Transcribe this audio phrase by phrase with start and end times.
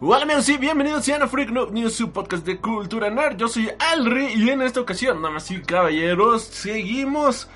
[0.00, 3.36] Hola amigos y bienvenidos a Freak Noob News, su podcast de cultura nerd.
[3.36, 7.48] Yo soy Alri y en esta ocasión, damas y caballeros, seguimos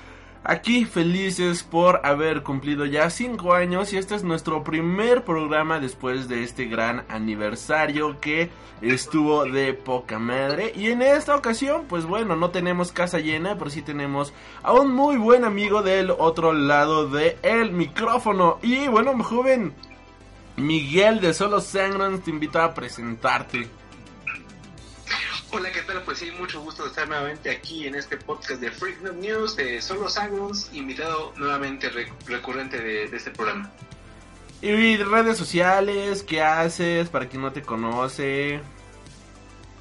[0.43, 6.27] aquí felices por haber cumplido ya 5 años y este es nuestro primer programa después
[6.27, 8.49] de este gran aniversario que
[8.81, 10.73] estuvo de poca madre.
[10.75, 14.33] Y en esta ocasión, pues bueno, no tenemos casa llena, pero sí tenemos
[14.63, 18.59] a un muy buen amigo del otro lado del el micrófono.
[18.61, 19.73] Y bueno, joven
[20.57, 23.67] Miguel de Solo Sangron te invito a presentarte.
[25.51, 26.01] Hola, ¿qué tal?
[26.03, 29.55] Pues sí, mucho gusto de estar nuevamente aquí en este podcast de Freak Noob News
[29.55, 31.89] de Solo Sangrons, invitado nuevamente
[32.25, 33.71] recurrente de, este programa.
[34.61, 38.61] Y redes sociales, ¿qué haces para quien no te conoce?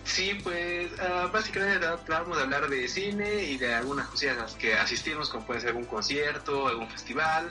[0.05, 4.55] Sí, pues uh, básicamente vamos a hablar de cine y de algunas cosillas a las
[4.55, 7.51] que asistimos, como puede ser algún concierto, algún festival.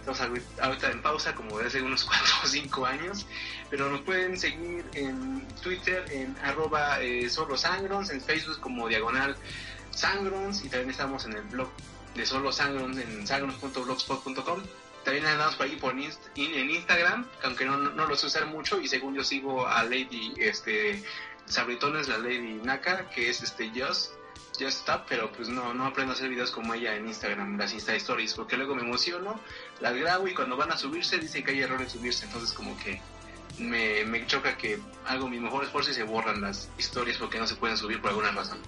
[0.00, 3.26] Estamos ahorita en pausa, como desde hace unos 4 o 5 años,
[3.70, 9.36] pero nos pueden seguir en Twitter en arroba eh, solo sangrons, en Facebook como diagonal
[9.90, 11.68] sangrons y también estamos en el blog
[12.14, 14.62] de solo sangrons en sangrons.blogspot.com.
[15.04, 18.88] También andamos por ahí por en Instagram, aunque no, no, lo sé usar mucho y
[18.88, 21.02] según yo sigo a Lady este
[21.46, 24.12] Sabritones, la Lady Naka, que es este Just
[24.58, 27.72] Just Stop, pero pues no, no aprendo a hacer videos como ella en Instagram, las
[27.72, 29.40] Insta Stories, porque luego me emociono,
[29.80, 32.76] las grabo y cuando van a subirse dicen que hay error en subirse, entonces como
[32.78, 33.00] que
[33.58, 37.46] me, me choca que hago mi mejor esfuerzo y se borran las historias porque no
[37.46, 38.58] se pueden subir por alguna razón.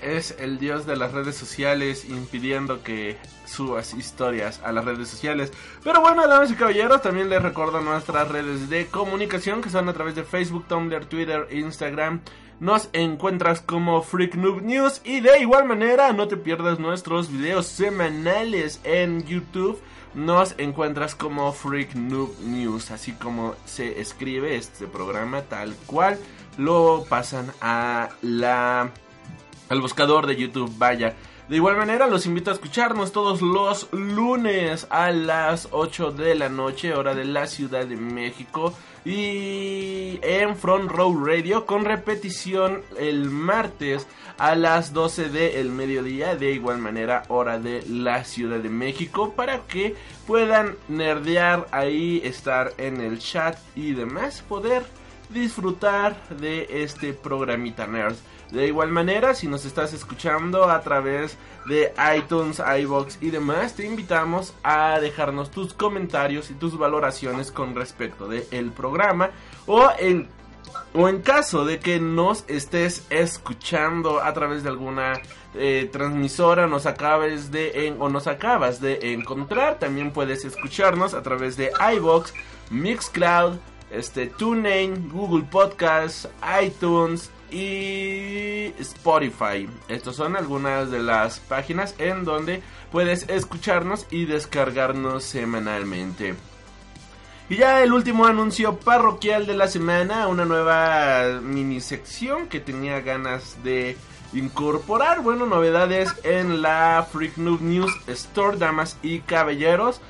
[0.00, 3.16] Es el dios de las redes sociales impidiendo que
[3.46, 5.52] subas historias a las redes sociales.
[5.82, 9.92] Pero bueno, damas y caballeros, también les recuerdo nuestras redes de comunicación que son a
[9.92, 12.20] través de Facebook, Tumblr, Twitter, Instagram.
[12.60, 17.66] Nos encuentras como Freak Noob News y de igual manera no te pierdas nuestros videos
[17.66, 19.80] semanales en YouTube
[20.14, 26.18] nos encuentras como Freak Noob News, así como se escribe este programa tal cual
[26.56, 28.90] lo pasan a la
[29.68, 31.14] al buscador de YouTube, vaya.
[31.48, 36.50] De igual manera, los invito a escucharnos todos los lunes a las 8 de la
[36.50, 38.74] noche, hora de la Ciudad de México.
[39.04, 44.06] Y en Front Row Radio, con repetición el martes
[44.38, 49.66] a las 12 del mediodía, de igual manera, hora de la Ciudad de México, para
[49.66, 54.84] que puedan nerdear ahí, estar en el chat y demás, poder
[55.30, 58.22] disfrutar de este programita Nerds.
[58.50, 61.36] De igual manera, si nos estás escuchando a través
[61.66, 67.74] de iTunes, iBox y demás, te invitamos a dejarnos tus comentarios y tus valoraciones con
[67.74, 69.30] respecto del programa.
[69.66, 70.28] O en
[70.94, 75.20] o en caso de que nos estés escuchando a través de alguna
[75.54, 81.56] eh, transmisora, nos acabes de o nos acabas de encontrar, también puedes escucharnos a través
[81.56, 82.32] de iBox,
[82.70, 83.56] Mixcloud,
[83.90, 86.28] este TuneIn, Google Podcasts,
[86.62, 89.68] iTunes y Spotify.
[89.88, 96.34] Estas son algunas de las páginas en donde puedes escucharnos y descargarnos semanalmente.
[97.50, 103.00] Y ya el último anuncio parroquial de la semana, una nueva mini sección que tenía
[103.00, 103.96] ganas de
[104.34, 105.22] incorporar.
[105.22, 110.02] Bueno, novedades en la Freak News Store, damas y caballeros.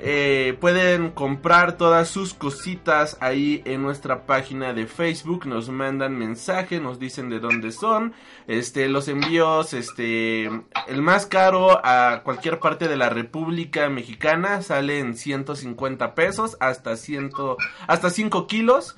[0.00, 5.46] Eh, pueden comprar todas sus cositas ahí en nuestra página de Facebook.
[5.46, 8.12] Nos mandan mensaje, nos dicen de dónde son.
[8.46, 14.98] Este, los envíos, este, el más caro a cualquier parte de la República Mexicana sale
[14.98, 17.56] en 150 pesos hasta ciento,
[17.86, 18.96] hasta 5 kilos.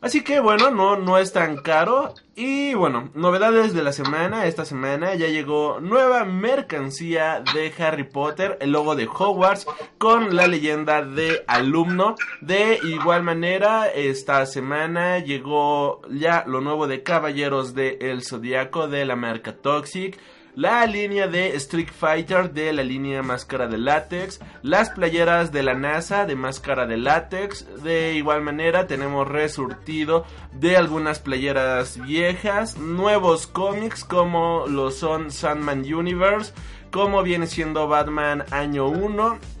[0.00, 2.14] Así que bueno, no, no es tan caro.
[2.34, 4.46] Y bueno, novedades de la semana.
[4.46, 9.66] Esta semana ya llegó nueva mercancía de Harry Potter, el logo de Hogwarts
[9.96, 12.14] con la leyenda de alumno.
[12.42, 19.06] De igual manera, esta semana llegó ya lo nuevo de Caballeros de El Zodiaco de
[19.06, 20.18] la marca Toxic
[20.56, 25.74] la línea de Street Fighter de la línea máscara de látex, las playeras de la
[25.74, 33.46] NASA de máscara de látex, de igual manera tenemos resurtido de algunas playeras viejas, nuevos
[33.46, 36.54] cómics como lo son Sandman Universe,
[36.90, 39.55] como viene siendo Batman año 1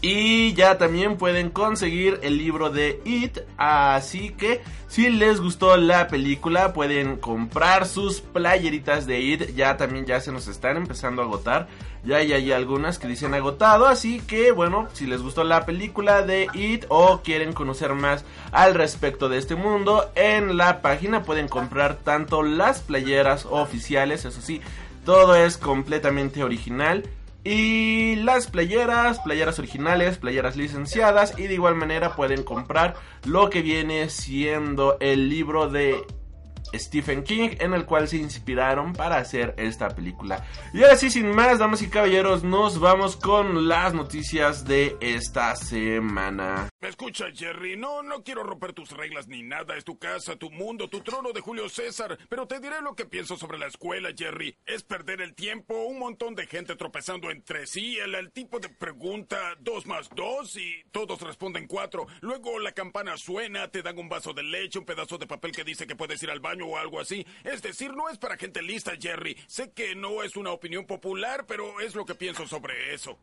[0.00, 3.38] Y ya también pueden conseguir el libro de It.
[3.56, 9.54] Así que si les gustó la película pueden comprar sus playeritas de It.
[9.56, 11.66] Ya también ya se nos están empezando a agotar.
[12.04, 13.86] Ya, hay algunas que dicen agotado.
[13.86, 18.74] Así que bueno, si les gustó la película de It o quieren conocer más al
[18.74, 24.60] respecto de este mundo, en la página pueden comprar tanto las playeras oficiales, eso sí,
[25.04, 27.02] todo es completamente original
[27.50, 33.62] y las playeras, playeras originales, playeras licenciadas y de igual manera pueden comprar lo que
[33.62, 36.04] viene siendo el libro de
[36.74, 40.46] Stephen King en el cual se inspiraron para hacer esta película.
[40.72, 45.56] Y ahora sí, sin más, damas y caballeros, nos vamos con las noticias de esta
[45.56, 46.68] semana.
[46.80, 47.76] ¿Me escucha, Jerry?
[47.76, 49.76] No, no quiero romper tus reglas ni nada.
[49.76, 52.18] Es tu casa, tu mundo, tu trono de Julio César.
[52.28, 54.56] Pero te diré lo que pienso sobre la escuela, Jerry.
[54.66, 58.68] Es perder el tiempo, un montón de gente tropezando entre sí, el, el tipo de
[58.68, 62.06] pregunta dos más dos y todos responden cuatro.
[62.20, 65.64] Luego la campana suena, te dan un vaso de leche, un pedazo de papel que
[65.64, 67.26] dice que puedes ir al baño o algo así.
[67.44, 69.36] Es decir, no es para gente lista, Jerry.
[69.46, 73.18] Sé que no es una opinión popular, pero es lo que pienso sobre eso.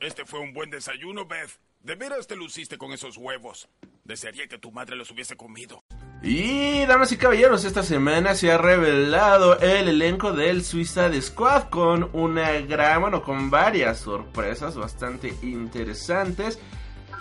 [0.00, 1.58] Este fue un buen desayuno, Beth.
[1.80, 3.68] De veras te luciste con esos huevos.
[4.04, 5.82] Desearía que tu madre los hubiese comido.
[6.22, 12.08] Y damas y caballeros, esta semana se ha revelado el elenco del Suicide Squad con
[12.12, 16.60] una gran, bueno, con varias sorpresas bastante interesantes.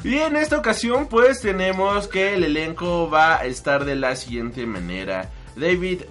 [0.04, 4.66] Y en esta ocasión pues tenemos que el elenco va a estar de la siguiente
[4.66, 5.30] manera.
[5.56, 6.02] David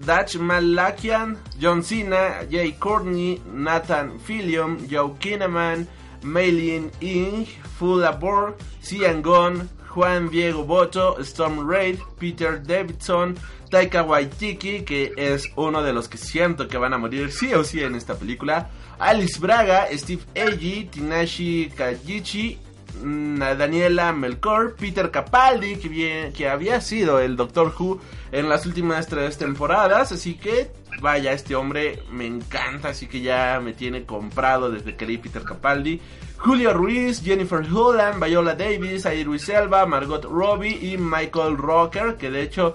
[0.00, 5.86] Dutch Malakian, John Cena, Jay Courtney, Nathan Fillion, Joe Kinnaman,
[6.22, 7.46] Maylin Ing,
[7.78, 13.36] Fula Borg, Cian Gon, Juan Diego Boto, Storm Raid, Peter Davidson,
[13.70, 17.62] Taika Waititi, que es uno de los que siento que van a morir sí o
[17.62, 22.58] sí en esta película, Alice Braga, Steve Agee, Tinashi Kajichi
[23.02, 28.00] Daniela Melkor, Peter Capaldi, que, bien, que había sido el Doctor Who
[28.32, 33.60] en las últimas tres temporadas, así que vaya, este hombre me encanta, así que ya
[33.62, 36.00] me tiene comprado desde que leí Peter Capaldi.
[36.38, 42.42] Julio Ruiz, Jennifer Holland, Viola Davis, Iris Elba, Margot Robbie y Michael Rocker, que de
[42.42, 42.74] hecho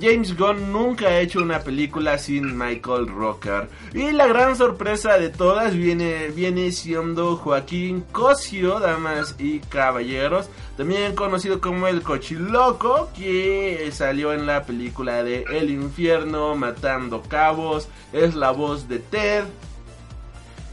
[0.00, 3.68] James Gunn nunca ha hecho una película sin Michael Rocker.
[3.92, 10.48] Y la gran sorpresa de todas viene, viene siendo Joaquín Cosio, damas y caballeros.
[10.76, 17.88] También conocido como el Cochiloco, que salió en la película de El Infierno, Matando Cabos.
[18.12, 19.44] Es la voz de Ted.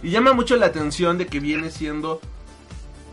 [0.01, 2.21] Y llama mucho la atención de que viene siendo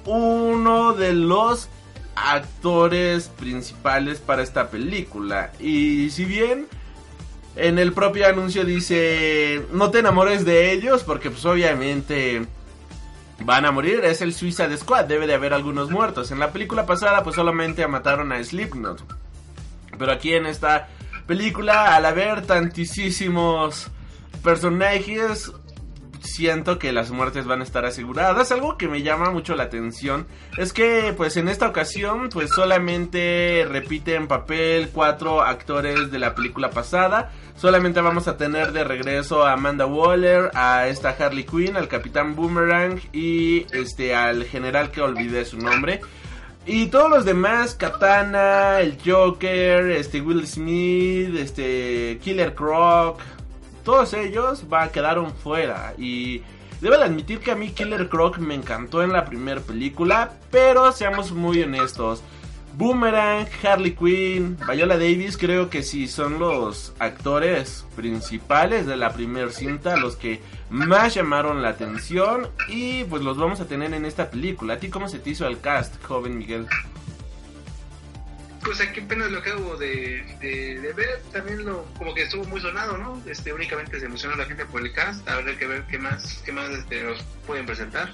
[0.04, 1.68] uno de los
[2.16, 5.52] actores principales para esta película.
[5.60, 6.66] Y si bien
[7.54, 12.44] en el propio anuncio dice no te enamores de ellos porque pues obviamente
[13.40, 16.30] van a morir, es el Suicide Squad, debe de haber algunos muertos.
[16.30, 19.02] En la película pasada pues solamente mataron a Slipknot.
[19.98, 20.88] Pero aquí en esta
[21.26, 23.88] película al haber tantísimos
[24.42, 25.52] personajes
[26.26, 28.52] siento que las muertes van a estar aseguradas.
[28.52, 30.26] Algo que me llama mucho la atención
[30.58, 36.70] es que pues en esta ocasión pues solamente repiten papel cuatro actores de la película
[36.70, 37.32] pasada.
[37.56, 42.36] Solamente vamos a tener de regreso a Amanda Waller, a esta Harley Quinn, al Capitán
[42.36, 46.00] Boomerang y este al general que olvidé su nombre.
[46.68, 53.20] Y todos los demás, Katana, el Joker, este Will Smith, este Killer Croc,
[53.86, 55.94] todos ellos va, quedaron fuera.
[55.96, 56.42] Y
[56.80, 60.90] debo de admitir que a mí Killer Croc me encantó en la primera película, pero
[60.90, 62.20] seamos muy honestos.
[62.76, 69.50] Boomerang, Harley Quinn, Viola Davis creo que sí son los actores principales de la primera
[69.50, 74.30] cinta, los que más llamaron la atención y pues los vamos a tener en esta
[74.30, 74.74] película.
[74.74, 76.66] ¿A ti cómo se te hizo el cast, joven Miguel?
[78.66, 82.98] Pues aquí apenas lo acabo de, de, ver, también lo, como que estuvo muy sonado,
[82.98, 83.22] ¿no?
[83.24, 86.50] Este, únicamente se emocionó la gente por el cast, habrá que ver qué más, qué
[86.50, 88.12] más este, nos pueden presentar.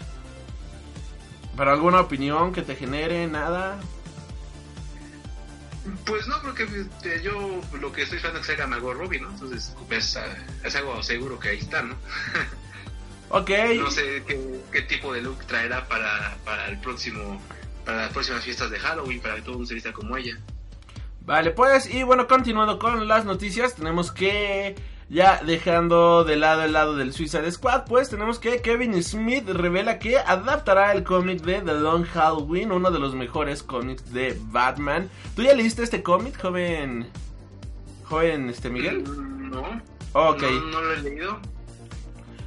[1.56, 3.80] ¿Para alguna opinión que te genere, nada?
[6.04, 9.21] Pues no, porque este, yo lo que estoy esperando es que se haga Margot Robbie,
[9.21, 9.30] ¿no?
[9.30, 10.18] Entonces, pues,
[10.62, 11.97] es algo seguro que ahí está, ¿no?
[13.30, 13.50] ok.
[13.78, 17.40] no sé qué, qué tipo de look traerá para, para el próximo
[17.84, 20.38] para las próximas fiestas de Halloween, para que todo el mundo se vista como ella.
[21.24, 24.74] Vale, pues, y bueno, continuando con las noticias, tenemos que,
[25.08, 30.00] ya dejando de lado el lado del Suicide Squad, pues tenemos que Kevin Smith revela
[30.00, 35.08] que adaptará el cómic de The Long Halloween, uno de los mejores cómics de Batman.
[35.36, 37.08] ¿Tú ya leíste este cómic, joven?
[38.04, 39.04] Joven, este Miguel?
[39.04, 39.82] Mm, no.
[40.14, 40.42] Ok.
[40.42, 41.40] No, no lo he leído.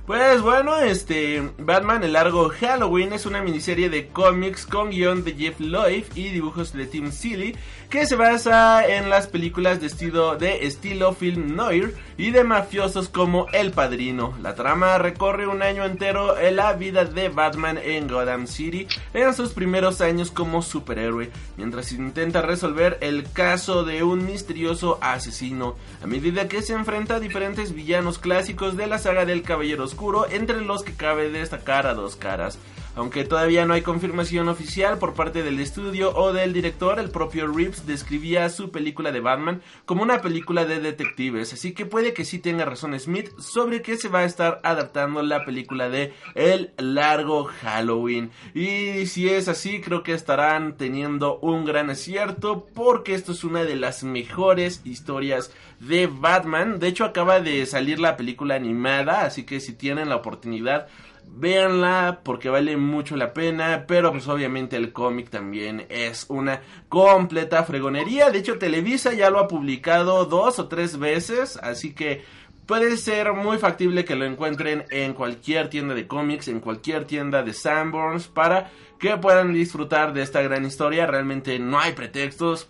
[0.05, 5.33] Pues bueno, este Batman el largo Halloween es una miniserie de cómics con guion de
[5.33, 7.55] Jeff Loeb y dibujos de Tim Seeley
[7.89, 13.09] que se basa en las películas de estilo, de estilo film noir y de mafiosos
[13.09, 14.33] como El Padrino.
[14.41, 19.33] La trama recorre un año entero en la vida de Batman en Gotham City en
[19.33, 26.07] sus primeros años como superhéroe, mientras intenta resolver el caso de un misterioso asesino, a
[26.07, 30.61] medida que se enfrenta a diferentes villanos clásicos de la saga del Caballero Oscuro, entre
[30.61, 32.57] los que cabe destacar a dos caras.
[32.95, 37.45] Aunque todavía no hay confirmación oficial por parte del estudio o del director, el propio
[37.45, 42.23] Reeves describía su película de Batman como una película de detectives, así que puede que
[42.23, 46.71] sí tenga razón Smith sobre que se va a estar adaptando la película de El
[46.77, 48.31] largo Halloween.
[48.53, 53.65] Y si es así, creo que estarán teniendo un gran acierto porque esto es una
[53.65, 56.79] de las mejores historias de Batman.
[56.79, 60.87] De hecho, acaba de salir la película animada, así que si tienen la oportunidad,
[61.27, 67.63] véanla porque vale mucho la pena, pero pues obviamente el cómic también es una completa
[67.63, 68.29] fregonería.
[68.29, 72.23] De hecho, Televisa ya lo ha publicado dos o tres veces, así que
[72.65, 77.43] puede ser muy factible que lo encuentren en cualquier tienda de cómics, en cualquier tienda
[77.43, 81.05] de Sanborns, para que puedan disfrutar de esta gran historia.
[81.05, 82.69] Realmente no hay pretextos,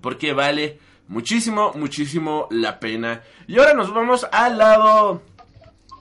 [0.00, 3.22] porque vale muchísimo, muchísimo la pena.
[3.46, 5.22] Y ahora nos vamos al lado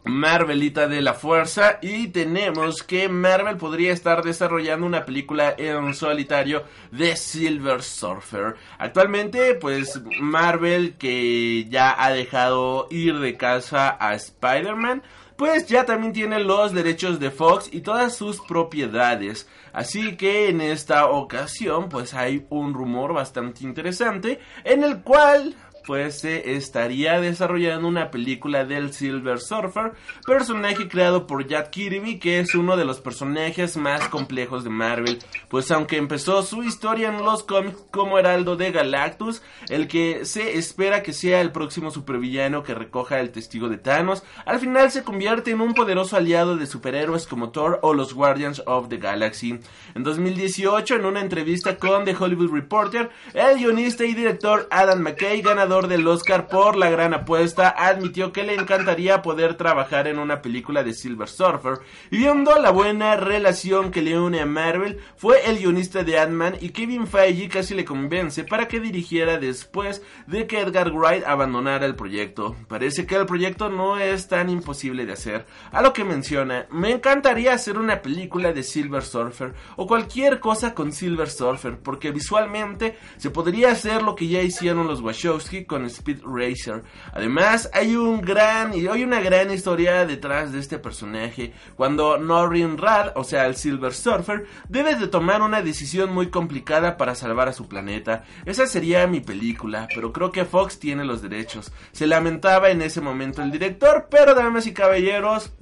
[0.03, 6.63] Marvelita de la Fuerza y tenemos que Marvel podría estar desarrollando una película en solitario
[6.91, 8.55] de Silver Surfer.
[8.79, 15.03] Actualmente, pues Marvel que ya ha dejado ir de casa a Spider-Man,
[15.36, 19.48] pues ya también tiene los derechos de Fox y todas sus propiedades.
[19.74, 26.19] Así que en esta ocasión, pues hay un rumor bastante interesante en el cual pues
[26.19, 29.93] se estaría desarrollando una película del Silver Surfer,
[30.25, 35.19] personaje creado por Jack Kirby, que es uno de los personajes más complejos de Marvel,
[35.50, 40.57] pues aunque empezó su historia en los cómics como Heraldo de Galactus, el que se
[40.57, 45.03] espera que sea el próximo supervillano que recoja el testigo de Thanos, al final se
[45.03, 49.59] convierte en un poderoso aliado de superhéroes como Thor o los Guardians of the Galaxy.
[49.95, 55.41] En 2018, en una entrevista con The Hollywood Reporter, el guionista y director Adam McKay,
[55.71, 60.41] ganador del Oscar por La Gran Apuesta, admitió que le encantaría poder trabajar en una
[60.41, 61.79] película de Silver Surfer.
[62.09, 66.55] Y viendo la buena relación que le une a Marvel, fue el guionista de Ant-Man
[66.59, 71.85] y Kevin Feige casi le convence para que dirigiera después de que Edgar Wright abandonara
[71.85, 72.57] el proyecto.
[72.67, 75.45] Parece que el proyecto no es tan imposible de hacer.
[75.71, 80.73] A lo que menciona, me encantaría hacer una película de Silver Surfer o cualquier cosa
[80.73, 85.86] con Silver Surfer, porque visualmente se podría hacer lo que ya hicieron los Wachowski con
[85.86, 86.84] Speed Racer.
[87.13, 91.53] Además, hay un gran y hay una gran historia detrás de este personaje.
[91.75, 96.98] Cuando Norrin Rad, o sea, el Silver Surfer, debe de tomar una decisión muy complicada
[96.98, 98.24] para salvar a su planeta.
[98.46, 101.72] Esa sería mi película, pero creo que Fox tiene los derechos.
[101.91, 105.53] Se lamentaba en ese momento el director, pero damas y caballeros,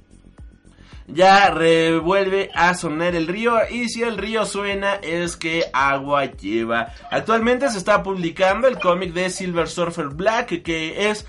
[1.12, 6.92] ya revuelve a sonar el río y si el río suena es que agua lleva.
[7.10, 11.26] Actualmente se está publicando el cómic de Silver Surfer Black que es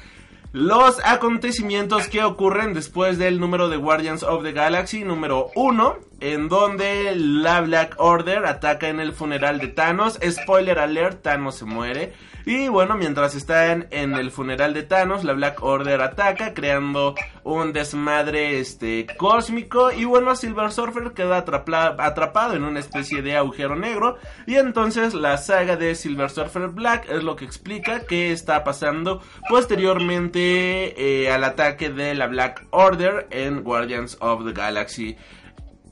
[0.53, 6.49] los acontecimientos que ocurren después del número de Guardians of the Galaxy número 1, en
[6.49, 10.19] donde la Black Order ataca en el funeral de Thanos.
[10.29, 12.11] Spoiler alert, Thanos se muere.
[12.45, 17.73] Y bueno, mientras están en el funeral de Thanos, la Black Order ataca, creando un
[17.73, 19.91] desmadre este cósmico.
[19.91, 24.17] Y bueno, Silver Surfer queda atrapado en una especie de agujero negro.
[24.47, 29.21] Y entonces la saga de Silver Surfer Black es lo que explica qué está pasando
[29.49, 35.17] posteriormente eh, al ataque de la Black Order en Guardians of the Galaxy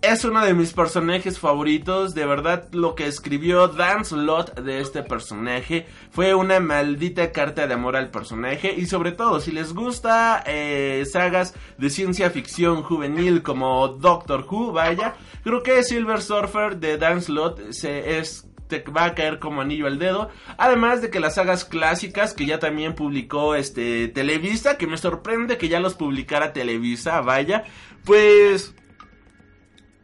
[0.01, 2.13] es uno de mis personajes favoritos.
[2.13, 7.73] De verdad, lo que escribió Dan Slott de este personaje fue una maldita carta de
[7.73, 8.73] amor al personaje.
[8.77, 14.71] Y sobre todo, si les gusta eh, sagas de ciencia ficción juvenil como Doctor Who,
[14.71, 19.61] vaya, creo que Silver Surfer de Dan Slott se es te va a caer como
[19.61, 20.29] anillo al dedo.
[20.57, 25.57] Además de que las sagas clásicas que ya también publicó este Televisa, que me sorprende
[25.57, 27.63] que ya los publicara Televisa, vaya,
[28.05, 28.75] pues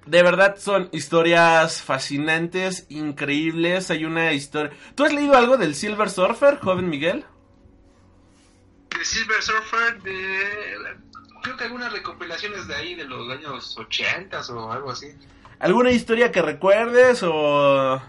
[0.05, 3.89] de verdad son historias fascinantes, increíbles.
[3.89, 4.71] Hay una historia.
[4.93, 7.25] ¿Tú has leído algo del Silver Surfer, joven Miguel?
[8.97, 10.97] De Silver Surfer, de.
[11.41, 15.07] Creo que algunas recopilaciones de ahí de los años 80 o algo así.
[15.59, 18.01] ¿Alguna historia que recuerdes o.?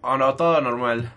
[0.00, 0.36] ¿O no?
[0.36, 1.12] Todo normal.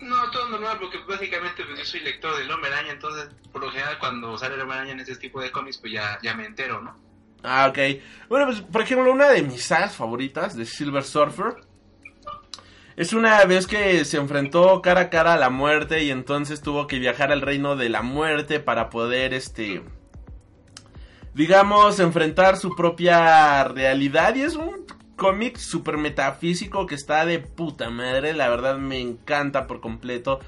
[0.00, 3.70] No, todo normal, porque básicamente pues, yo soy lector del Hombre Araña, entonces por lo
[3.70, 6.44] general cuando sale el Hombre Araña en ese tipo de cómics, pues ya, ya me
[6.44, 7.07] entero, ¿no?
[7.42, 7.78] Ah, ok.
[8.28, 11.56] Bueno, pues por ejemplo, una de mis sagas favoritas de Silver Surfer
[12.98, 16.88] es una vez que se enfrentó cara a cara a la muerte y entonces tuvo
[16.88, 19.82] que viajar al reino de la muerte para poder, este,
[21.32, 24.34] digamos, enfrentar su propia realidad.
[24.34, 28.34] Y es un cómic super metafísico que está de puta madre.
[28.34, 30.40] La verdad me encanta por completo.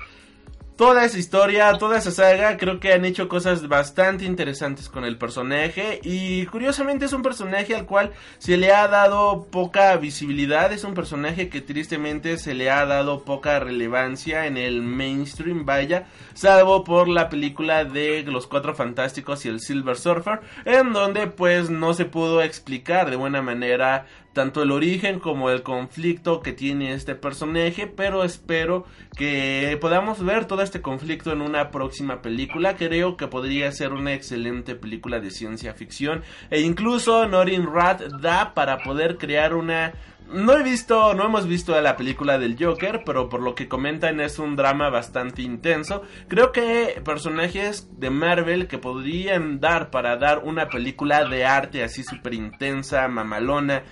[0.81, 5.19] Toda esa historia, toda esa saga, creo que han hecho cosas bastante interesantes con el
[5.19, 6.01] personaje.
[6.03, 10.73] Y curiosamente es un personaje al cual se le ha dado poca visibilidad.
[10.73, 16.07] Es un personaje que tristemente se le ha dado poca relevancia en el mainstream, vaya.
[16.33, 20.41] Salvo por la película de Los Cuatro Fantásticos y el Silver Surfer.
[20.65, 25.63] En donde pues no se pudo explicar de buena manera tanto el origen como el
[25.63, 28.85] conflicto que tiene este personaje, pero espero
[29.17, 32.77] que podamos ver todo este conflicto en una próxima película.
[32.77, 38.55] Creo que podría ser una excelente película de ciencia ficción e incluso Norin Rat da
[38.55, 39.93] para poder crear una
[40.33, 44.21] no he visto, no hemos visto la película del Joker, pero por lo que comentan
[44.21, 46.03] es un drama bastante intenso.
[46.29, 52.03] Creo que personajes de Marvel que podrían dar para dar una película de arte así
[52.03, 53.83] súper intensa, mamalona,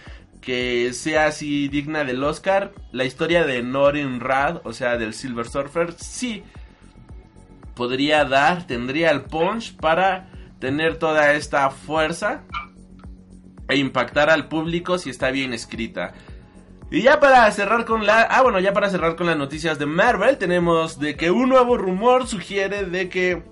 [0.41, 2.73] que sea así digna del Oscar.
[2.93, 6.45] La historia de Norin Rad, o sea, del Silver Surfer, sí
[7.75, 12.43] podría dar, tendría el punch para tener toda esta fuerza
[13.69, 16.15] e impactar al público si está bien escrita.
[16.91, 18.23] Y ya para cerrar con la...
[18.23, 21.77] Ah, bueno, ya para cerrar con las noticias de Marvel, tenemos de que un nuevo
[21.77, 23.43] rumor sugiere de que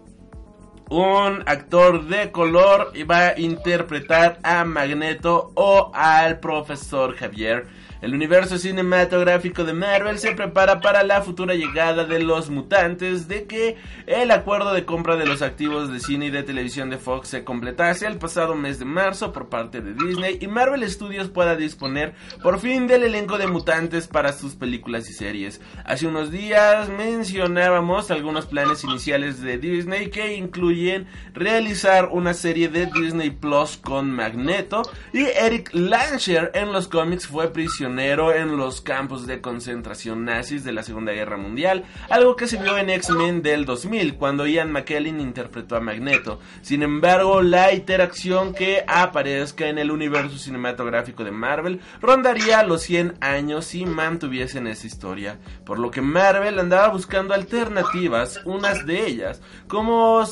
[0.88, 7.66] un actor de color va a interpretar a Magneto o al profesor Javier
[8.03, 13.45] el universo cinematográfico de Marvel se prepara para la futura llegada de los mutantes de
[13.45, 13.76] que
[14.07, 17.45] el acuerdo de compra de los activos de cine y de televisión de Fox se
[17.45, 22.15] completase el pasado mes de marzo por parte de Disney y Marvel Studios pueda disponer
[22.43, 25.62] por fin del elenco de mutantes para sus películas y series.
[25.85, 32.87] Hace unos días mencionábamos algunos planes iniciales de Disney que incluyen realizar una serie de
[32.87, 34.82] Disney Plus con Magneto
[35.15, 40.72] y Eric Lancher en los cómics fue prisionero en los campos de concentración nazis de
[40.72, 45.20] la Segunda Guerra Mundial, algo que se vio en X-Men del 2000, cuando Ian McKellen
[45.20, 46.40] interpretó a Magneto.
[46.62, 53.18] Sin embargo, la interacción que aparezca en el universo cinematográfico de Marvel rondaría los 100
[53.20, 59.40] años si mantuviesen esa historia, por lo que Marvel andaba buscando alternativas, unas de ellas,
[59.68, 60.25] como,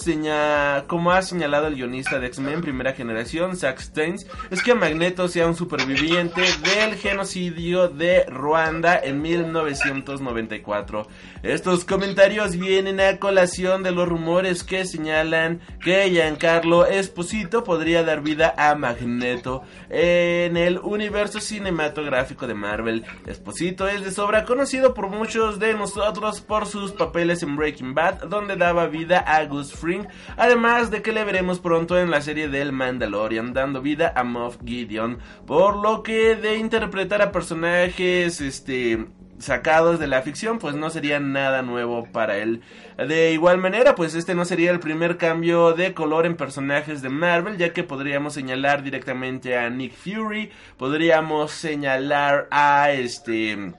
[0.89, 5.47] como ha señalado el guionista de X-Men primera generación, Zack Steins, es que Magneto sea
[5.47, 7.44] un superviviente del genocidio
[7.89, 11.07] de Ruanda en 1994.
[11.45, 18.23] Estos comentarios vienen a colación de los rumores que señalan que Giancarlo Esposito podría dar
[18.23, 23.05] vida a Magneto en el universo cinematográfico de Marvel.
[23.27, 28.23] Esposito es de sobra conocido por muchos de nosotros por sus papeles en Breaking Bad,
[28.29, 30.07] donde daba vida a Gus Fring,
[30.39, 34.57] además de que le veremos pronto en la serie del Mandalorian, dando vida a Moff
[34.65, 40.91] Gideon, por lo que de interpretar a personajes este sacados de la ficción, pues no
[40.91, 42.63] sería nada nuevo para él.
[42.97, 47.09] De igual manera, pues este no sería el primer cambio de color en personajes de
[47.09, 53.75] Marvel, ya que podríamos señalar directamente a Nick Fury, podríamos señalar a este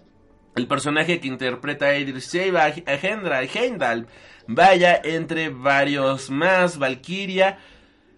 [0.56, 4.08] el personaje que interpreta a Idris Elba, a Heimdall,
[4.48, 7.60] vaya entre varios más, Valkyria,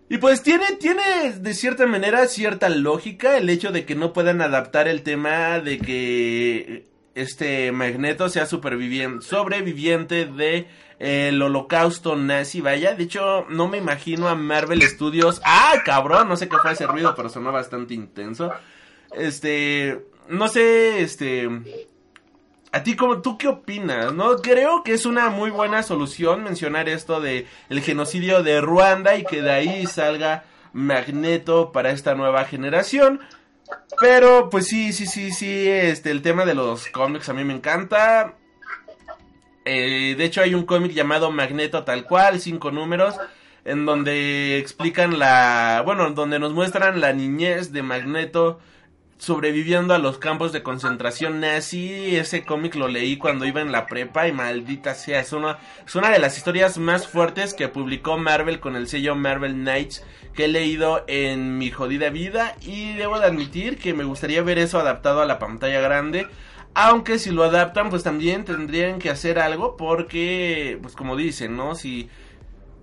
[0.09, 4.41] y pues tiene, tiene de cierta manera cierta lógica el hecho de que no puedan
[4.41, 6.85] adaptar el tema de que
[7.21, 10.67] este Magneto sea superviviente, sobreviviente de
[10.99, 12.95] el holocausto nazi, vaya.
[12.95, 15.41] De hecho, no me imagino a Marvel Studios.
[15.45, 16.27] ¡Ah, cabrón!
[16.27, 18.51] No sé qué fue ese ruido, pero sonó bastante intenso.
[19.13, 21.49] Este, no sé, este,
[22.71, 24.13] ¿A ti cómo, tú qué opinas?
[24.13, 29.15] No creo que es una muy buena solución mencionar esto de el genocidio de Ruanda
[29.15, 33.21] y que de ahí salga Magneto para esta nueva generación.
[33.99, 37.53] Pero pues sí, sí, sí, sí, este el tema de los cómics a mí me
[37.53, 38.35] encanta.
[39.65, 43.15] Eh, de hecho hay un cómic llamado Magneto tal cual, cinco números,
[43.65, 48.59] en donde explican la, bueno, donde nos muestran la niñez de Magneto
[49.17, 52.15] sobreviviendo a los campos de concentración nazi.
[52.15, 55.95] Ese cómic lo leí cuando iba en la prepa y maldita sea, es una, es
[55.95, 60.03] una de las historias más fuertes que publicó Marvel con el sello Marvel Knights
[60.33, 64.59] que he leído en mi jodida vida y debo de admitir que me gustaría ver
[64.59, 66.27] eso adaptado a la pantalla grande.
[66.75, 71.73] Aunque si lo adaptan, pues también tendrían que hacer algo porque, pues como dicen, ¿no?
[71.73, 72.07] Si,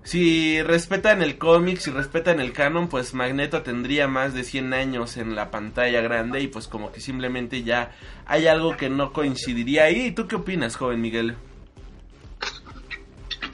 [0.04, 5.16] si respetan el cómic, si respetan el canon, pues Magneto tendría más de 100 años
[5.16, 9.84] en la pantalla grande y pues como que simplemente ya hay algo que no coincidiría
[9.84, 10.06] ahí.
[10.06, 11.36] ¿Y tú qué opinas, joven Miguel?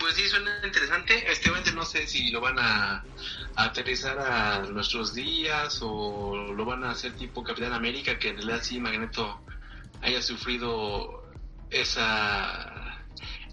[0.00, 1.30] Pues sí, suena interesante.
[1.30, 3.04] Este no sé si lo van a,
[3.54, 8.36] a aterrizar a nuestros días o lo van a hacer tipo Capitán América, que en
[8.36, 9.40] realidad sí Magneto
[10.02, 11.24] haya sufrido
[11.70, 12.79] esa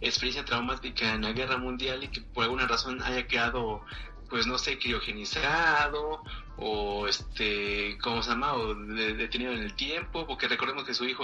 [0.01, 3.81] experiencia traumática en la guerra mundial y que por alguna razón haya quedado
[4.29, 6.21] pues no sé criogenizado
[6.57, 11.23] o este cómo se llama o detenido en el tiempo porque recordemos que su hijo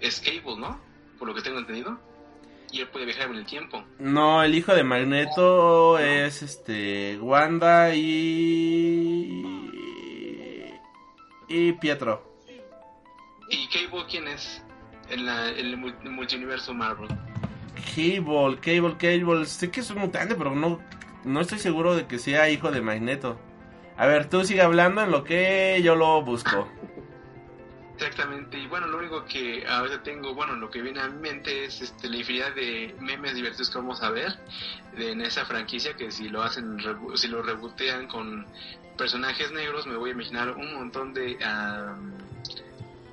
[0.00, 0.80] es Cable no
[1.18, 1.98] por lo que tengo entendido
[2.70, 7.94] y él puede viajar en el tiempo no el hijo de Magneto es este Wanda
[7.94, 9.42] y
[11.48, 12.32] y Pietro
[13.52, 14.62] ¿Y Cable quién es?
[15.10, 17.10] En, la, en el multiverso Marvel.
[17.84, 19.46] Cable, Cable, Cable.
[19.46, 20.80] Sé que es un mutante, pero no,
[21.24, 23.38] no estoy seguro de que sea hijo de Magneto.
[23.96, 26.68] A ver, tú sigue hablando en lo que yo lo busco.
[27.94, 31.66] Exactamente, y bueno, lo único que ahora tengo, bueno, lo que viene a mi mente
[31.66, 34.36] es este, la infinidad de memes divertidos que vamos a ver
[34.96, 36.78] en esa franquicia, que si lo hacen,
[37.14, 38.46] si lo rebotean con
[38.96, 41.38] personajes negros, me voy a imaginar un montón de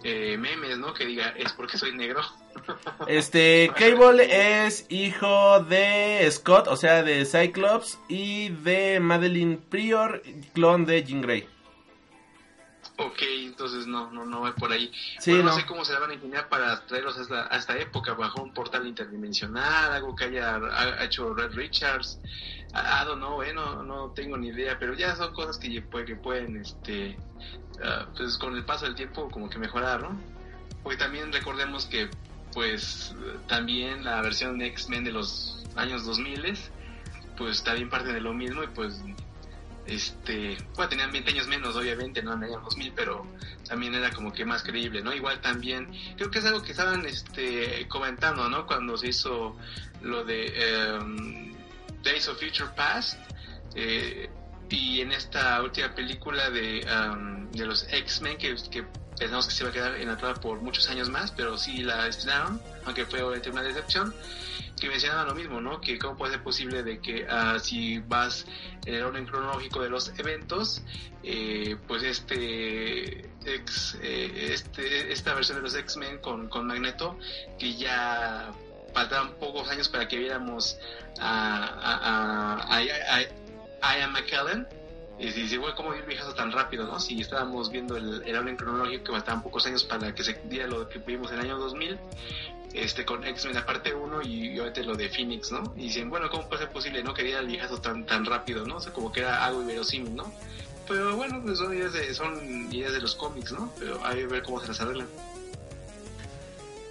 [0.03, 0.93] eh, memes, ¿no?
[0.93, 2.21] Que diga, es porque soy negro.
[3.07, 10.21] Este, Cable es hijo de Scott, o sea, de Cyclops, y de Madeline Prior,
[10.53, 11.47] clon de Jean Grey.
[13.01, 14.91] Ok, entonces no, no, no va por ahí.
[15.25, 15.53] no.
[15.53, 18.85] sé cómo se la van a ingeniar para traerlos a esta, época bajo un portal
[18.85, 20.59] interdimensional, algo que haya
[21.01, 22.19] hecho Red Richards.
[22.73, 26.15] I don't know, eh, no, no tengo ni idea, pero ya son cosas que, que
[26.17, 27.17] pueden, este,
[27.77, 30.19] uh, pues con el paso del tiempo como que mejorar, ¿no?
[30.83, 32.09] Porque también recordemos que,
[32.53, 33.15] pues,
[33.47, 36.57] también la versión de X-Men de los años 2000
[37.37, 39.01] pues también parte de lo mismo y pues
[39.89, 43.25] este, bueno, tenían 20 años menos, obviamente, no en el año 2000, pero
[43.67, 45.13] también era como que más creíble, ¿no?
[45.13, 48.67] Igual también, creo que es algo que estaban este, comentando, ¿no?
[48.67, 49.57] Cuando se hizo
[50.01, 51.55] lo de um,
[52.03, 53.19] Days of Future Past,
[53.73, 54.29] eh,
[54.69, 58.85] y en esta última película de, um, de los X-Men, que, que,
[59.19, 62.07] pensamos que se iba a quedar en la por muchos años más, pero sí la
[62.07, 64.15] estrenaron, aunque fue obviamente una decepción
[64.79, 65.81] que mencionaba lo mismo, ¿no?
[65.81, 68.45] Que cómo puede ser posible de que uh, si vas
[68.85, 70.81] en el orden cronológico de los eventos,
[71.21, 77.17] eh, pues este, ex, eh, este esta versión de los X-Men con, con Magneto,
[77.59, 78.53] que ya
[78.93, 80.77] faltaban pocos años para que viéramos
[81.19, 83.19] a, a, a,
[83.81, 84.67] a Ian McKellen,
[85.19, 86.99] y dice, bueno, ¿cómo dio el viejazo tan rápido, no?
[86.99, 90.67] Si estábamos viendo el, el orden cronológico que faltaban pocos años para que se diera
[90.67, 91.99] lo que vimos en el año 2000,
[92.73, 95.73] este, con X-Men la parte 1 y obviamente lo de Phoenix, ¿no?
[95.75, 97.13] Y dicen, bueno, ¿cómo puede ser posible, no?
[97.13, 98.77] Que diera el viejazo tan, tan rápido, ¿no?
[98.77, 100.31] O sea, como que era algo inverosímil, ¿no?
[100.87, 103.71] Pero bueno, pues son ideas de, son ideas de los cómics, ¿no?
[103.77, 105.07] Pero hay que ver cómo se las arreglan.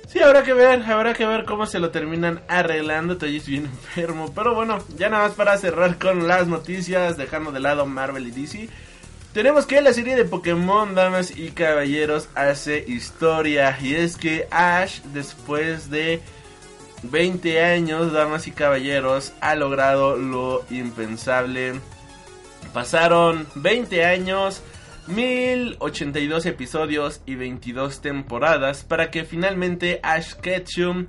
[0.08, 3.12] Sí, habrá que ver, habrá que ver cómo se lo terminan arreglando.
[3.12, 4.32] Estoy bien enfermo.
[4.34, 8.30] Pero bueno, ya nada más para cerrar con las noticias, dejando de lado Marvel y
[8.30, 8.70] DC.
[9.34, 13.78] Tenemos que la serie de Pokémon, damas y caballeros, hace historia.
[13.82, 16.22] Y es que Ash, después de
[17.02, 21.80] 20 años, damas y caballeros, ha logrado lo impensable.
[22.72, 24.62] Pasaron 20 años
[25.08, 31.06] 1082 episodios y 22 temporadas para que finalmente Ash Ketchum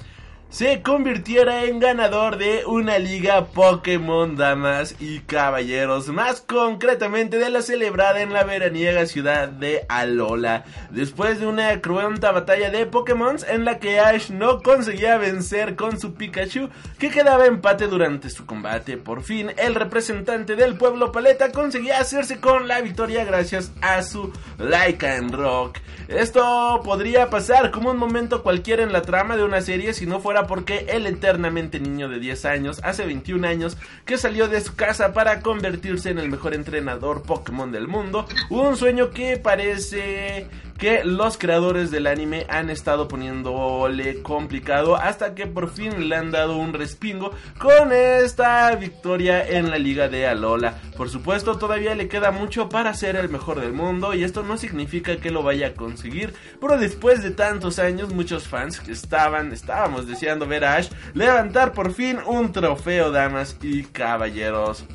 [0.50, 7.62] se convirtiera en ganador de una liga Pokémon Damas y Caballeros, más concretamente de la
[7.62, 13.64] celebrada en la veraniega ciudad de Alola, después de una cruenta batalla de Pokémon en
[13.64, 18.98] la que Ash no conseguía vencer con su Pikachu, que quedaba empate durante su combate.
[18.98, 24.34] Por fin, el representante del pueblo Paleta conseguía hacerse con la victoria gracias a su
[24.58, 25.78] Lycan Rock.
[26.08, 30.20] Esto podría pasar como un momento cualquiera en la trama de una serie si no
[30.20, 34.76] fuera porque el eternamente niño de 10 años, hace 21 años, que salió de su
[34.76, 40.48] casa para convertirse en el mejor entrenador Pokémon del mundo, un sueño que parece
[40.80, 46.32] que los creadores del anime han estado poniéndole complicado hasta que por fin le han
[46.32, 50.80] dado un respingo con esta victoria en la liga de Alola.
[50.96, 54.58] Por supuesto, todavía le queda mucho para ser el mejor del mundo y esto no
[54.58, 59.52] significa que lo vaya a conseguir, pero después de tantos años muchos fans que estaban,
[59.52, 64.86] estábamos deseando ver a Ash levantar por fin un trofeo, damas y caballeros.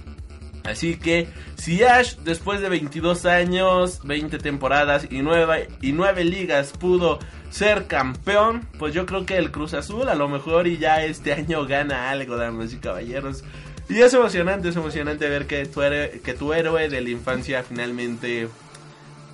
[0.64, 6.72] Así que si Ash después de 22 años, 20 temporadas y 9, y 9 ligas
[6.72, 7.18] pudo
[7.50, 11.34] ser campeón, pues yo creo que el Cruz Azul a lo mejor y ya este
[11.34, 13.44] año gana algo, damas y caballeros.
[13.90, 17.62] Y es emocionante, es emocionante ver que tu, héroe, que tu héroe de la infancia
[17.62, 18.48] finalmente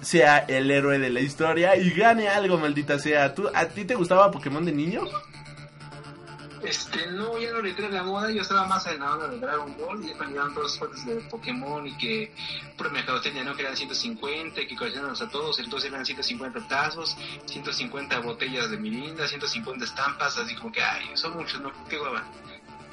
[0.00, 3.34] sea el héroe de la historia y gane algo, maldita sea.
[3.34, 5.02] ¿Tú, ¿A ti te gustaba Pokémon de niño?
[6.62, 9.38] Este, no, ya no le entré la moda, yo estaba más en la onda de
[9.38, 12.34] Dragon Ball, y cuando llegaron todos los de Pokémon y que
[12.76, 18.18] por mercadotecnia no que eran 150, que coleccionamos a todos, entonces eran 150 tazos, 150
[18.20, 21.72] botellas de mirinda, 150 estampas, así como que, ay, son muchos, ¿no?
[21.88, 22.24] Qué hueva.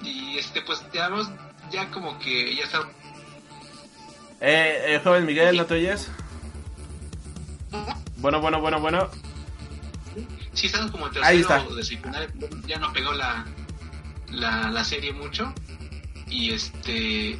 [0.01, 1.29] Y este, pues, digamos,
[1.69, 2.79] ya como que ya está...
[4.39, 6.09] Eh, eh, joven Miguel, ¿no te oyes?
[8.17, 9.09] Bueno, bueno, bueno, bueno.
[10.53, 11.97] Sí, estamos como en Ahí tercero está.
[11.97, 13.45] de ya no pegó la,
[14.31, 15.53] la, la serie mucho.
[16.29, 17.39] Y este...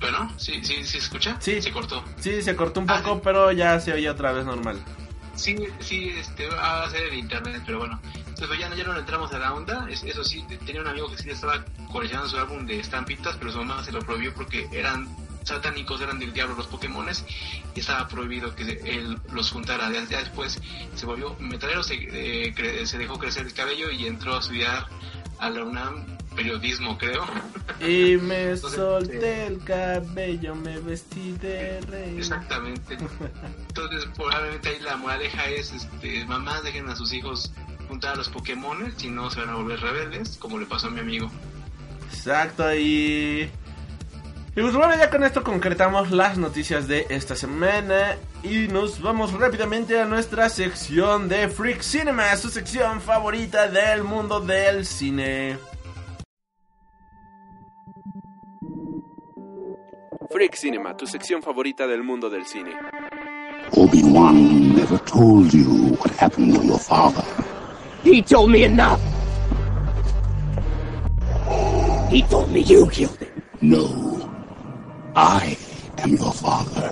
[0.00, 1.36] Bueno, ¿sí, sí, sí se escucha?
[1.40, 1.60] Sí.
[1.60, 2.02] Se cortó.
[2.18, 4.78] Sí, se cortó un poco, pero ya se oye otra vez normal.
[5.34, 8.00] Sí, sí, este, va a ser en internet, pero bueno.
[8.14, 9.86] Entonces pues, ya, no- ya no le entramos a la onda.
[9.90, 13.52] Es- eso sí, tenía un amigo que sí estaba coleccionando su álbum de estampitas, pero
[13.52, 15.06] su mamá se lo prohibió porque eran
[15.50, 17.24] satánicos, eran del diablo los Pokémones
[17.74, 19.90] y estaba prohibido que él los juntara.
[19.90, 20.60] Ya, después
[20.94, 24.86] se volvió metalero, se, eh, se dejó crecer el cabello y entró a estudiar
[25.38, 27.24] a la UNAM periodismo, creo.
[27.80, 32.18] Y me Entonces, solté el cabello, me vestí de rey.
[32.18, 32.98] Exactamente.
[33.68, 37.52] Entonces, probablemente ahí la moraleja es, este, mamás dejen a sus hijos
[37.88, 40.90] juntar a los Pokémon, si no se van a volver rebeldes, como le pasó a
[40.90, 41.30] mi amigo.
[42.12, 43.50] Exacto, y...
[44.56, 49.32] Y pues bueno, ya con esto concretamos las noticias de esta semana y nos vamos
[49.32, 55.56] rápidamente a nuestra sección de Freak Cinema, su sección favorita del mundo del cine.
[60.30, 62.72] Freak Cinema, tu sección favorita del mundo del cine.
[63.76, 67.24] Obi-Wan never told you what happened to your father.
[68.02, 69.00] He told me enough.
[72.10, 73.28] He told me you killed him.
[73.60, 74.19] No.
[75.16, 75.56] I
[76.02, 76.88] am your father.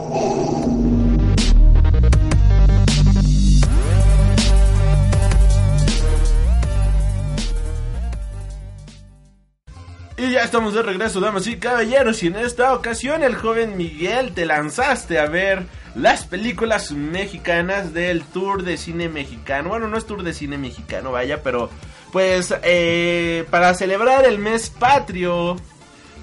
[10.16, 14.34] Y ya estamos de regreso, damas y caballeros, y en esta ocasión el joven Miguel
[14.34, 19.68] te lanzaste a ver las películas mexicanas del Tour de Cine Mexicano.
[19.68, 21.70] Bueno, no es Tour de Cine Mexicano, vaya, pero
[22.10, 25.56] pues eh, para celebrar el mes patrio,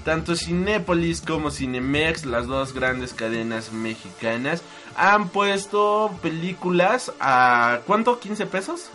[0.06, 4.62] tanto Cinépolis como Cinemex, las dos grandes cadenas mexicanas,
[4.94, 7.80] han puesto películas a...
[7.88, 8.20] ¿Cuánto?
[8.20, 8.88] ¿15 pesos?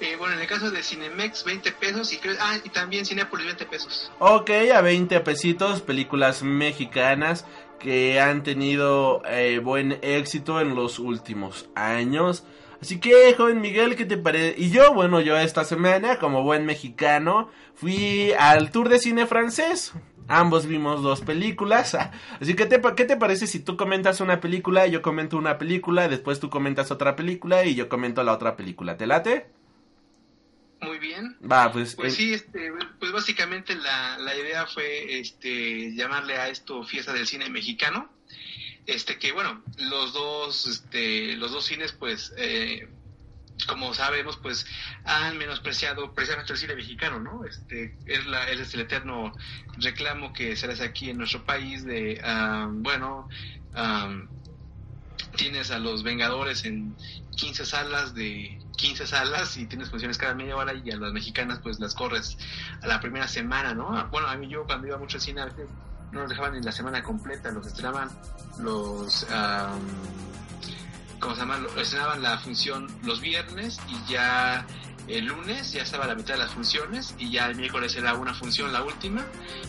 [0.00, 3.46] Eh, bueno, en el caso de Cinemex, 20 pesos y creo, ah, y también Cinepolis,
[3.46, 4.10] 20 pesos.
[4.18, 7.44] Ok, a 20 pesitos, películas mexicanas
[7.78, 12.42] que han tenido eh, buen éxito en los últimos años.
[12.82, 14.56] Así que, joven Miguel, ¿qué te parece?
[14.58, 19.92] Y yo, bueno, yo esta semana, como buen mexicano, fui al tour de cine francés.
[20.26, 21.94] Ambos vimos dos películas.
[22.40, 26.08] Así que, te, ¿qué te parece si tú comentas una película, yo comento una película,
[26.08, 28.96] después tú comentas otra película y yo comento la otra película?
[28.96, 29.46] ¿Te late?
[30.80, 31.36] Muy bien.
[31.40, 31.94] Va, pues...
[31.94, 37.12] Pues eh, sí, este, pues básicamente la, la idea fue este, llamarle a esto Fiesta
[37.12, 38.10] del Cine Mexicano.
[38.86, 42.88] Este que bueno, los dos, este, los dos cines pues eh,
[43.66, 44.66] como sabemos, pues
[45.04, 47.44] han menospreciado precisamente el cine mexicano, ¿no?
[47.44, 49.32] Este es la es el eterno
[49.76, 53.28] reclamo que se hace aquí en nuestro país de ah, bueno,
[53.74, 54.10] ah,
[55.36, 56.96] tienes a los Vengadores en
[57.36, 61.60] 15 salas de 15 salas y tienes funciones cada media hora y a las mexicanas
[61.60, 62.36] pues las corres
[62.82, 64.08] a la primera semana, ¿no?
[64.10, 65.68] Bueno, a mí yo cuando iba mucho al cine a veces
[66.12, 68.10] no nos dejaban ni la semana completa, los estrenaban
[68.58, 69.80] los am,
[71.18, 71.58] ¿cómo se llama?
[71.76, 74.66] Estrenaban la función los viernes y ya
[75.08, 78.34] el lunes ya estaba la mitad de las funciones y ya el miércoles era una
[78.34, 79.24] función, la última,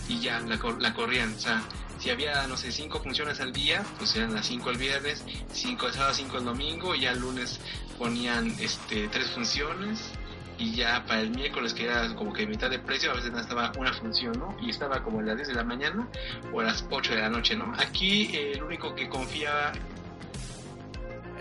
[0.07, 1.33] y ya la, la corrían.
[1.33, 1.63] O sea,
[1.99, 5.87] si había, no sé, cinco funciones al día, pues eran las cinco el viernes, cinco
[5.87, 7.59] el sábado, cinco el domingo, y ya el lunes
[7.97, 10.11] ponían este tres funciones
[10.57, 13.71] y ya para el miércoles que era como que mitad de precio a veces estaba
[13.77, 16.07] una función no y estaba como a las 10 de la mañana
[16.51, 19.73] o a las 8 de la noche no aquí eh, el único que confiaba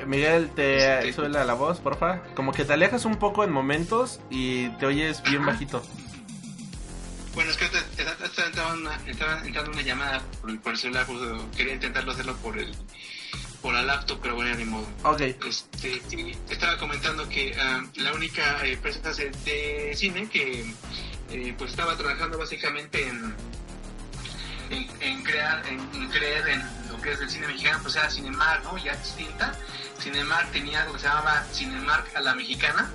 [0.06, 2.22] Miguel, te Este- suela la voz, porfa.
[2.34, 5.82] Como que te alejas un poco en momentos y te oyes bien bajito.
[7.34, 11.06] Bueno, es que estaba, entrando una, estaba entrando una llamada por el, celular,
[11.56, 12.74] quería intentarlo hacerlo por el
[13.62, 14.86] por la laptop, pero bueno, ni modo.
[15.04, 15.20] Ok.
[15.20, 20.74] Este, sí, estaba comentando que ah, la única eh, empresa de, de cine que
[21.30, 23.34] eh, pues estaba trabajando básicamente en,
[24.70, 28.10] en, en crear, en, en creer en lo que es el cine mexicano, pues era
[28.10, 28.76] Cinemark, ¿no?
[28.78, 29.56] Ya extinta.
[30.00, 32.90] Cinemark tenía algo que se llamaba Cinemark a la mexicana,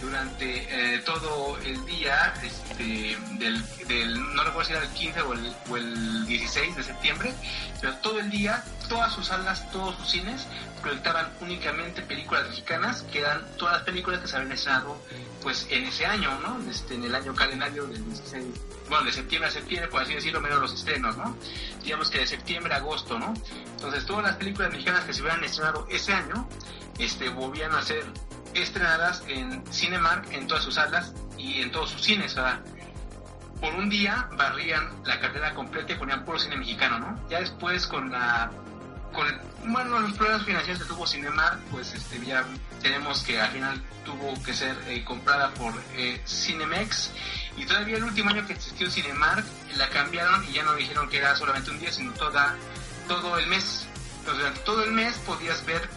[0.00, 5.32] durante eh, todo el día, este, del, del, no recuerdo si era el 15 o
[5.32, 7.34] el, o el 16 de septiembre,
[7.80, 10.46] pero todo el día, todas sus salas, todos sus cines,
[10.80, 15.00] proyectaban únicamente películas mexicanas, que eran todas las películas que se habían estrenado
[15.42, 16.70] pues en ese año, ¿no?
[16.70, 18.44] Este, en el año calendario del 16,
[18.88, 21.36] bueno, de septiembre a septiembre, por así decirlo, menos los estrenos, ¿no?
[21.82, 23.34] Digamos que de septiembre a agosto, ¿no?
[23.76, 26.48] Entonces todas las películas mexicanas que se hubieran estrenado ese año,
[26.98, 28.04] este, volvían a ser
[28.54, 32.62] estrenadas en Cinemark, en todas sus salas y en todos sus cines, o sea,
[33.60, 37.28] por un día barrían la cartera completa y ponían puro cine mexicano, ¿no?
[37.28, 38.50] Ya después con la
[39.12, 39.26] con
[39.72, 42.44] bueno los problemas financieros que tuvo Cinemark, pues este ya
[42.82, 47.12] tenemos que al final tuvo que ser eh, comprada por eh, Cinemex
[47.56, 49.44] y todavía el último año que existió Cinemark
[49.76, 52.56] la cambiaron y ya no dijeron que era solamente un día, sino toda
[53.08, 53.86] todo el mes.
[54.20, 55.88] Entonces, todo el mes podías ver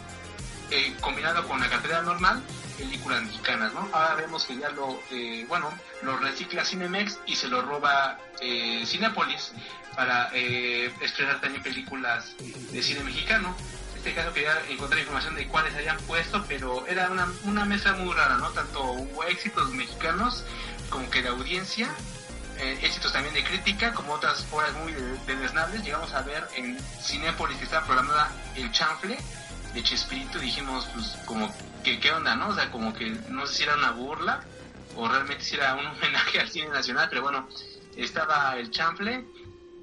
[0.72, 2.42] eh, combinado con la cartera normal
[2.78, 3.90] películas mexicanas, ¿no?
[3.92, 5.72] Ahora vemos que ya lo, eh, bueno,
[6.04, 9.52] lo recicla Cinemex y se lo roba eh, Cinepolis
[9.96, 12.36] para eh, estrenar también películas
[12.72, 13.56] de cine mexicano.
[13.92, 17.94] En este caso quería encontrar información de cuáles habían puesto, pero era una, una mesa
[17.94, 18.50] muy rara, ¿no?
[18.52, 20.46] Tanto hubo éxitos mexicanos
[20.90, 21.90] como que de audiencia,
[22.60, 24.94] eh, éxitos también de crítica, como otras obras muy
[25.26, 25.84] desnables.
[25.84, 29.18] Llegamos a ver en Cinepolis que estaba programada El Chanfle
[29.74, 31.54] de Chespirito, dijimos, pues, como
[31.84, 32.50] que qué onda, ¿no?
[32.50, 34.42] O sea, como que no sé si era una burla
[34.96, 37.48] o realmente si era un homenaje al cine nacional, pero bueno,
[37.96, 39.26] estaba el chanfle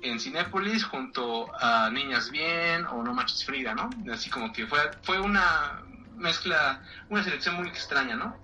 [0.03, 3.91] en Cinépolis junto a Niñas Bien o No Manches Frida, ¿no?
[4.13, 5.83] Así como que fue, fue una
[6.17, 8.39] mezcla, una selección muy extraña, ¿no?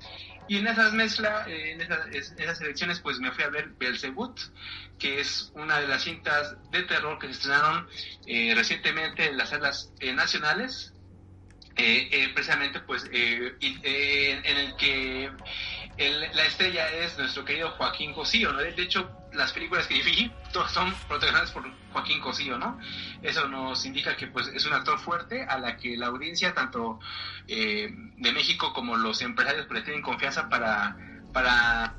[0.49, 4.37] Y en esas mezclas, en, esas, en esas selecciones, pues me fui a ver Belzebut,
[4.99, 7.87] que es una de las cintas de terror que se estrenaron
[8.27, 10.93] eh, recientemente en las salas eh, nacionales,
[11.77, 15.31] eh, eh, precisamente pues eh, en el que
[15.97, 18.59] el, la estrella es nuestro querido Joaquín Cosío, ¿no?
[18.59, 22.79] De hecho, las películas que vi todas son protagonizadas por Joaquín Cosío, ¿no?
[23.23, 26.99] Eso nos indica que pues es un actor fuerte a la que la audiencia, tanto
[27.47, 30.97] de México como los empresarios, pues le tienen confianza para...
[31.33, 31.97] para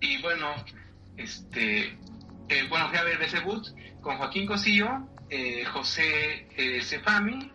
[0.00, 0.54] y, bueno,
[1.16, 1.98] este...
[2.68, 3.66] bueno, fui a ver Becerrut
[4.00, 7.52] con Joaquín Cosillo, eh, José eh, Cefami,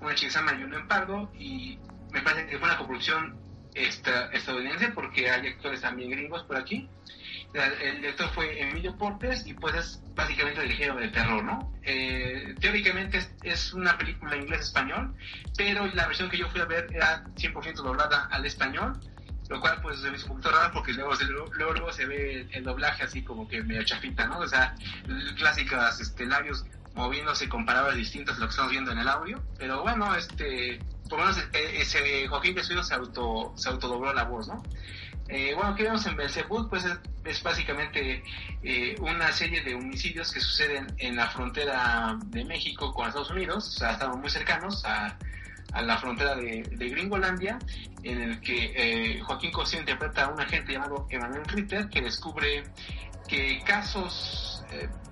[0.00, 1.78] una chica que se llama y
[2.12, 3.38] me parece que fue una coproducción
[3.74, 6.88] esta, estadounidense porque hay actores también gringos por aquí.
[7.52, 11.72] El director fue Emilio Portes y pues es básicamente el género de terror, ¿no?
[11.82, 15.16] Eh, teóricamente es, es, una película inglés-español,
[15.56, 19.00] pero la versión que yo fui a ver era 100% doblada al español,
[19.48, 21.12] lo cual pues se me hizo un poquito raro porque luego,
[21.54, 24.38] luego, luego se ve el, el, doblaje así como que medio chafita, ¿no?
[24.38, 24.76] O sea,
[25.36, 29.42] clásicas este, labios moviéndose con palabras distintas a lo que estamos viendo en el audio,
[29.58, 34.24] pero bueno, este, por lo menos ese Joaquín de Suyo se auto, se autodobló la
[34.24, 34.62] voz, ¿no?
[35.28, 36.68] Eh, bueno, ¿qué vemos en Belzebut?
[36.68, 38.24] Pues es, es básicamente
[38.64, 43.68] eh, una serie de homicidios que suceden en la frontera de México con Estados Unidos,
[43.68, 45.16] o sea, estamos muy cercanos a,
[45.72, 47.60] a la frontera de, de, Gringolandia,
[48.02, 52.64] en el que eh, Joaquín Cosío interpreta a un agente llamado Emanuel Ritter que descubre
[53.28, 54.59] que casos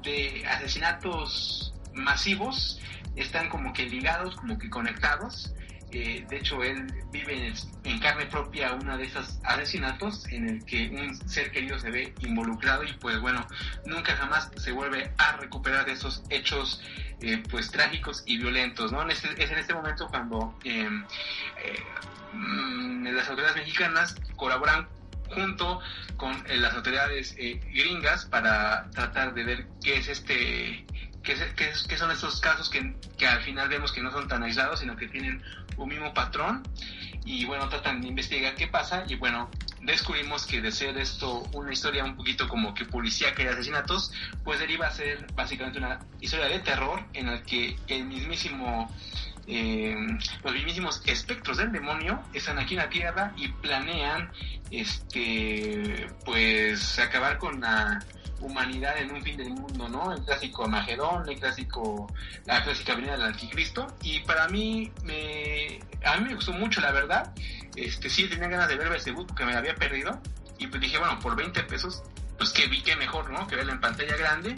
[0.03, 2.81] de asesinatos masivos
[3.17, 5.53] están como que ligados, como que conectados.
[5.91, 10.65] Eh, de hecho, él vive en, en, carne propia uno de esos asesinatos en el
[10.67, 13.47] que un ser querido se ve involucrado y pues bueno,
[13.87, 16.83] nunca jamás se vuelve a recuperar de esos hechos
[17.23, 19.09] eh, pues trágicos y violentos, ¿no?
[19.09, 20.89] Este, es en este momento cuando eh,
[23.03, 24.87] las autoridades mexicanas colaboran
[25.35, 25.81] junto
[26.17, 30.87] con las autoridades gringas para tratar de ver qué es este
[31.23, 34.43] que, que, que, son estos casos que, que, al final vemos que no son tan
[34.43, 35.43] aislados, sino que tienen
[35.77, 36.63] un mismo patrón.
[37.25, 39.51] Y bueno, tratan de investigar qué pasa y bueno,
[39.83, 44.13] descubrimos que de ser esto una historia un poquito como que policíaca de asesinatos,
[44.45, 48.91] pues deriva a ser básicamente una historia de terror en la que el mismísimo
[49.51, 49.97] eh,
[50.45, 54.31] los mismísimos espectros del demonio están aquí en la tierra y planean
[54.71, 57.99] este pues acabar con la
[58.41, 60.13] humanidad en un fin del mundo, ¿no?
[60.13, 62.13] El clásico Armagedón, el clásico,
[62.45, 63.87] la clásica venida del anticristo.
[64.03, 67.33] Y para mí, me, a mí me gustó mucho, la verdad.
[67.75, 70.21] Este, sí tenía ganas de ver ese book que me había perdido.
[70.59, 72.03] Y pues dije, bueno, por 20 pesos,
[72.37, 73.47] pues que vi que mejor, ¿no?
[73.47, 74.57] Que verla en pantalla grande,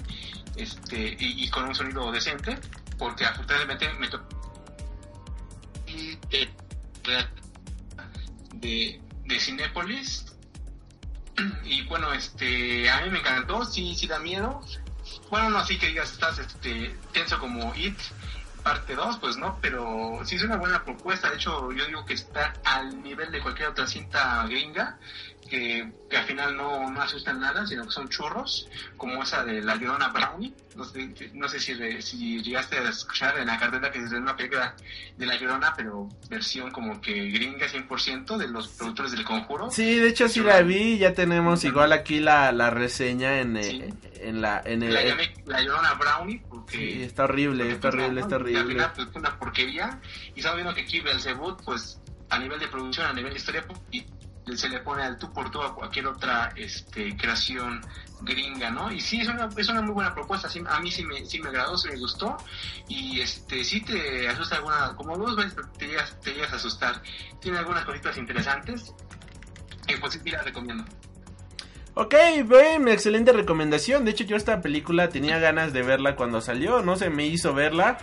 [0.57, 2.59] este, y, y con un sonido decente,
[2.99, 4.41] porque afortunadamente me tocó
[8.55, 10.31] de, de Cinépolis
[11.65, 14.61] y bueno, este, a mí me encantó, sí, sí da miedo.
[15.31, 17.99] Bueno, no así que digas, estás este, tenso como It,
[18.63, 21.31] parte 2, pues no, pero sí es una buena propuesta.
[21.31, 24.99] De hecho, yo digo que está al nivel de cualquier otra cinta gringa
[25.51, 29.61] que, que al final no, no asustan nada, sino que son churros, como esa de
[29.61, 30.55] la Llorona Brownie.
[30.77, 34.13] No sé, no sé si, re- si llegaste a escuchar en la cartera que es
[34.13, 34.75] una película
[35.19, 39.71] de la Llorona, pero versión como que gringa 100% de los productores del conjuro.
[39.71, 43.93] Sí, de hecho sí la vi, ya tenemos igual aquí la, la reseña en, eh,
[44.21, 44.63] en la...
[44.65, 46.77] En el, La llamé la Llorona Brownie porque...
[46.79, 48.69] sí, está horrible, está horrible, está Y al horrible.
[48.69, 50.01] final, pues, fue una porquería.
[50.35, 51.99] Y estamos viendo que aquí Belzebut, pues,
[52.29, 54.05] a nivel de producción, a nivel de historia, y
[54.57, 57.81] se le pone al tú por tú a cualquier otra este, creación
[58.23, 58.93] gringa, ¿no?
[58.93, 60.49] Y sí, es una, es una muy buena propuesta.
[60.69, 62.37] A mí sí me, sí me agradó, sí me gustó.
[62.89, 67.03] Y este sí te asusta alguna, como dos veces te llegas, te llegas a asustar.
[67.41, 68.95] Tiene algunas cositas interesantes.
[69.89, 70.85] Y pues sí la recomiendo.
[71.95, 72.15] Ok,
[72.47, 74.05] bien, excelente recomendación.
[74.05, 77.53] De hecho, yo esta película tenía ganas de verla cuando salió, no se me hizo
[77.53, 77.99] verla.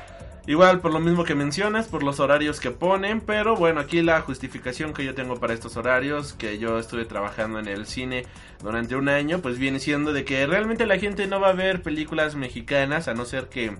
[0.47, 4.21] Igual por lo mismo que mencionas, por los horarios que ponen, pero bueno, aquí la
[4.21, 8.25] justificación que yo tengo para estos horarios, que yo estuve trabajando en el cine
[8.63, 11.81] durante un año, pues viene siendo de que realmente la gente no va a ver
[11.81, 13.75] películas mexicanas, a no ser que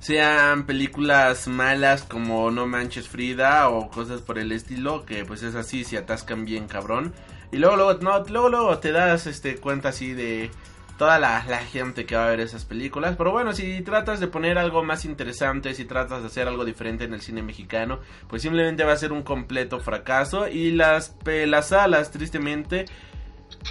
[0.00, 5.54] sean películas malas como No Manches Frida o cosas por el estilo, que pues es
[5.54, 7.14] así, se atascan bien cabrón.
[7.52, 10.50] Y luego, luego, luego, luego te das este cuenta así de
[10.98, 11.40] toda la,
[11.72, 13.14] gente que va a ver esas películas.
[13.16, 17.04] Pero bueno, si tratas de poner algo más interesante, si tratas de hacer algo diferente
[17.04, 20.48] en el cine mexicano, pues simplemente va a ser un completo fracaso.
[20.48, 22.86] Y las, las salas, tristemente,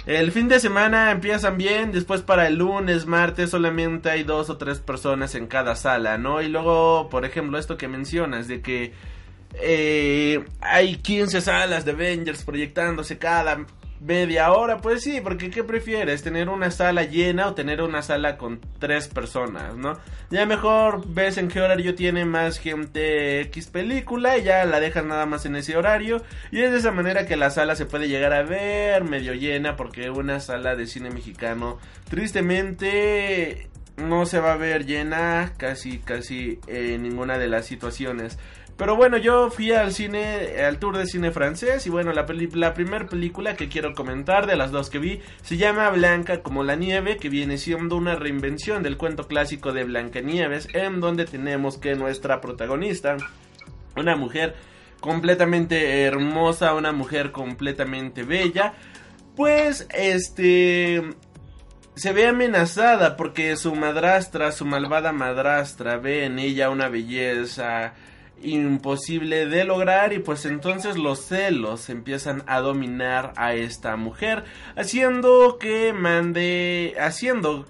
[0.06, 4.56] el fin de semana empiezan bien, después para el lunes, martes solamente hay dos o
[4.56, 6.40] tres personas en cada sala, ¿no?
[6.42, 8.92] Y luego, por ejemplo, esto que mencionas de que
[9.54, 13.66] eh, hay 15 salas de Avengers proyectándose cada
[14.00, 16.22] media hora, pues sí, porque ¿qué prefieres?
[16.22, 19.98] ¿Tener una sala llena o tener una sala con tres personas, no?
[20.30, 25.04] Ya mejor ves en qué horario tiene más gente X película y ya la dejas
[25.04, 28.08] nada más en ese horario y es de esa manera que la sala se puede
[28.08, 31.78] llegar a ver medio llena porque una sala de cine mexicano
[32.08, 38.38] tristemente no se va a ver llena casi casi en ninguna de las situaciones.
[38.78, 42.74] Pero bueno, yo fui al cine, al tour de cine francés y bueno, la, la
[42.74, 46.76] primera película que quiero comentar de las dos que vi se llama Blanca como la
[46.76, 51.96] nieve, que viene siendo una reinvención del cuento clásico de Blancanieves, en donde tenemos que
[51.96, 53.16] nuestra protagonista,
[53.96, 54.54] una mujer
[55.00, 58.74] completamente hermosa, una mujer completamente bella,
[59.34, 61.02] pues este
[61.96, 67.94] se ve amenazada porque su madrastra, su malvada madrastra, ve en ella una belleza
[68.42, 74.44] imposible de lograr y pues entonces los celos empiezan a dominar a esta mujer
[74.76, 77.66] haciendo que mande haciendo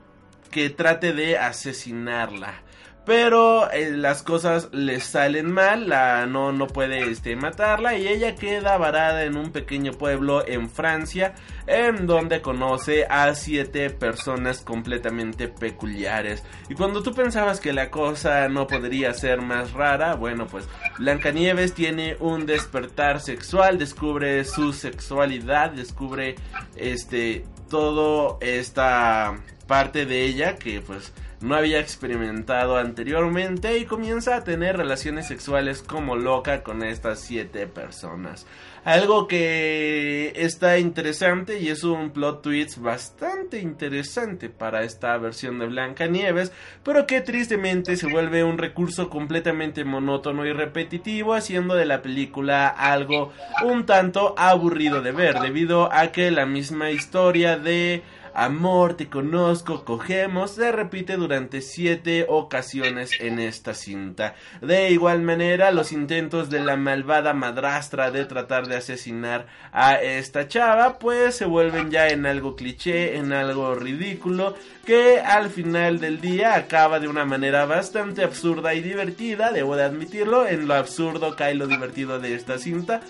[0.50, 2.62] que trate de asesinarla
[3.08, 8.34] pero eh, las cosas le salen mal, la no no puede este matarla y ella
[8.34, 11.32] queda varada en un pequeño pueblo en Francia
[11.66, 16.44] en donde conoce a siete personas completamente peculiares.
[16.68, 21.72] Y cuando tú pensabas que la cosa no podría ser más rara, bueno, pues Blancanieves
[21.72, 26.34] tiene un despertar sexual, descubre su sexualidad, descubre
[26.76, 29.34] este todo esta
[29.66, 35.82] parte de ella que pues no había experimentado anteriormente y comienza a tener relaciones sexuales
[35.82, 38.46] como loca con estas siete personas.
[38.84, 45.66] Algo que está interesante y es un plot twist bastante interesante para esta versión de
[45.66, 46.52] Blancanieves,
[46.84, 52.68] pero que tristemente se vuelve un recurso completamente monótono y repetitivo, haciendo de la película
[52.68, 53.32] algo
[53.64, 58.02] un tanto aburrido de ver, debido a que la misma historia de
[58.40, 64.36] Amor, te conozco, cogemos, se repite durante siete ocasiones en esta cinta.
[64.62, 70.46] De igual manera, los intentos de la malvada madrastra de tratar de asesinar a esta
[70.46, 74.54] chava, pues se vuelven ya en algo cliché, en algo ridículo,
[74.86, 79.82] que al final del día acaba de una manera bastante absurda y divertida, debo de
[79.82, 83.00] admitirlo, en lo absurdo cae lo divertido de esta cinta,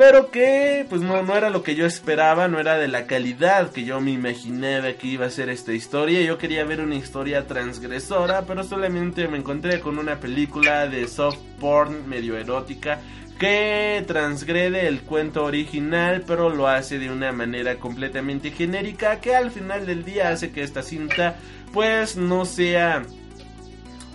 [0.00, 3.70] pero que pues no, no era lo que yo esperaba, no era de la calidad
[3.70, 6.22] que yo me imaginaba que iba a ser esta historia.
[6.22, 11.36] Yo quería ver una historia transgresora, pero solamente me encontré con una película de soft
[11.60, 12.98] porn medio erótica
[13.38, 19.50] que transgrede el cuento original, pero lo hace de una manera completamente genérica que al
[19.50, 21.36] final del día hace que esta cinta
[21.74, 23.04] pues no sea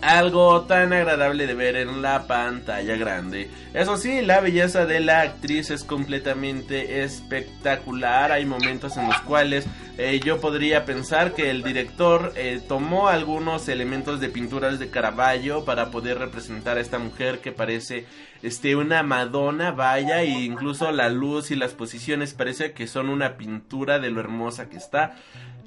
[0.06, 3.49] algo tan agradable de ver en la pantalla grande.
[3.74, 8.32] Eso sí, la belleza de la actriz es completamente espectacular.
[8.32, 9.66] Hay momentos en los cuales
[9.97, 15.66] eh, yo podría pensar que el director eh, tomó algunos elementos de pinturas de Caravaggio
[15.66, 18.06] para poder representar a esta mujer que parece
[18.43, 23.38] este una Madonna, vaya, e incluso la luz y las posiciones parece que son una
[23.38, 25.16] pintura de lo hermosa que está.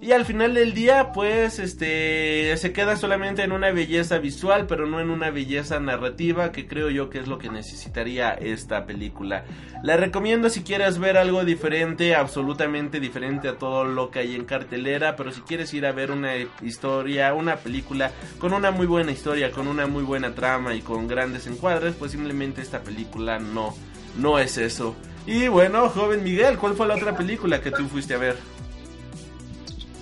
[0.01, 4.87] Y al final del día, pues, este, se queda solamente en una belleza visual, pero
[4.87, 9.45] no en una belleza narrativa, que creo yo que es lo que necesitaría esta película.
[9.83, 14.45] La recomiendo si quieres ver algo diferente, absolutamente diferente a todo lo que hay en
[14.45, 16.33] cartelera, pero si quieres ir a ver una
[16.63, 21.09] historia, una película con una muy buena historia, con una muy buena trama y con
[21.09, 23.75] grandes encuadres, pues simplemente esta película no,
[24.17, 24.95] no es eso.
[25.27, 28.37] Y bueno, joven Miguel, ¿cuál fue la otra película que tú fuiste a ver?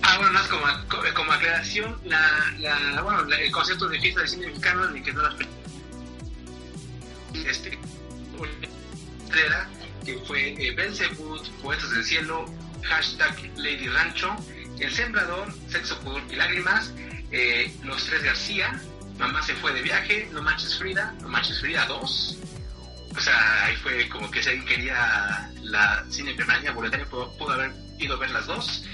[0.09, 0.65] Ah, bueno, más como,
[1.15, 5.13] como aclaración, la, la, bueno, el concepto de fiesta de cine mexicano en el que
[5.13, 5.35] no las
[7.45, 7.79] este,
[8.39, 9.69] una
[10.05, 12.47] que fue eh, Belzebud, Poetas del Cielo,
[12.85, 14.37] hashtag Lady Rancho,
[14.79, 16.95] El Sembrador, Sexo, Pudor y Lágrimas,
[17.33, 18.81] eh, Los Tres García,
[19.19, 22.39] Mamá se fue de viaje, No Manches Frida, No Manches Frida 2.
[23.17, 27.53] O sea, ahí fue como que si alguien quería la cine permanente boletaria pudo, pudo
[27.55, 28.85] haber ido a ver las dos.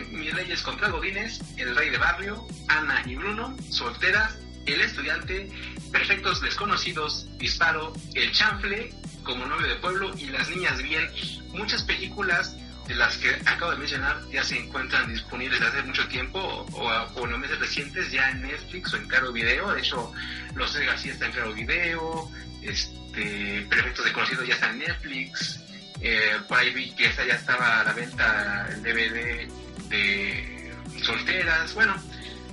[0.00, 5.50] Mis Reyes contra Godines, El Rey de Barrio, Ana y Bruno, Solteras, El Estudiante,
[5.90, 11.08] Perfectos Desconocidos, Disparo, El Chanfle, Como Novio de Pueblo y Las Niñas Bien.
[11.52, 12.56] Muchas películas
[12.88, 16.40] de las que acabo de mencionar ya se encuentran disponibles desde hace mucho tiempo
[16.72, 19.72] o, en los meses recientes ya en Netflix o en Caro Video.
[19.72, 20.12] De hecho,
[20.54, 22.30] Los Tres García está en Caro Video,
[22.62, 25.60] este, Perfectos Desconocidos ya está en Netflix.
[26.00, 29.61] Eh, por ahí vi que ya estaba a la venta el DVD
[31.02, 31.94] solteras, bueno,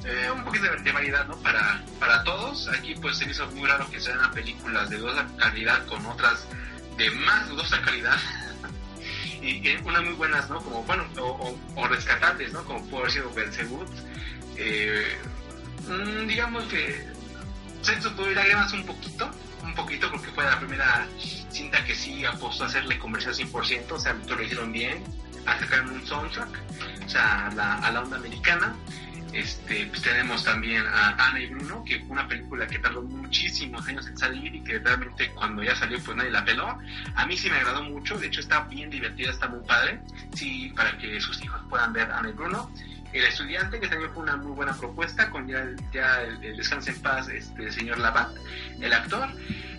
[0.06, 1.36] eh, un poquito de, variedad, ¿no?
[1.38, 2.68] Para, para todos.
[2.70, 6.48] Aquí pues se hizo muy raro que sean películas de dudosa calidad con otras
[6.98, 8.18] de más dudosa calidad.
[9.42, 10.60] y, unas muy buenas, ¿no?
[10.60, 11.06] Como, bueno,
[11.76, 12.64] o, rescatables, ¿no?
[12.64, 13.90] Como pudo haber sido Belzebut.
[14.58, 15.18] Eh,
[15.88, 17.08] mm, digamos que
[17.82, 19.32] Sexo ir a un poquito,
[19.64, 21.08] un poquito porque fue la primera
[21.50, 25.02] cinta que sí apostó a hacerle comercial 100%, o sea, lo hicieron bien,
[25.52, 26.50] a sacar un soundtrack
[27.06, 28.76] o sea, a la, onda americana.
[29.34, 34.08] Este, pues tenemos también a Ana y Bruno, que una película que tardó muchísimos años
[34.08, 36.80] en salir y que realmente cuando ya salió pues nadie la peló.
[37.16, 40.00] A mí sí me agradó mucho, de hecho está bien divertida, está muy padre,
[40.34, 42.72] sí, para que sus hijos puedan ver Ana y Bruno.
[43.12, 47.02] El estudiante, que también fue una muy buena propuesta, con ya, ya el, descanso en
[47.02, 48.30] paz, este señor Labat,
[48.80, 49.28] el actor.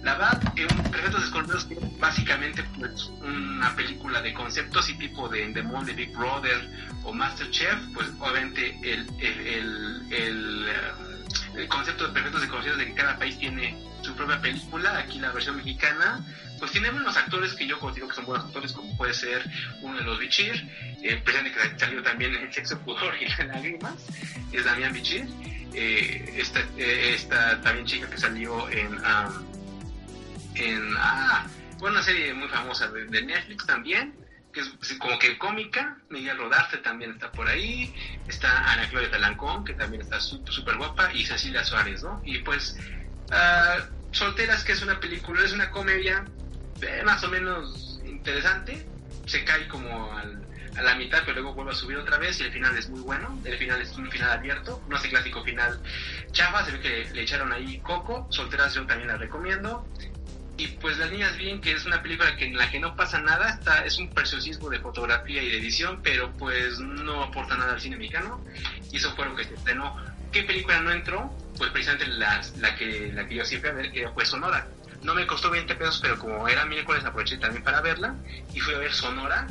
[0.03, 1.67] Labat, en Perfectos Desconocidos,
[1.99, 6.71] básicamente pues, una película de conceptos y tipo de Endemol, de Big Brother
[7.05, 10.69] o Masterchef, pues obviamente el, el, el,
[11.55, 15.31] el concepto de Perfectos Desconocidos de que cada país tiene su propia película, aquí la
[15.33, 16.25] versión mexicana,
[16.61, 19.43] pues tiene unos actores que yo considero que son buenos actores, como puede ser
[19.81, 20.55] uno de los Bichir,
[21.03, 23.95] el presidente que salió también en Sexo, Pudor y Lágrimas,
[24.53, 25.27] es Damián Bichir,
[25.75, 28.99] eh, esta, eh, esta también chica que salió en,
[30.55, 31.47] en ah,
[31.81, 34.15] una serie muy famosa de, Netflix también,
[34.53, 37.95] que es como que cómica, Miguel Rodarte también está por ahí,
[38.29, 42.21] está Ana Claudia Talancón, que también está súper guapa, y Cecilia Suárez, ¿no?
[42.25, 42.77] Y pues,
[43.31, 43.81] uh,
[44.13, 46.25] Solteras, que es una película, es una comedia
[47.05, 48.87] más o menos interesante,
[49.27, 50.13] se cae como
[50.77, 53.01] a la mitad, pero luego vuelve a subir otra vez y el final es muy
[53.01, 53.39] bueno.
[53.45, 55.81] El final es un final abierto, no es el clásico final
[56.33, 59.87] chafa, se ve que le echaron ahí Coco, Solteras yo también la recomiendo.
[60.57, 63.19] Y pues Las Niñas Bien, que es una película que en la que no pasa
[63.19, 67.73] nada, está, es un preciosismo de fotografía y de edición, pero pues no aporta nada
[67.73, 68.45] al cine mexicano.
[68.93, 69.97] Y eso fue lo que se estrenó.
[70.31, 71.35] ¿Qué película no entró?
[71.57, 74.69] Pues precisamente la, la, que, la que yo siempre a ver, que fue Sonora.
[75.03, 78.15] No me costó 20 pesos, pero como era miércoles aproveché también para verla.
[78.53, 79.47] Y fui a ver Sonora,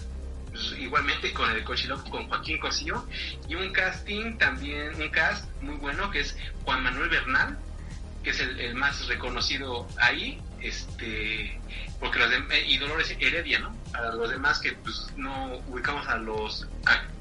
[0.51, 3.07] pues, igualmente con el cochiloco con Joaquín Cosío.
[3.47, 7.57] Y un casting también, un cast muy bueno, que es Juan Manuel Bernal,
[8.23, 11.59] que es el, más reconocido ahí este
[11.99, 13.75] porque los de, y Dolores Heredia, ¿no?
[13.93, 16.67] A los demás que pues no ubicamos a los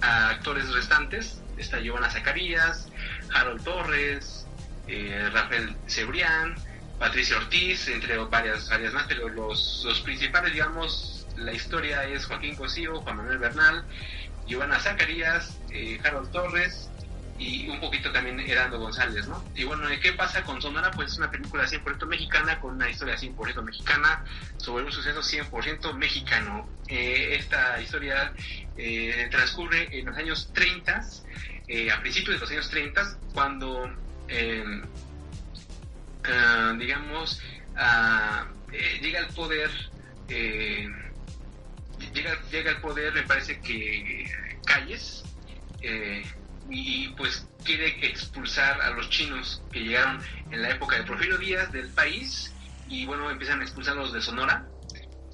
[0.00, 2.88] actores restantes, está Giovanna Zacarías,
[3.34, 4.46] Harold Torres,
[4.86, 6.54] eh, Rafael Cebrián,
[6.98, 12.56] Patricia Ortiz, entre varias áreas más, pero los, los principales, digamos, la historia es Joaquín
[12.56, 13.84] Cosío, Juan Manuel Bernal,
[14.46, 16.90] Giovanna Zacarías, eh, Harold Torres,
[17.38, 19.42] y un poquito también Herando González, ¿no?
[19.54, 20.90] Y bueno, ¿qué pasa con Sonora?
[20.90, 24.24] Pues es una película 100% mexicana con una historia 100% mexicana
[24.56, 26.68] sobre un suceso 100% mexicano.
[26.88, 28.32] Eh, esta historia
[28.76, 31.00] eh, transcurre en los años 30,
[31.68, 33.88] eh, a principios de los años 30, cuando
[36.24, 37.40] ah, digamos,
[37.76, 39.70] ah, eh, llega al poder,
[40.28, 40.88] eh,
[42.12, 44.30] llega, llega al poder, me parece que
[44.64, 45.24] Calles,
[45.80, 46.24] eh,
[46.70, 51.72] y pues quiere expulsar a los chinos que llegaron en la época de Porfirio Díaz
[51.72, 52.52] del país
[52.88, 54.66] y bueno, empiezan a expulsarlos de Sonora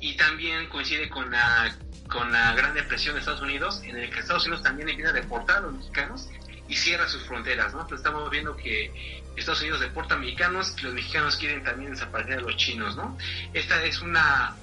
[0.00, 1.76] y también coincide con la,
[2.08, 5.14] con la Gran Depresión de Estados Unidos en el que Estados Unidos también empieza a
[5.14, 6.28] deportar a los mexicanos
[6.68, 7.86] y cierra sus fronteras, ¿no?
[7.94, 12.42] Estamos viendo que Estados Unidos deporta a mexicanos y los mexicanos quieren también desaparecer a
[12.42, 13.16] los chinos, ¿no?
[13.52, 14.54] Esta es una,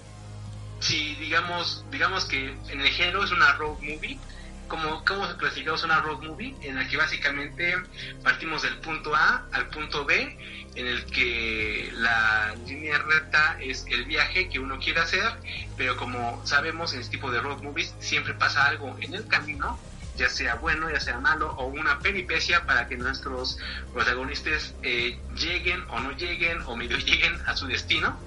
[0.80, 4.20] si digamos, digamos que en el género es una road movie,
[4.68, 6.56] como, ¿cómo se clasificamos una road movie?
[6.62, 7.76] En la que básicamente
[8.24, 10.38] partimos del punto A al punto B,
[10.76, 15.30] en el que la línea recta es el viaje que uno quiere hacer,
[15.76, 19.78] pero como sabemos en este tipo de road movies siempre pasa algo en el camino,
[20.22, 23.58] ya sea bueno, ya sea malo, o una peripecia para que nuestros
[23.92, 28.20] protagonistas eh, lleguen o no lleguen, o medio lleguen a su destino.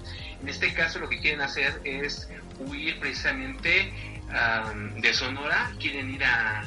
[0.43, 2.29] En este caso lo que quieren hacer es
[2.59, 3.93] huir precisamente
[4.27, 6.65] um, de Sonora, quieren ir a,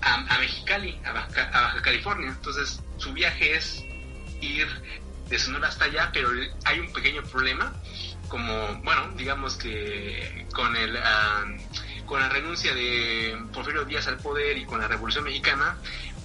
[0.00, 2.28] a, Mexicali, a Baja, Baja, California.
[2.28, 3.84] Entonces su viaje es
[4.40, 4.68] ir
[5.28, 6.30] de Sonora hasta allá, pero
[6.64, 7.72] hay un pequeño problema,
[8.28, 10.94] como, bueno, digamos que con el...
[10.94, 11.71] Uh,
[12.12, 15.78] con la renuncia de Porfirio Díaz al poder y con la Revolución Mexicana,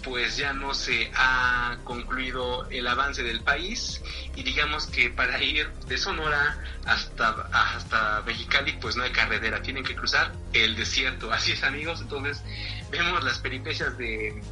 [0.04, 4.02] pues ya no se ha concluido el avance del país
[4.36, 9.86] y digamos que para ir de Sonora hasta, hasta Mexicali pues no hay carretera, tienen
[9.86, 11.32] que cruzar el desierto.
[11.32, 12.44] Así es amigos, entonces
[12.92, 14.44] vemos las peripecias de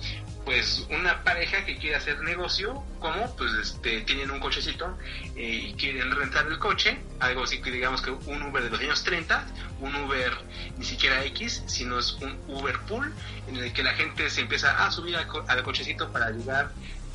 [0.46, 4.96] pues una pareja que quiere hacer negocio, como pues este tienen un cochecito
[5.36, 8.80] eh, y quieren rentar el coche, algo así que digamos que un Uber de los
[8.80, 9.46] años 30,
[9.82, 10.32] un Uber
[10.78, 13.12] ni siquiera X, sino es un Uber pool
[13.48, 16.72] en el que la gente se empieza a subir al, co al cochecito para llegar,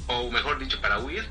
[0.08, 1.24] o mejor dicho, para huir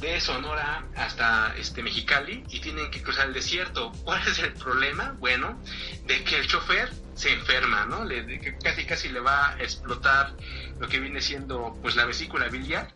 [0.00, 3.92] de Sonora hasta este Mexicali y tienen que cruzar el desierto.
[4.04, 5.16] ¿Cuál es el problema?
[5.18, 5.60] Bueno,
[6.06, 8.04] de que el chofer se enferma, ¿no?
[8.04, 10.34] Le, de casi casi le va a explotar
[10.78, 12.92] lo que viene siendo pues la vesícula biliar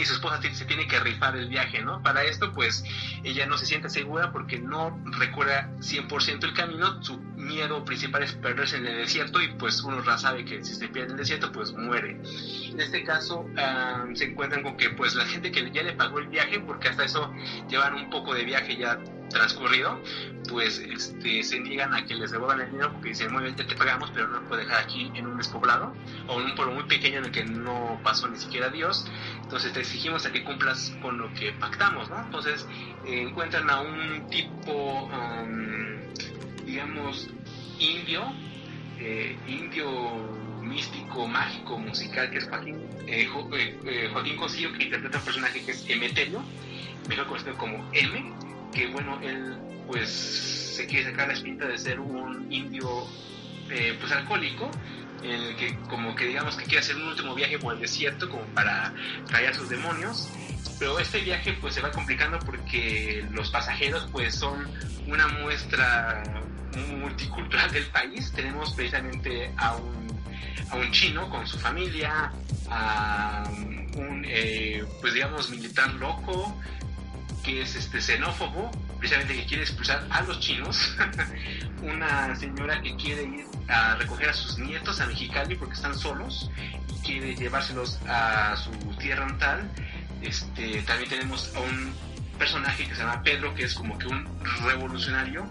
[0.00, 2.02] y su esposa se tiene que rifar el viaje, ¿no?
[2.02, 2.84] Para esto, pues,
[3.24, 7.02] ella no se siente segura porque no recuerda 100% el camino.
[7.02, 10.74] Su miedo principal es perderse en el desierto y, pues, uno ya sabe que si
[10.74, 12.20] se pierde en el desierto, pues, muere.
[12.70, 16.18] En este caso, um, se encuentran con que, pues, la gente que ya le pagó
[16.18, 17.32] el viaje, porque hasta eso
[17.68, 18.98] llevan un poco de viaje ya
[19.32, 20.00] transcurrido,
[20.48, 23.64] pues este, se niegan a que les devuelvan el dinero porque dicen, muy bien, te
[23.64, 25.94] pagamos, pero no lo puedo dejar aquí en un despoblado
[26.28, 29.06] o en un pueblo muy pequeño en el que no pasó ni siquiera Dios.
[29.42, 32.20] Entonces te exigimos a que cumplas con lo que pactamos, ¿no?
[32.20, 32.66] Entonces
[33.06, 37.28] eh, encuentran a un tipo, um, digamos,
[37.78, 38.32] indio,
[38.98, 42.76] eh, indio místico, mágico, musical, que es Joaquín,
[43.06, 43.28] eh,
[43.86, 46.42] eh, Joaquín Cosío, que interpreta un personaje que es Emeterio,
[47.08, 48.32] mejor conocido como M,
[48.72, 49.56] que bueno, él
[49.86, 53.06] pues se quiere sacar la espinta de ser un indio
[53.70, 54.70] eh, pues alcohólico,
[55.22, 58.28] en el que como que digamos que quiere hacer un último viaje por el desierto
[58.28, 58.92] como para
[59.28, 60.28] traer a sus demonios,
[60.78, 64.68] pero este viaje pues se va complicando porque los pasajeros pues son
[65.06, 66.22] una muestra
[66.98, 70.22] multicultural del país, tenemos precisamente a un,
[70.70, 72.32] a un chino con su familia,
[72.70, 73.44] a
[73.96, 76.56] un eh, pues digamos militar loco,
[77.42, 80.96] que es este xenófobo, precisamente que quiere expulsar a los chinos,
[81.82, 86.50] una señora que quiere ir a recoger a sus nietos a Mexicali porque están solos
[86.88, 89.68] y quiere llevárselos a su tierra natal.
[90.22, 91.92] Este, también tenemos a un
[92.38, 94.26] personaje que se llama Pedro, que es como que un
[94.64, 95.46] revolucionario,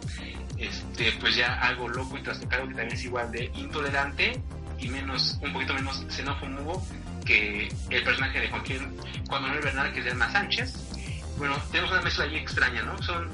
[0.57, 4.41] este, pues ya algo loco y trastocado, que también es igual de intolerante
[4.79, 6.85] y menos, un poquito menos xenófobo
[7.25, 11.00] que el personaje de Joaquín Juan Manuel Bernal, que se llama Sánchez
[11.41, 13.01] bueno, tenemos una mezcla ahí extraña, ¿no?
[13.01, 13.27] Son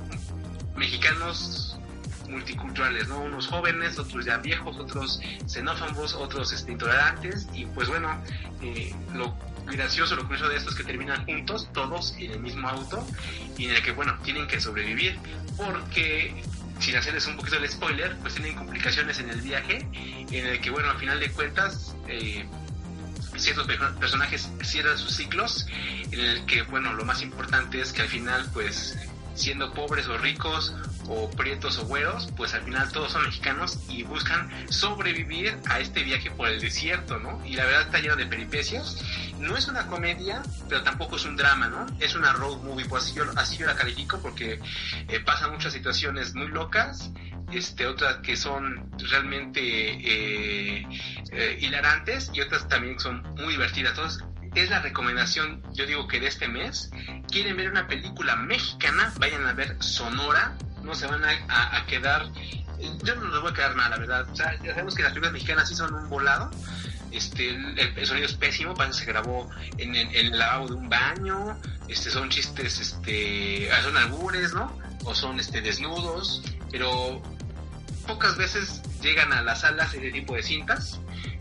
[0.77, 1.77] mexicanos
[2.29, 3.19] multiculturales, ¿no?
[3.19, 8.17] Unos jóvenes, otros ya viejos, otros xenófobos, otros este, intolerantes, y pues bueno,
[8.61, 9.35] eh, lo
[9.65, 13.05] gracioso, lo curioso de esto es que terminan juntos, todos en el mismo auto,
[13.57, 15.19] y en el que, bueno, tienen que sobrevivir,
[15.57, 16.41] porque
[16.79, 19.85] sin hacerles un poquito el spoiler, pues tienen complicaciones en el viaje,
[20.31, 22.45] en el que, bueno, al final de cuentas, eh,
[23.39, 23.67] ciertos
[23.99, 25.67] personajes cierran sus ciclos,
[26.11, 28.97] en el que, bueno, lo más importante es que al final, pues,
[29.35, 30.73] siendo pobres o ricos,
[31.07, 36.03] o prietos o güeros, pues al final todos son mexicanos y buscan sobrevivir a este
[36.03, 37.43] viaje por el desierto, ¿no?
[37.45, 39.03] Y la verdad está lleno de peripecias.
[39.39, 41.85] No es una comedia, pero tampoco es un drama, ¿no?
[41.99, 44.59] Es una road movie, pues así yo, así yo la califico porque
[45.07, 47.11] eh, pasan muchas situaciones muy locas
[47.51, 50.87] este, otras que son realmente eh,
[51.31, 53.91] eh, hilarantes y otras también son muy divertidas.
[53.91, 54.23] Entonces,
[54.55, 56.91] es la recomendación, yo digo que de este mes.
[57.29, 60.57] Quieren ver una película mexicana, vayan a ver Sonora,
[60.87, 62.31] no se van a, quedar
[63.03, 64.29] yo no les voy a quedar nada, la verdad.
[64.29, 66.51] O sea, ya sabemos que las películas mexicanas sí son un volado.
[67.11, 71.57] Este, el, sonido es pésimo, parece que se grabó en, el lavabo de un baño.
[71.87, 74.77] Este, son chistes, este, ah, son albures, ¿no?
[75.05, 76.43] O son este, desnudos.
[76.71, 77.21] Pero
[78.05, 80.99] pocas veces llegan a las salas ese tipo de cintas.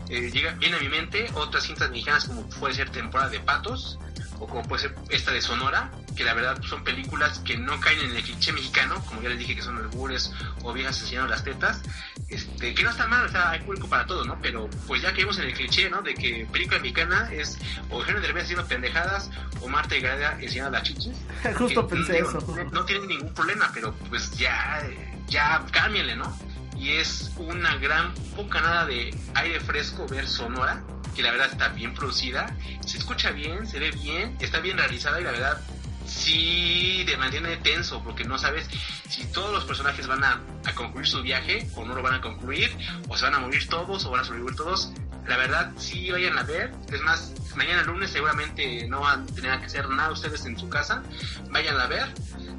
[0.09, 3.99] Eh, llega, viene a mi mente otras cintas mexicanas como puede ser Temporada de Patos
[4.39, 7.99] o como puede ser esta de Sonora, que la verdad son películas que no caen
[7.99, 10.31] en el cliché mexicano, como ya les dije que son albures
[10.63, 11.81] o viejas enseñando las tetas,
[12.29, 14.37] este, que no está mal, o sea, hay público para todo, ¿no?
[14.41, 16.01] Pero pues ya caímos en el cliché, ¿no?
[16.01, 17.57] De que película mexicana es
[17.89, 19.29] o Eugenio Derbez haciendo pendejadas
[19.61, 21.15] o Marta y Gareda enseñando las chichis.
[21.57, 22.39] Justo pensé eso.
[22.47, 24.83] No, no, tienen ningún problema, pero pues ya,
[25.27, 26.37] ya cámbienle, ¿no?
[26.75, 30.83] Y es una gran poca nada de aire fresco ver Sonora,
[31.17, 32.55] que la verdad está bien producida,
[32.85, 35.59] se escucha bien, se ve bien, está bien realizada y la verdad
[36.05, 38.69] sí te mantiene tenso porque no sabes
[39.09, 40.39] si todos los personajes van a,
[40.75, 42.69] concluir su viaje o no lo van a concluir,
[43.07, 44.91] o se van a morir todos o van a sobrevivir todos.
[45.25, 46.71] La verdad, sí vayan a ver.
[46.91, 50.69] Es más, mañana lunes seguramente no van a tener que hacer nada ustedes en su
[50.69, 51.01] casa.
[51.49, 52.13] Vayan a ver.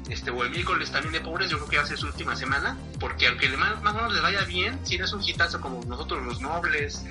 [0.09, 2.35] Este, o el miércoles también de pobres, yo creo que va a ser su última
[2.35, 2.77] semana.
[2.99, 5.83] Porque aunque más, más o menos les vaya bien, si no es un hitazo como
[5.85, 7.05] nosotros los nobles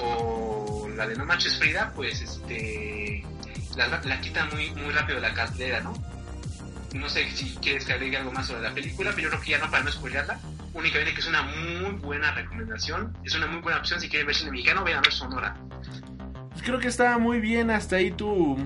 [0.00, 3.24] o la de No Manches Frida, pues este
[3.76, 5.94] la, la quita muy, muy rápido la cartera, ¿no?
[6.94, 9.50] No sé si quieres que agregue algo más sobre la película, pero yo creo que
[9.50, 10.38] ya no para no spoilearla.
[10.74, 13.16] Únicamente que es una muy buena recomendación.
[13.24, 15.56] Es una muy buena opción si quieres ver cine mexicano, vayan a ver Sonora.
[16.50, 18.56] Pues creo que está muy bien hasta ahí tu...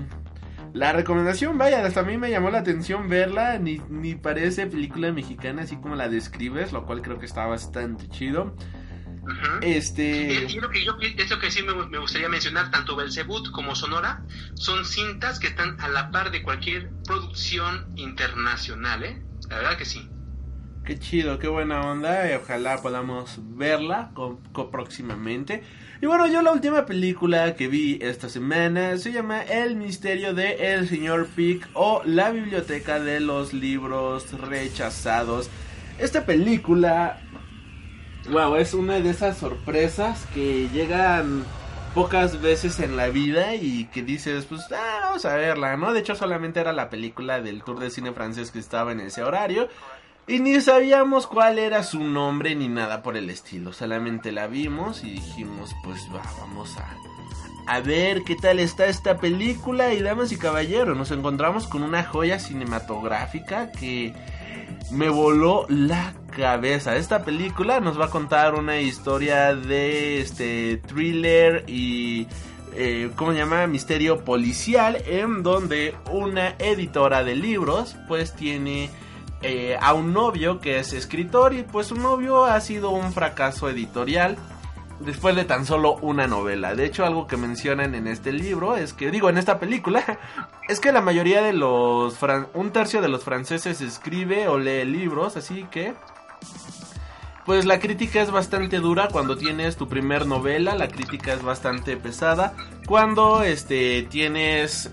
[0.73, 5.11] La recomendación, vaya, hasta a mí me llamó la atención verla, ni, ni parece película
[5.11, 8.55] mexicana así como la describes, lo cual creo que está bastante chido.
[9.61, 10.45] Este.
[10.45, 14.23] Es lo que yo eso que sí me, gustaría mencionar, tanto Belzebut como Sonora,
[14.55, 19.21] son cintas que están a la par de cualquier producción internacional, ¿eh?
[19.49, 20.09] La verdad que sí.
[20.85, 22.31] Qué chido, qué buena onda.
[22.31, 24.11] Y ojalá podamos verla
[24.71, 25.63] próximamente.
[26.01, 30.73] Y bueno, yo la última película que vi esta semana se llama El misterio de
[30.73, 35.49] El señor Pick o La biblioteca de los libros rechazados.
[35.97, 37.19] Esta película
[38.31, 41.43] Wow, es una de esas sorpresas que llegan
[41.95, 45.93] pocas veces en la vida y que dices, pues ah, vamos a verla, ¿no?
[45.93, 49.23] De hecho, solamente era la película del tour de cine francés que estaba en ese
[49.23, 49.67] horario.
[50.29, 53.73] Y ni sabíamos cuál era su nombre ni nada por el estilo.
[53.73, 56.95] Solamente la vimos y dijimos, pues va, vamos a,
[57.65, 59.91] a ver qué tal está esta película.
[59.91, 64.13] Y damas y caballeros, nos encontramos con una joya cinematográfica que
[64.91, 66.95] me voló la cabeza.
[66.95, 72.27] Esta película nos va a contar una historia de este thriller y
[72.75, 73.65] eh, ¿cómo se llama?
[73.65, 78.91] Misterio policial en donde una editora de libros pues tiene
[79.41, 83.69] eh, a un novio que es escritor y pues su novio ha sido un fracaso
[83.69, 84.37] editorial
[84.99, 86.75] después de tan solo una novela.
[86.75, 90.03] De hecho, algo que mencionan en este libro es que, digo, en esta película,
[90.67, 92.17] es que la mayoría de los,
[92.53, 95.93] un tercio de los franceses escribe o lee libros, así que,
[97.45, 101.97] pues la crítica es bastante dura cuando tienes tu primer novela, la crítica es bastante
[101.97, 102.53] pesada.
[102.85, 104.91] Cuando, este, tienes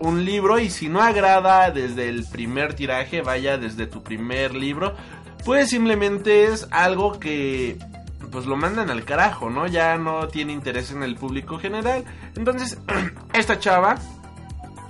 [0.00, 4.94] un libro y si no agrada desde el primer tiraje, vaya desde tu primer libro,
[5.44, 7.78] pues simplemente es algo que
[8.32, 9.66] pues lo mandan al carajo, ¿no?
[9.66, 12.04] Ya no tiene interés en el público general.
[12.36, 12.78] Entonces,
[13.32, 13.96] esta chava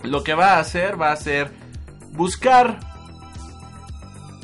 [0.03, 1.51] lo que va a hacer va a ser
[2.13, 2.79] buscar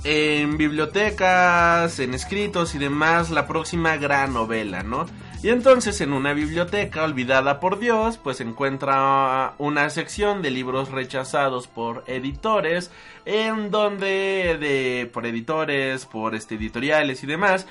[0.04, 5.06] en bibliotecas, en escritos y demás la próxima gran novela, ¿no?
[5.42, 11.68] Y entonces en una biblioteca olvidada por Dios, pues encuentra una sección de libros rechazados
[11.68, 12.90] por editores,
[13.24, 17.66] en donde de por editores, por este editoriales y demás,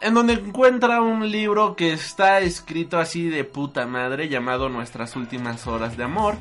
[0.00, 5.66] en donde encuentra un libro que está escrito así de puta madre llamado Nuestras últimas
[5.66, 6.34] horas de amor.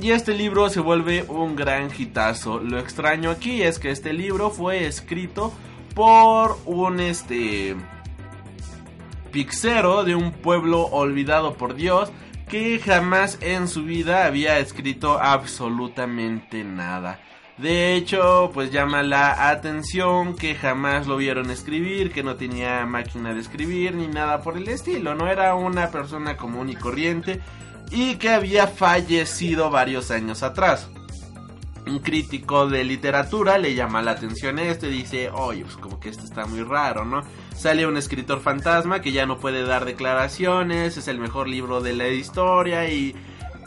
[0.00, 2.60] Y este libro se vuelve un gran hitazo.
[2.60, 5.52] Lo extraño aquí es que este libro fue escrito
[5.94, 7.74] por un este
[9.30, 12.10] pixero de un pueblo olvidado por Dios
[12.48, 17.20] que jamás en su vida había escrito absolutamente nada.
[17.58, 23.34] De hecho, pues llama la atención que jamás lo vieron escribir, que no tenía máquina
[23.34, 27.40] de escribir ni nada por el estilo, no era una persona común y corriente
[27.90, 30.88] y que había fallecido varios años atrás.
[31.88, 36.10] Un crítico de literatura le llama la atención esto y dice, oye, pues como que
[36.10, 37.22] esto está muy raro, ¿no?
[37.56, 41.94] Sale un escritor fantasma que ya no puede dar declaraciones, es el mejor libro de
[41.94, 43.14] la historia y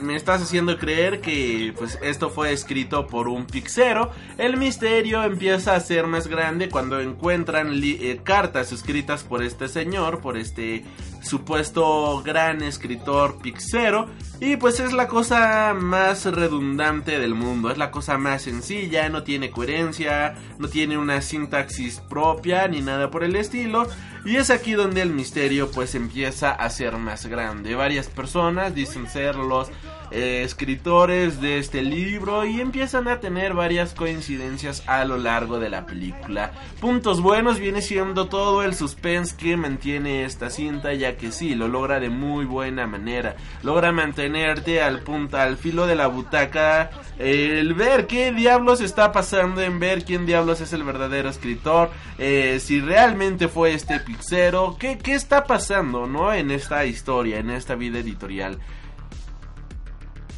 [0.01, 4.11] me estás haciendo creer que pues esto fue escrito por un pixero.
[4.37, 10.19] El misterio empieza a ser más grande cuando encuentran eh, cartas escritas por este señor,
[10.19, 10.83] por este
[11.21, 14.09] supuesto gran escritor pixero.
[14.39, 19.21] Y pues es la cosa más redundante del mundo, es la cosa más sencilla, no
[19.21, 23.87] tiene coherencia, no tiene una sintaxis propia ni nada por el estilo.
[24.25, 27.75] Y es aquí donde el misterio pues empieza a ser más grande.
[27.75, 29.69] Varias personas dicen ser los
[30.11, 35.69] eh, escritores de este libro y empiezan a tener varias coincidencias a lo largo de
[35.69, 36.51] la película.
[36.79, 41.67] Puntos buenos viene siendo todo el suspense que mantiene esta cinta ya que sí, lo
[41.67, 43.35] logra de muy buena manera.
[43.63, 49.61] Logra mantenerte al punto, al filo de la butaca, el ver qué diablos está pasando,
[49.61, 54.97] en ver quién diablos es el verdadero escritor, eh, si realmente fue este pixero, qué,
[54.97, 56.33] qué está pasando, ¿no?
[56.33, 58.59] En esta historia, en esta vida editorial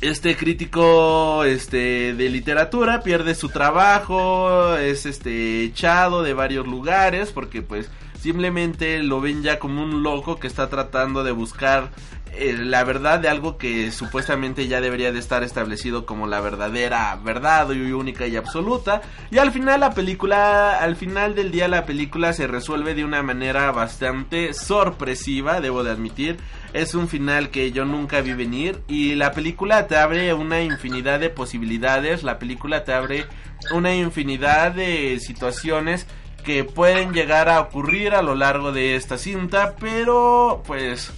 [0.03, 7.61] este crítico este de literatura pierde su trabajo, es este echado de varios lugares porque
[7.61, 7.89] pues
[8.19, 11.91] simplemente lo ven ya como un loco que está tratando de buscar
[12.35, 17.15] eh, la verdad de algo que supuestamente ya debería de estar establecido como la verdadera
[17.23, 21.85] verdad y única y absoluta y al final la película al final del día la
[21.85, 26.37] película se resuelve de una manera bastante sorpresiva debo de admitir.
[26.73, 31.19] Es un final que yo nunca vi venir y la película te abre una infinidad
[31.19, 33.27] de posibilidades la película te abre
[33.71, 36.07] una infinidad de situaciones
[36.43, 41.11] que pueden llegar a ocurrir a lo largo de esta cinta pero pues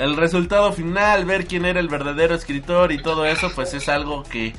[0.00, 4.22] el resultado final, ver quién era el verdadero escritor y todo eso, pues es algo
[4.22, 4.54] que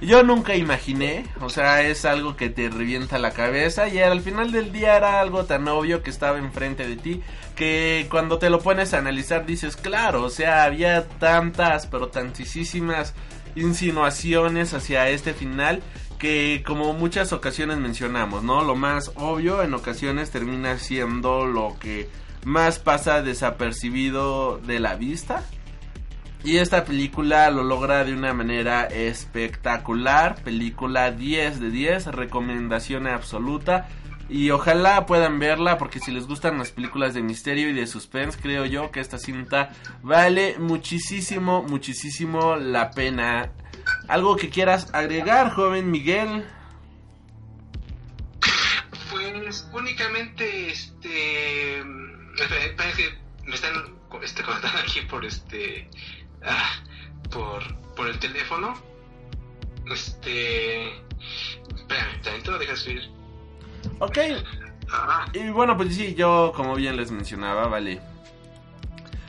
[0.00, 1.24] yo nunca imaginé.
[1.40, 5.20] O sea, es algo que te revienta la cabeza y al final del día era
[5.20, 7.22] algo tan obvio que estaba enfrente de ti
[7.56, 13.14] que cuando te lo pones a analizar dices, claro, o sea, había tantas, pero tantísimas
[13.56, 15.82] insinuaciones hacia este final
[16.18, 18.64] que como muchas ocasiones mencionamos, ¿no?
[18.64, 22.08] Lo más obvio en ocasiones termina siendo lo que
[22.44, 25.42] más pasa desapercibido de la vista.
[26.44, 30.42] Y esta película lo logra de una manera espectacular.
[30.42, 33.88] Película 10 de 10, recomendación absoluta.
[34.28, 38.38] Y ojalá puedan verla porque si les gustan las películas de misterio y de suspense,
[38.40, 39.70] creo yo que esta cinta
[40.02, 43.52] vale muchísimo, muchísimo la pena.
[44.08, 46.44] ¿Algo que quieras agregar, joven Miguel?
[49.10, 51.82] Pues únicamente este
[53.46, 53.72] me están
[54.22, 55.88] este, comentando aquí por este
[56.44, 56.82] ah,
[57.30, 57.62] por,
[57.94, 58.74] por el teléfono.
[59.90, 60.88] Este
[61.74, 63.10] espérame, también te lo dejas subir.
[63.98, 64.18] Ok.
[64.90, 65.26] Ah.
[65.32, 68.00] Y bueno, pues sí, yo como bien les mencionaba, vale.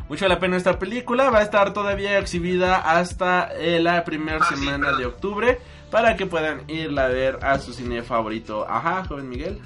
[0.07, 1.29] Mucho la pena esta película.
[1.29, 5.59] Va a estar todavía exhibida hasta eh, la primera ah, semana de octubre.
[5.91, 8.67] Para que puedan irla a ver a su cine favorito.
[8.69, 9.61] Ajá, joven Miguel.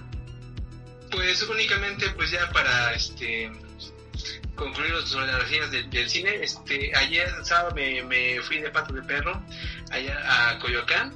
[1.20, 3.52] Pues únicamente pues ya para este
[4.56, 9.02] concluir sobre las reseñas del cine, este ayer sábado me, me, fui de pato de
[9.02, 9.44] perro
[9.92, 11.14] allá a Coyoacán,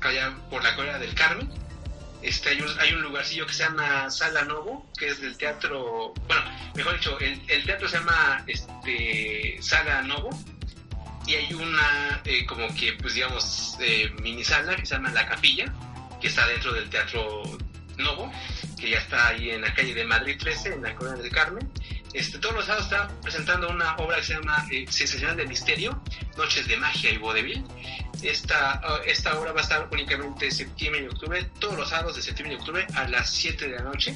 [0.00, 1.48] allá por la Corea del Carmen.
[2.22, 6.12] Este, hay, un, hay un lugarcillo que se llama Sala Novo, que es del teatro,
[6.26, 6.42] bueno,
[6.74, 10.30] mejor dicho, el, teatro se llama este, Sala Novo,
[11.24, 15.24] y hay una eh, como que pues digamos eh, mini sala que se llama La
[15.28, 15.72] Capilla
[16.20, 17.58] que está dentro del teatro
[17.98, 18.32] Novo,
[18.78, 21.70] que ya está ahí en la calle de Madrid 13, en la Colonia del Carmen.
[22.12, 26.02] Este, todos los sábados está presentando una obra que se llama eh, Sensacional de Misterio,
[26.36, 27.64] Noches de Magia y Vodevil.
[28.22, 32.22] Esta, uh, esta obra va a estar únicamente septiembre y octubre, todos los sábados de
[32.22, 34.14] septiembre y octubre a las 7 de la noche.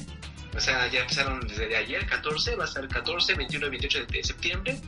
[0.55, 4.05] O sea, ya empezaron desde ayer, 14, va a estar el 14, 21 y 28
[4.05, 4.81] de septiembre.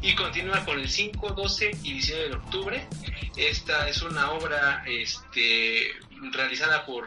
[0.00, 2.88] Y continúa con el 5, 12 y 19 de octubre.
[3.36, 5.90] Esta es una obra este,
[6.32, 7.06] realizada por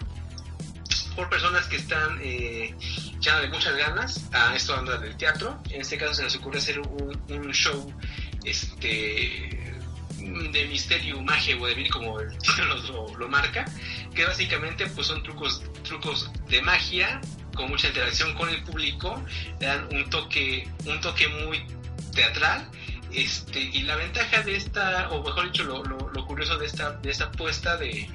[1.16, 2.76] por personas que están eh,
[3.18, 5.62] echándole muchas ganas a esto anda del teatro.
[5.70, 7.94] En este caso se les ocurre hacer un, show
[8.44, 9.78] este
[10.18, 13.66] de misterio, magia o de como el título lo, marca,
[14.14, 17.20] que básicamente pues son trucos, trucos de magia
[17.56, 19.22] con mucha interacción con el público,
[19.60, 21.66] dan un toque, un toque muy
[22.14, 22.70] teatral
[23.14, 27.12] este, y la ventaja de esta, o mejor dicho, lo, lo, curioso de esta, de
[27.12, 28.08] esta apuesta de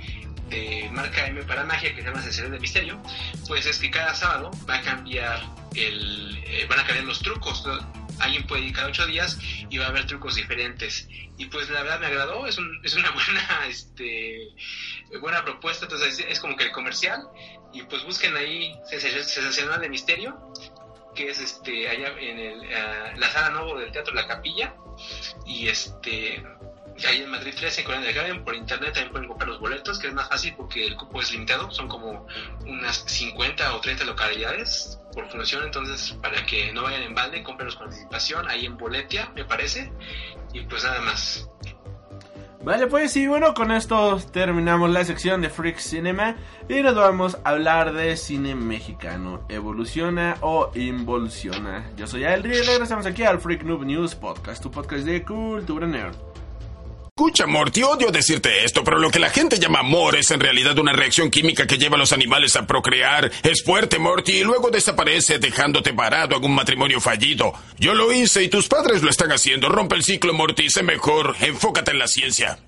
[0.49, 3.01] de marca M para magia que se llama Sensación de Misterio,
[3.49, 5.41] pues es que cada sábado va a cambiar
[5.75, 7.65] el, eh, van a cambiar los trucos.
[8.19, 9.39] Alguien puede ir cada ocho días
[9.69, 11.09] y va a haber trucos diferentes.
[11.39, 14.49] Y pues la verdad me agradó, es, un, es una buena, este,
[15.21, 17.23] buena propuesta, entonces es, como que el comercial.
[17.73, 20.53] Y pues busquen ahí Sensacional de Misterio,
[21.15, 24.75] que es este allá en el, eh, la sala nuevo del Teatro La Capilla
[25.47, 26.43] Y este,
[27.05, 29.99] ahí en Madrid 13, en Colonia del Carmen, por internet también pueden comprar los boletos,
[29.99, 32.27] que es más fácil porque el cupo es limitado, son como
[32.65, 37.77] unas 50 o 30 localidades por función, entonces para que no vayan en balde, comprenlos
[37.77, 39.93] con anticipación, ahí en Boletia, me parece,
[40.53, 41.49] y pues nada más.
[42.67, 46.35] Vale, pues sí, bueno, con esto terminamos la sección de Freak Cinema
[46.69, 49.47] y nos vamos a hablar de cine mexicano.
[49.49, 51.89] ¿Evoluciona o involuciona?
[51.97, 55.87] Yo soy Aldri y regresamos aquí al Freak Noob News Podcast, tu podcast de cultura
[55.87, 56.26] nerd.
[57.19, 60.79] Escucha, Morty, odio decirte esto, pero lo que la gente llama amor es en realidad
[60.79, 63.33] una reacción química que lleva a los animales a procrear.
[63.43, 67.55] Es fuerte, Morty, y luego desaparece dejándote parado en un matrimonio fallido.
[67.79, 69.71] Yo lo hice y tus padres lo están haciendo.
[69.71, 71.35] Rompe el ciclo, Morty, sé mejor.
[71.41, 72.59] Enfócate en la ciencia.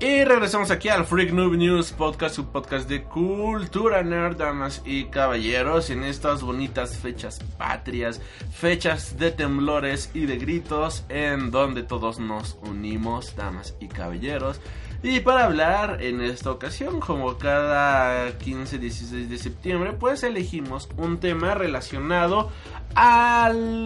[0.00, 5.04] Y regresamos aquí al Freak Noob News Podcast, su podcast de cultura nerd, damas y
[5.04, 8.20] caballeros, en estas bonitas fechas patrias,
[8.52, 14.60] fechas de temblores y de gritos, en donde todos nos unimos, damas y caballeros.
[15.02, 21.54] Y para hablar en esta ocasión, como cada 15-16 de septiembre, pues elegimos un tema
[21.54, 22.50] relacionado
[22.96, 23.78] al...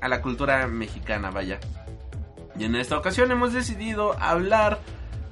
[0.00, 1.60] a la cultura mexicana, vaya.
[2.58, 4.80] Y en esta ocasión hemos decidido hablar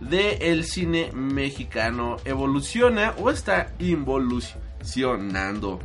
[0.01, 2.17] de el cine mexicano.
[2.25, 5.81] ¿Evoluciona o está involucionando?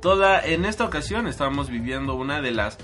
[0.00, 2.78] Toda en esta ocasión estamos viviendo una de las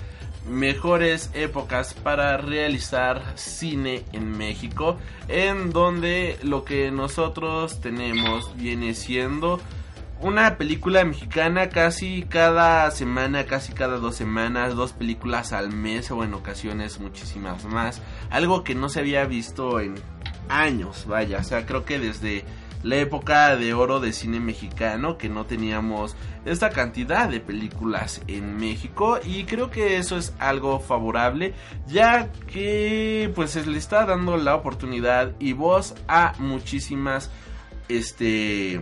[0.49, 4.97] mejores épocas para realizar cine en México,
[5.27, 9.59] en donde lo que nosotros tenemos viene siendo
[10.25, 16.23] una película mexicana casi cada semana, casi cada dos semanas, dos películas al mes o
[16.23, 18.01] en ocasiones muchísimas más.
[18.31, 19.93] Algo que no se había visto en
[20.49, 21.37] años, vaya.
[21.37, 22.43] O sea, creo que desde
[22.81, 28.57] la época de oro de cine mexicano que no teníamos esta cantidad de películas en
[28.57, 31.53] México y creo que eso es algo favorable
[31.87, 37.31] ya que pues se le está dando la oportunidad y voz a muchísimas
[37.89, 38.81] este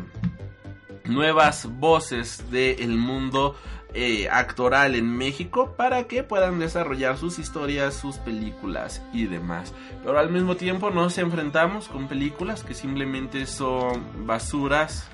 [1.06, 3.56] nuevas voces del mundo
[3.96, 9.72] eh, actoral en México para que puedan desarrollar sus historias, sus películas y demás.
[10.04, 15.08] Pero al mismo tiempo nos enfrentamos con películas que simplemente son basuras,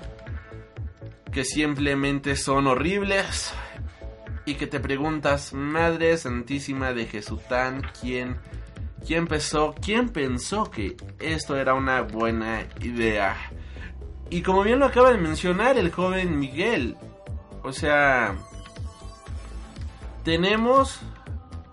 [1.30, 3.52] que simplemente son horribles
[4.46, 8.38] y que te preguntas, Madre Santísima de Jesután, ¿quién,
[9.06, 13.36] quién pensó, quién pensó que esto era una buena idea?
[14.30, 16.96] Y como bien lo acaba de mencionar el joven Miguel,
[17.64, 18.36] o sea,
[20.24, 21.00] tenemos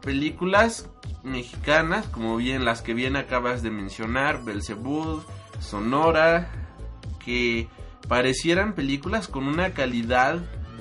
[0.02, 0.90] películas
[1.24, 5.22] mexicanas, como bien las que bien acabas de mencionar, Belzebud,
[5.60, 6.50] Sonora,
[7.24, 7.68] que
[8.08, 10.40] parecieran películas con una calidad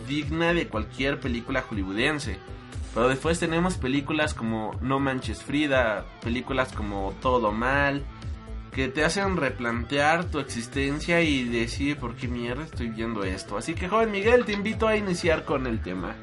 [0.09, 2.39] digna de cualquier película hollywoodense.
[2.95, 8.03] Pero después tenemos películas como No Manches Frida, películas como Todo Mal,
[8.77, 13.57] que te hacen replantear tu existencia y decir por qué mierda estoy viendo esto.
[13.57, 16.15] Así que joven Miguel, te invito a iniciar con el tema.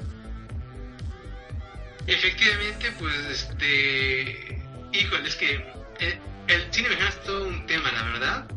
[2.06, 5.56] Efectivamente, pues este, híjole, es que
[6.00, 8.48] eh, el, cine mexicano es todo un tema, la verdad,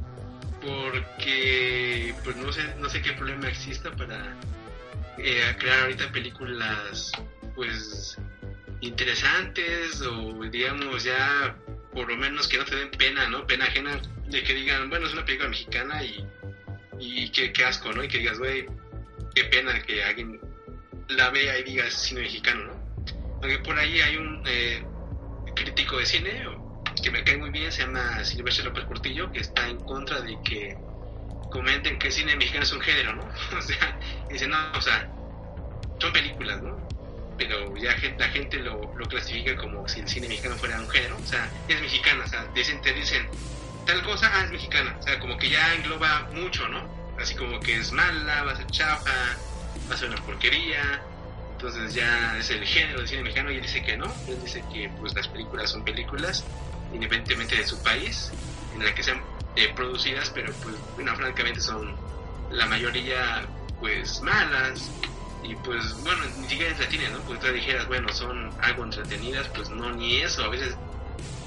[0.60, 4.36] porque pues no sé, no sé qué problema exista para
[5.16, 7.12] eh, crear ahorita películas
[7.54, 8.18] pues
[8.82, 11.56] interesantes o digamos ya
[11.96, 13.46] por lo menos que no te den pena, ¿no?
[13.46, 16.22] Pena ajena de que digan, bueno, es una película mexicana y,
[17.00, 18.04] y qué, asco, ¿no?
[18.04, 18.66] Y que digas, güey,
[19.34, 20.38] qué pena que alguien
[21.08, 23.06] la vea y diga es cine mexicano, ¿no?
[23.40, 24.84] Aunque por ahí hay un eh,
[25.54, 26.44] crítico de cine
[27.02, 30.36] que me cae muy bien, se llama Silvestre López Portillo, que está en contra de
[30.44, 30.76] que
[31.50, 33.24] comenten que cine mexicano es un género, ¿no?
[33.58, 35.10] o sea, dice, no, o sea,
[35.98, 36.85] son películas, ¿no?
[37.36, 41.16] Pero ya la gente lo, lo, clasifica como si el cine mexicano fuera un género,
[41.16, 43.26] o sea, es mexicana, o sea, dicen, te dicen
[43.84, 46.88] tal cosa, ah, es mexicana, o sea, como que ya engloba mucho, ¿no?
[47.18, 49.36] Así como que es mala, va a ser chafa,
[49.90, 51.02] va a ser una porquería,
[51.52, 54.62] entonces ya es el género del cine mexicano y él dice que no, él dice
[54.72, 56.44] que pues las películas son películas,
[56.92, 58.32] independientemente de su país,
[58.74, 59.22] en la que sean
[59.56, 61.96] eh, producidas, pero pues, bueno, francamente son
[62.50, 63.46] la mayoría
[63.80, 64.90] pues malas,
[65.42, 67.20] y pues bueno, ni siquiera entretienen, ¿no?
[67.20, 70.76] Porque tú dijeras, bueno, son algo entretenidas, pues no, ni eso, a veces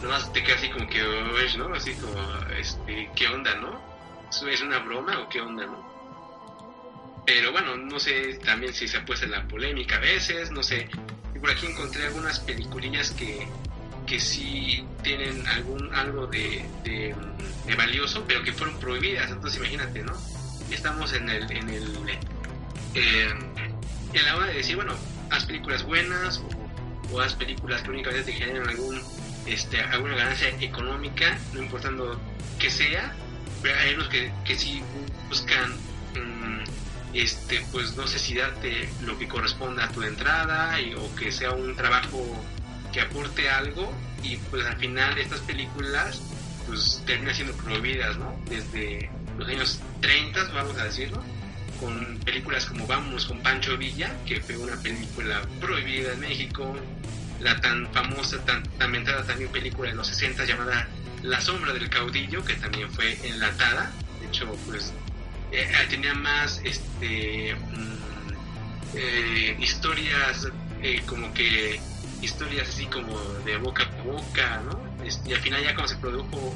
[0.01, 1.01] nomás te queda así como que,
[1.57, 1.73] ¿no?
[1.73, 2.17] Así como,
[2.57, 3.81] este, ¿qué onda, no?
[4.29, 5.89] ¿Es una broma o qué onda, no?
[7.25, 10.89] Pero bueno, no sé también si se ha puesto la polémica a veces, no sé.
[11.39, 13.47] Por aquí encontré algunas peliculillas que,
[14.05, 17.15] que sí tienen algún algo de, de,
[17.75, 19.29] valioso, pero que fueron prohibidas.
[19.31, 20.13] Entonces imagínate, ¿no?
[20.71, 22.19] Estamos en el, en el
[22.95, 23.33] eh,
[24.13, 24.93] y a la hora de decir, bueno,
[25.29, 29.01] haz películas buenas o, o haz películas que únicamente te generen algún,
[29.45, 32.19] este, alguna ganancia económica, no importando
[32.57, 33.13] que sea,
[33.61, 34.81] pero hay unos que, que sí
[35.27, 35.73] buscan,
[36.15, 36.63] mm,
[37.13, 41.31] este, pues no sé si darte lo que corresponda a tu entrada y, o que
[41.31, 42.23] sea un trabajo
[42.91, 43.91] que aporte algo
[44.23, 46.21] y pues al final estas películas
[46.67, 48.35] pues terminan siendo prohibidas, ¿no?
[48.47, 51.23] Desde los años 30, vamos a decirlo,
[51.79, 56.75] con películas como Vamos con Pancho Villa, que fue una película prohibida en México,
[57.39, 60.87] la tan famosa, tan lamentada también película de los 60 llamada
[61.23, 64.93] La sombra del caudillo, que también fue enlatada, de hecho pues
[65.51, 70.47] eh, tenía más este mm, eh, historias
[70.81, 71.79] eh, como que
[72.21, 75.05] historias así como de boca a boca, ¿no?
[75.05, 76.55] Este, y al final ya cuando se produjo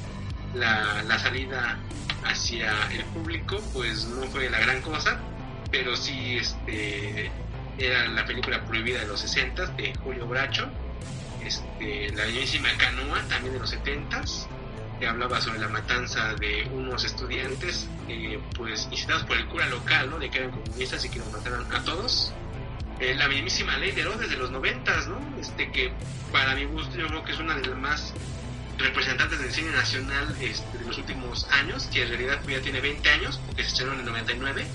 [0.54, 1.80] la, la salida
[2.26, 5.20] hacia el público, pues no fue la gran cosa,
[5.72, 7.32] pero sí este,
[7.78, 10.70] era la película prohibida de los 60 de Julio Bracho,
[11.46, 14.22] este, la bellísima Canoa también de los 70
[15.00, 20.10] que hablaba sobre la matanza de unos estudiantes, eh, pues incitados por el cura local,
[20.10, 20.20] ¿no?
[20.20, 22.34] De que eran comunistas y que los mataran a todos.
[23.00, 25.40] Eh, la mismísima ley de Herodes de los 90, ¿no?
[25.40, 25.92] Este, que
[26.32, 28.14] para mi gusto yo creo que es una de las más
[28.78, 33.10] representantes del cine nacional este, de los últimos años, que en realidad ya tiene 20
[33.10, 34.66] años, porque se estrenó en el 99,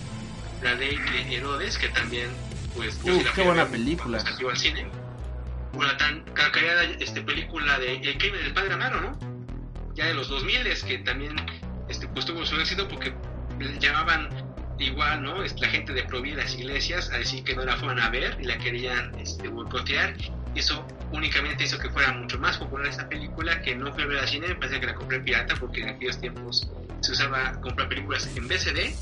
[0.63, 2.29] la ley de Herodes, que también,
[2.75, 4.21] pues, yo Uh, sí la qué buena ver película.
[4.21, 4.87] salió al cine.
[5.75, 9.19] O la tan cacariada este, película de El crimen del padre Amaro, ¿no?
[9.95, 11.35] Ya de los 2000 es que también
[11.89, 13.13] este, pues, tuvo su éxito porque
[13.81, 14.29] llamaban
[14.79, 15.43] igual, ¿no?
[15.43, 18.45] La gente de prohibir las iglesias a decir que no la fueran a ver y
[18.45, 20.15] la querían este, boicotear.
[20.55, 24.19] Eso únicamente hizo que fuera mucho más popular esa película que no fui a ver
[24.19, 26.69] al cine, me parece que la compré pirata porque en aquellos tiempos
[27.01, 28.95] se usaba comprar películas en VCD.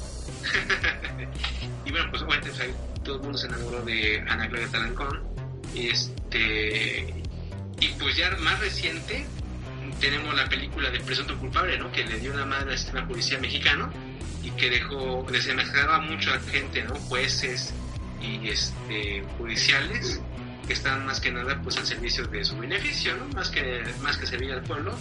[1.85, 2.71] y bueno, pues obviamente pues,
[3.05, 5.23] todo el mundo se enamoró de Ana Gloria Talancón.
[5.75, 7.23] Este,
[7.81, 9.27] y pues ya más reciente
[10.01, 11.91] tenemos la película de Presunto Culpable, ¿no?
[11.93, 13.91] Que le dio la madre al sistema policial mexicano
[14.43, 16.95] y que dejó, desenmascaraba mucho a gente, ¿no?
[16.95, 17.73] Jueces
[18.21, 20.21] y este, judiciales
[20.67, 23.27] que están más que nada pues al servicio de su beneficio, ¿no?
[23.35, 24.95] Más que, más que servir al pueblo,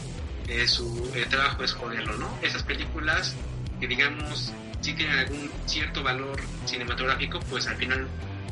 [0.47, 2.37] eh, su eh, trabajo es joderlo, ¿no?
[2.41, 3.35] Esas películas
[3.79, 8.07] que digamos sí tienen algún cierto valor cinematográfico, pues al final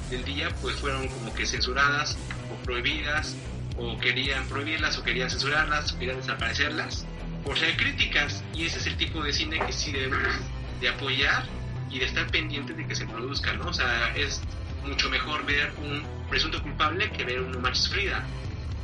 [0.10, 2.18] del día pues fueron como que censuradas
[2.52, 3.36] o prohibidas
[3.78, 7.06] o querían prohibirlas o querían censurarlas o querían desaparecerlas
[7.44, 10.34] por ser críticas y ese es el tipo de cine que sí debemos
[10.82, 11.46] de apoyar
[11.90, 13.68] y de estar pendientes de que se produzca, ¿no?
[13.68, 14.42] O sea, es
[14.84, 18.28] mucho mejor ver un presunto culpable que ver un No Manches Frida,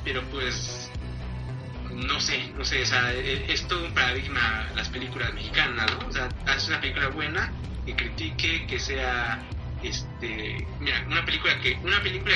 [0.04, 0.91] pero pues
[1.91, 6.08] no sé, no sé, o sea, e- es todo un paradigma las películas mexicanas, ¿no?
[6.08, 7.54] O sea, haces una película buena
[7.86, 9.43] que critique, que sea
[9.82, 12.36] este, mira, una película que una película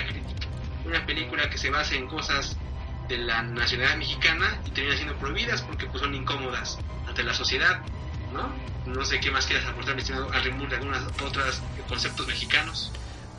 [0.86, 2.60] una película que se base en cosas
[3.08, 7.82] de la nacionalidad mexicana y termina siendo prohibidas porque pues son incómodas ante la sociedad,
[8.32, 8.56] ¿no?
[8.86, 12.92] No sé qué más quieras aportar, mi estimado de algunas otras conceptos mexicanos.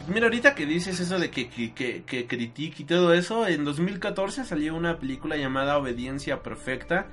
[0.08, 3.64] Mira, ahorita que dices eso de que, que, que, que critique y todo eso, en
[3.64, 7.06] 2014 salió una película llamada Obediencia Perfecta.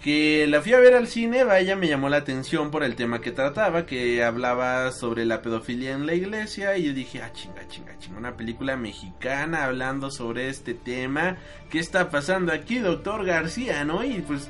[0.00, 3.20] Que la fui a ver al cine, vaya, me llamó la atención por el tema
[3.20, 6.76] que trataba, que hablaba sobre la pedofilia en la iglesia.
[6.76, 11.38] Y yo dije, ah, chinga, chinga, chinga, una película mexicana hablando sobre este tema.
[11.70, 14.04] ¿Qué está pasando aquí, doctor García, no?
[14.04, 14.48] Y pues,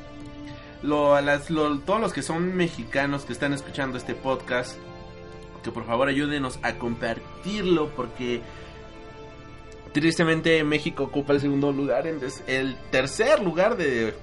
[0.82, 4.76] lo, a las, lo- todos los que son mexicanos que están escuchando este podcast,
[5.66, 8.40] que por favor ayúdenos a compartirlo porque
[9.92, 14.14] tristemente México ocupa el segundo lugar, en el tercer lugar de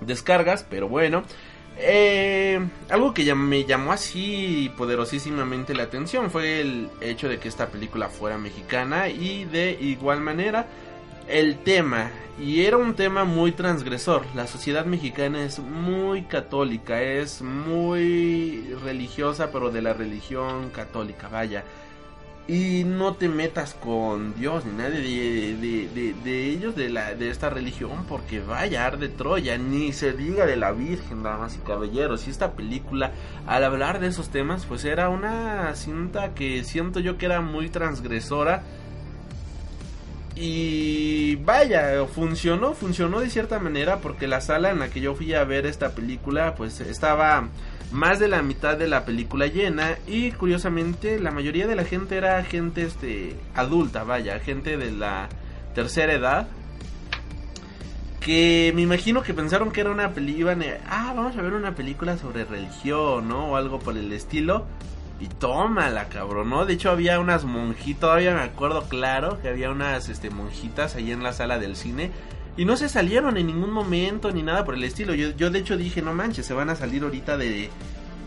[0.00, 1.24] descargas, pero bueno.
[1.76, 7.66] Eh, algo que me llamó así poderosísimamente la atención fue el hecho de que esta
[7.66, 10.68] película fuera mexicana y de igual manera
[11.28, 14.24] el tema y era un tema muy transgresor.
[14.34, 21.64] La sociedad mexicana es muy católica, es muy religiosa, pero de la religión católica, vaya.
[22.46, 27.14] Y no te metas con Dios ni nadie de, de, de- de ellos, de, la,
[27.14, 31.66] de esta religión, porque vaya, arde Troya, ni se diga de la Virgen, damas y
[31.66, 32.26] caballeros.
[32.26, 33.12] Y esta película,
[33.46, 37.70] al hablar de esos temas, pues era una cinta que siento yo que era muy
[37.70, 38.62] transgresora.
[40.36, 45.32] Y vaya, funcionó, funcionó de cierta manera porque la sala en la que yo fui
[45.32, 47.48] a ver esta película pues estaba
[47.92, 52.16] más de la mitad de la película llena y curiosamente la mayoría de la gente
[52.16, 55.28] era gente este adulta, vaya, gente de la
[55.74, 56.48] tercera edad
[58.24, 60.56] que me imagino que pensaron que era una película,
[60.88, 63.50] ah, vamos a ver una película sobre religión, ¿no?
[63.50, 64.64] O algo por el estilo.
[65.24, 66.66] Y tómala, cabrón, ¿no?
[66.66, 71.12] De hecho había unas monjitas, todavía me acuerdo claro que había unas este, monjitas ahí
[71.12, 72.10] en la sala del cine.
[72.58, 75.14] Y no se salieron en ningún momento ni nada por el estilo.
[75.14, 77.70] Yo, yo de hecho dije, no manches, se van a salir ahorita de,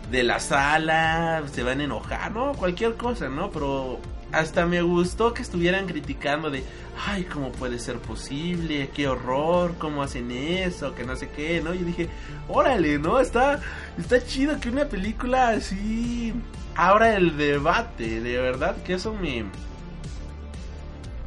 [0.09, 2.53] de la sala, se van a enojar, ¿no?
[2.53, 3.51] Cualquier cosa, ¿no?
[3.51, 3.99] Pero
[4.31, 6.63] hasta me gustó que estuvieran criticando de,
[7.05, 8.89] ay, ¿cómo puede ser posible?
[8.91, 10.95] Qué horror, ¿cómo hacen eso?
[10.95, 11.75] Que no sé qué, ¿no?
[11.75, 12.09] Y dije,
[12.47, 13.19] órale, ¿no?
[13.19, 13.59] Está,
[13.99, 16.33] está chido que una película así
[16.77, 19.45] abra el debate, de verdad que eso me...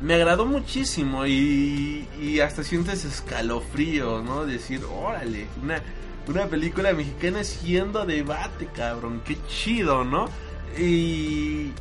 [0.01, 4.47] Me agradó muchísimo y, y hasta sientes escalofrío, ¿no?
[4.47, 5.82] Decir, órale, una,
[6.27, 10.31] una película mexicana siendo debate, cabrón, qué chido, ¿no?
[10.78, 11.72] Y,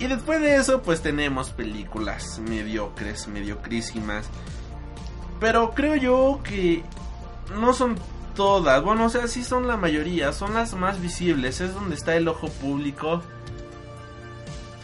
[0.00, 4.28] y después de eso, pues tenemos películas mediocres, mediocrísimas.
[5.38, 6.82] Pero creo yo que
[7.60, 7.94] no son
[8.34, 8.82] todas.
[8.82, 10.32] Bueno, o sea, sí son la mayoría.
[10.32, 11.60] Son las más visibles.
[11.60, 13.22] Es donde está el ojo público.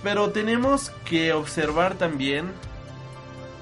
[0.03, 2.53] Pero tenemos que observar también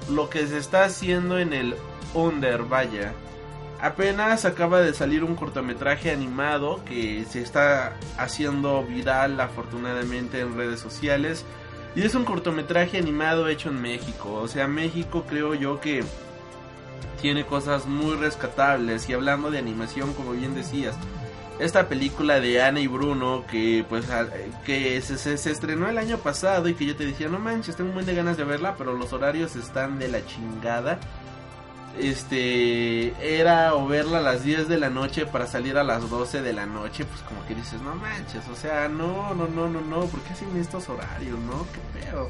[0.09, 1.75] lo que se está haciendo en el
[2.13, 3.13] under, vaya.
[3.81, 10.79] Apenas acaba de salir un cortometraje animado que se está haciendo viral afortunadamente en redes
[10.79, 11.45] sociales.
[11.95, 14.33] Y es un cortometraje animado hecho en México.
[14.33, 16.03] O sea, México creo yo que
[17.21, 19.09] tiene cosas muy rescatables.
[19.09, 20.95] Y hablando de animación, como bien decías,
[21.59, 24.05] esta película de Ana y Bruno que pues
[24.65, 27.89] que se, se, estrenó el año pasado y que yo te decía, no manches, tengo
[27.89, 30.99] un buen de ganas de verla, pero los horarios están de la chingada
[31.99, 36.41] este era o verla a las 10 de la noche para salir a las 12
[36.41, 39.81] de la noche, pues como que dices, no manches, o sea, no, no, no, no,
[39.81, 41.65] no, ¿por qué hacen estos horarios, no?
[41.71, 42.29] ¿Qué pedo?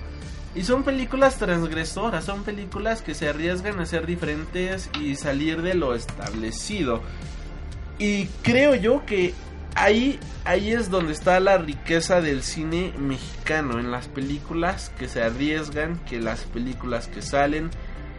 [0.56, 5.74] Y son películas transgresoras, son películas que se arriesgan a ser diferentes y salir de
[5.74, 7.02] lo establecido.
[8.00, 9.34] Y creo yo que
[9.76, 15.22] ahí, ahí es donde está la riqueza del cine mexicano, en las películas que se
[15.22, 17.70] arriesgan, que las películas que salen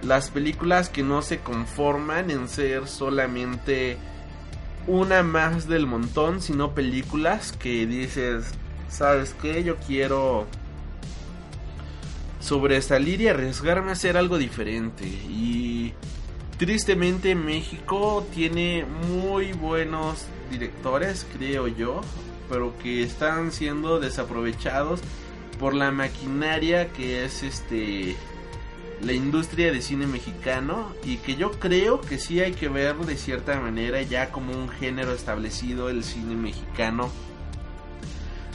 [0.02, 3.96] las películas que no se conforman en ser solamente
[4.86, 8.52] una más del montón, sino películas que dices,
[8.88, 9.64] ¿sabes qué?
[9.64, 10.46] Yo quiero
[12.46, 15.04] sobresalir y arriesgarme a hacer algo diferente.
[15.04, 15.92] Y
[16.58, 22.02] tristemente México tiene muy buenos directores, creo yo,
[22.48, 25.00] pero que están siendo desaprovechados
[25.58, 28.14] por la maquinaria que es este
[29.02, 33.16] la industria de cine mexicano y que yo creo que sí hay que ver de
[33.16, 37.10] cierta manera ya como un género establecido el cine mexicano.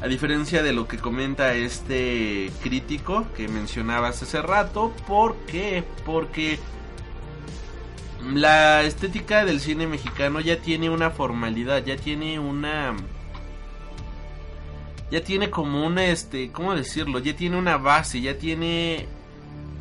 [0.02, 5.84] A diferencia de lo que comenta este crítico que mencionabas hace rato, ¿por qué?
[6.06, 6.58] Porque
[8.34, 12.96] la estética del cine mexicano ya tiene una formalidad, ya tiene una
[15.12, 17.20] ya tiene como una este, ¿cómo decirlo?
[17.20, 19.08] Ya tiene una base, ya tiene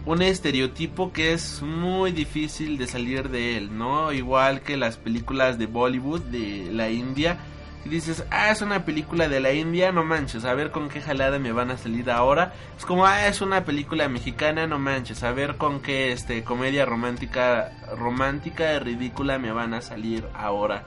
[0.04, 4.12] un estereotipo que es muy difícil de salir de él, ¿no?
[4.12, 7.38] Igual que las películas de Bollywood de la India.
[7.82, 11.00] Si dices, ah, es una película de la India, no manches, a ver con qué
[11.00, 12.52] jalada me van a salir ahora.
[12.76, 16.84] Es como, ah, es una película mexicana, no manches, a ver con qué este, comedia
[16.84, 20.84] romántica, romántica y ridícula me van a salir ahora.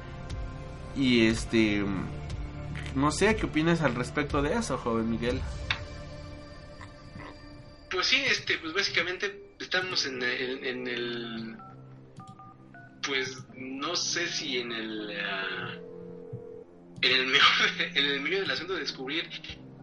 [0.95, 1.83] Y este,
[2.95, 5.41] no sé, ¿qué opinas al respecto de eso, joven Miguel?
[7.89, 11.57] Pues sí, este, pues básicamente estamos en el, en el
[13.05, 15.92] pues no sé si en el uh,
[17.03, 19.29] en el mejor, en el medio del asunto de descubrir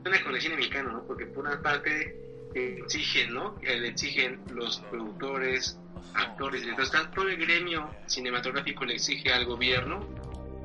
[0.05, 1.07] una con el cine mexicano, ¿no?
[1.07, 2.17] Porque por una parte
[2.55, 3.57] exigen, ¿no?
[3.63, 5.79] Le exigen los productores,
[6.15, 10.05] actores, entonces todo el gremio cinematográfico le exige al gobierno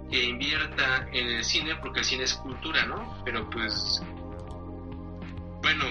[0.10, 3.22] que invierta en el cine porque el cine es cultura, ¿no?
[3.26, 4.02] Pero pues
[5.62, 5.86] bueno,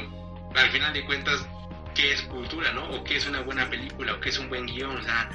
[0.55, 1.47] al final de cuentas,
[1.95, 2.89] qué es cultura, ¿no?
[2.91, 4.97] O qué es una buena película, o qué es un buen guion.
[4.97, 5.29] O sea,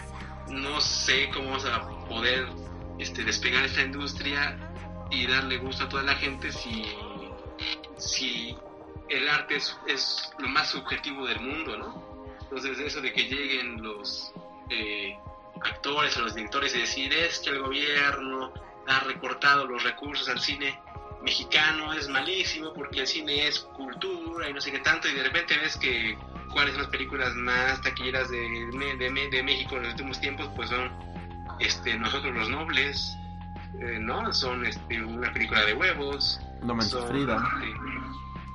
[0.49, 2.47] no sé cómo vamos a poder
[2.99, 4.57] este, despegar esta industria
[5.11, 6.86] y darle gusto a toda la gente si,
[7.98, 8.56] si
[9.10, 12.10] el arte es, es lo más subjetivo del mundo, ¿no?
[12.41, 14.31] Entonces, eso de que lleguen los
[14.69, 15.18] eh,
[15.61, 18.53] actores o los directores y decir es que el gobierno
[18.88, 20.80] ha recortado los recursos al cine
[21.22, 25.23] mexicano es malísimo porque el cine es cultura y no sé qué tanto y de
[25.23, 26.18] repente ves que
[26.52, 30.69] cuáles son las películas más taquilleras de, de, de México en los últimos tiempos pues
[30.69, 30.91] son
[31.60, 33.18] este nosotros los nobles
[33.79, 36.39] eh, no son este una película de huevos.
[36.63, 37.35] No manches Frida.
[37.35, 37.73] este,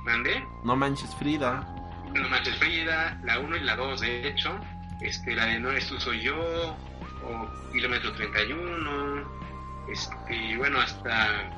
[0.03, 0.47] ¿Mande?
[0.63, 1.65] no manches Frida.
[2.13, 3.19] No manches Frida.
[3.23, 4.59] La 1 y la 2 de hecho.
[5.01, 9.23] Este la de no eres tú soy yo o kilómetro 31
[9.91, 11.49] este bueno hasta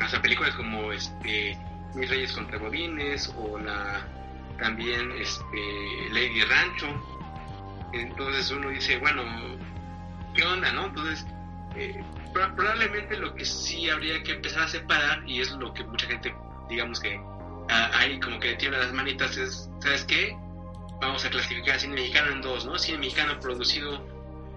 [0.00, 1.56] hasta películas como este
[1.94, 4.04] Mis Reyes contra Bobines o la
[4.58, 6.86] también este Lady Rancho.
[7.92, 9.22] Entonces uno dice, bueno,
[10.34, 10.86] ¿qué onda, no?
[10.86, 11.26] Entonces,
[11.76, 16.06] eh, probablemente lo que sí habría que empezar a separar, y es lo que mucha
[16.06, 16.34] gente,
[16.68, 17.20] digamos que
[17.68, 20.36] ah, ahí como que tiene las manitas, es, ¿sabes qué?
[21.00, 22.78] Vamos a clasificar cine mexicano en dos, ¿no?
[22.78, 24.02] Cine mexicano producido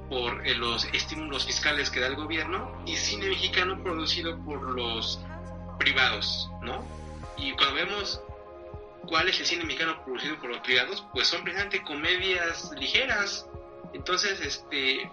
[0.09, 5.19] por eh, los estímulos fiscales que da el gobierno y cine mexicano producido por los
[5.77, 6.85] privados, ¿no?
[7.37, 8.21] Y cuando vemos
[9.07, 13.47] cuál es el cine mexicano producido por los privados, pues son precisamente comedias ligeras.
[13.93, 15.09] Entonces, este,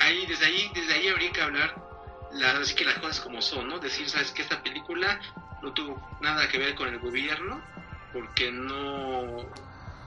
[0.00, 1.74] ahí, desde ahí, desde ahí habría que hablar
[2.32, 3.78] las, que las cosas como son, ¿no?
[3.78, 5.20] Decir, sabes que esta película
[5.62, 7.62] no tuvo nada que ver con el gobierno,
[8.12, 9.48] porque no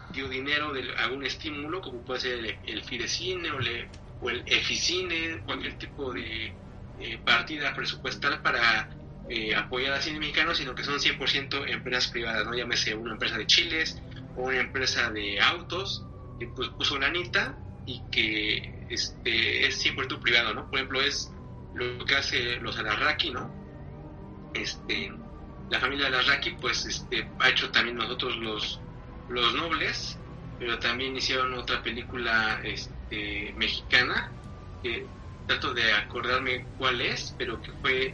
[0.09, 3.89] dio dinero de algún estímulo, como puede ser el, el Fidecine o, le,
[4.19, 6.53] o el Eficine, cualquier tipo de
[6.99, 8.89] eh, partida presupuestal para
[9.29, 12.53] eh, apoyar al cine mexicano, sino que son 100% empresas privadas, ¿no?
[12.53, 14.01] Llámese una empresa de chiles
[14.35, 16.03] o una empresa de autos
[16.39, 20.69] que pues, puso una anita y que este, es 100% privado, ¿no?
[20.69, 21.31] Por ejemplo, es
[21.73, 23.51] lo que hace los Alarraqui, ¿no?
[24.53, 25.11] Este,
[25.69, 28.79] la familia Alarraqui, pues, este, ha hecho también nosotros los,
[29.29, 30.17] los nobles,
[30.59, 34.31] pero también hicieron otra película este, mexicana,
[34.81, 35.05] que
[35.47, 38.13] trato de acordarme cuál es, pero que fue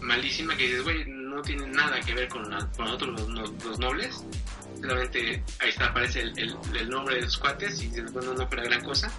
[0.00, 4.24] malísima, que dices, güey, no tiene nada que ver con, nosotros los, los, nobles,
[4.80, 8.46] solamente ahí está, aparece el, el, el, nombre de los cuates y dices, bueno, no
[8.46, 9.10] fue la gran cosa,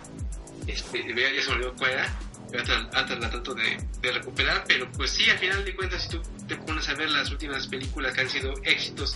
[0.69, 2.19] este, ya se olvidó cuál era,
[2.57, 6.55] hasta la trato de, recuperar, pero pues sí, al final de cuentas, si tú te
[6.55, 9.15] pones a ver las últimas películas que han sido éxitos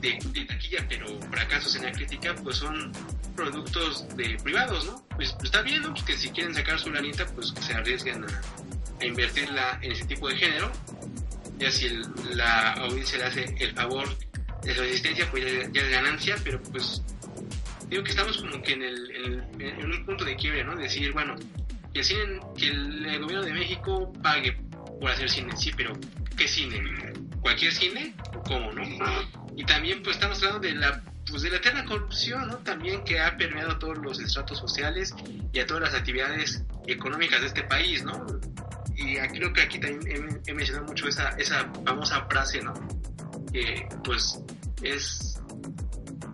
[0.00, 2.92] de, taquilla, pero fracasos en la crítica, pues son
[3.34, 5.04] productos de privados, ¿no?
[5.16, 5.90] Pues, pues está bien, ¿no?
[5.90, 10.28] Pues que si quieren sacar su lanita, pues se arriesguen a, invertirla en ese tipo
[10.28, 10.70] de género.
[11.58, 14.08] Ya si el, la audiencia le hace el favor
[14.62, 17.02] de su existencia, pues ya, ya, es ganancia, pero pues
[17.88, 20.76] digo que estamos como que en, el, en, un punto de quiebre, ¿no?
[20.76, 21.36] Decir, bueno,
[21.92, 24.52] que el, cine, que el gobierno de México pague
[25.00, 25.92] por hacer cine, sí, pero
[26.36, 26.82] ¿qué cine?
[27.40, 28.14] ¿Cualquier cine?
[28.34, 28.82] ¿O cómo, no?
[29.56, 32.58] Y también pues estamos hablando de la pues de la eterna corrupción, ¿no?
[32.58, 35.14] También que ha permeado a todos los estratos sociales
[35.52, 38.26] y a todas las actividades económicas de este país, ¿no?
[38.94, 42.74] Y creo que aquí también he, he mencionado mucho esa, esa famosa frase, ¿no?
[43.52, 44.40] Que pues
[44.82, 45.35] es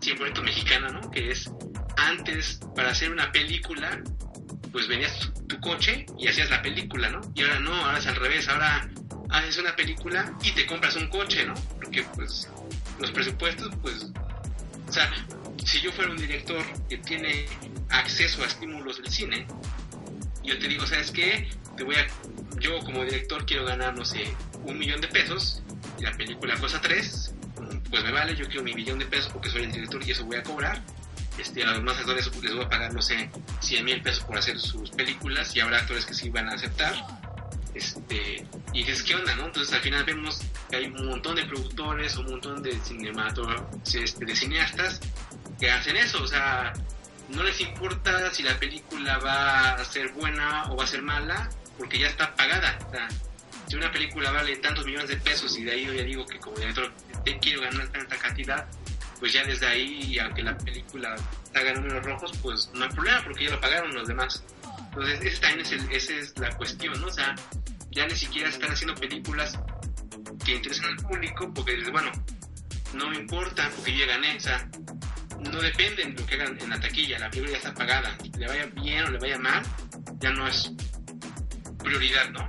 [0.03, 1.11] 100% mexicana, ¿no?
[1.11, 1.51] Que es
[1.97, 4.03] antes, para hacer una película,
[4.73, 7.21] pues venías tu, tu, coche y hacías la película, ¿no?
[7.35, 8.91] Y ahora no, ahora es al revés, ahora
[9.31, 11.55] haces una película y te compras un coche, ¿no?
[11.81, 12.49] Porque pues
[12.99, 14.07] los presupuestos, pues,
[14.89, 15.11] o sea,
[15.65, 17.47] si yo fuera un director que tiene
[17.89, 19.47] acceso a estímulos del cine,
[20.43, 21.49] yo te digo, ¿sabes qué?
[21.77, 22.07] Te voy a,
[22.59, 24.35] yo como director quiero ganar, no sé,
[24.65, 25.63] un millón de pesos
[25.99, 27.35] y la película cosa tres,
[27.93, 30.25] pues me vale, yo quiero mi millón de pesos porque soy el director y eso
[30.25, 30.81] voy a cobrar.
[31.37, 34.39] Este, a los demás actores les voy a pagar, no sé, 100 mil pesos por
[34.39, 36.95] hacer sus películas y habrá actores que sí van a aceptar.
[37.75, 39.45] Este, y dices, ¿qué onda, no?
[39.45, 40.41] Entonces al final vemos
[40.71, 45.01] que hay un montón de productores, un montón de este, de cineastas
[45.61, 46.73] que hacen eso, o sea,
[47.29, 51.51] no les importa si la película va a ser buena o va a ser mala,
[51.77, 52.79] porque ya está pagada.
[52.89, 53.32] O
[53.67, 56.39] si una película vale tantos millones de pesos y de ahí yo ya digo que
[56.39, 56.93] como director
[57.25, 58.67] te quiero ganar tanta cantidad,
[59.19, 61.15] pues ya desde ahí, aunque la película
[61.55, 64.43] haga números rojos, pues no hay problema porque ya lo pagaron los demás.
[64.87, 67.07] Entonces, ese también es el, esa es la cuestión, ¿no?
[67.07, 67.35] O sea,
[67.91, 69.59] ya ni siquiera están haciendo películas
[70.45, 72.11] que interesen al público porque bueno,
[72.95, 74.69] no me importa porque yo ya gané, o sea,
[75.39, 78.47] no dependen de lo que hagan en la taquilla, la película ya está pagada, le
[78.47, 79.63] vaya bien o le vaya mal,
[80.21, 80.73] ya no es
[81.83, 82.49] prioridad, ¿no?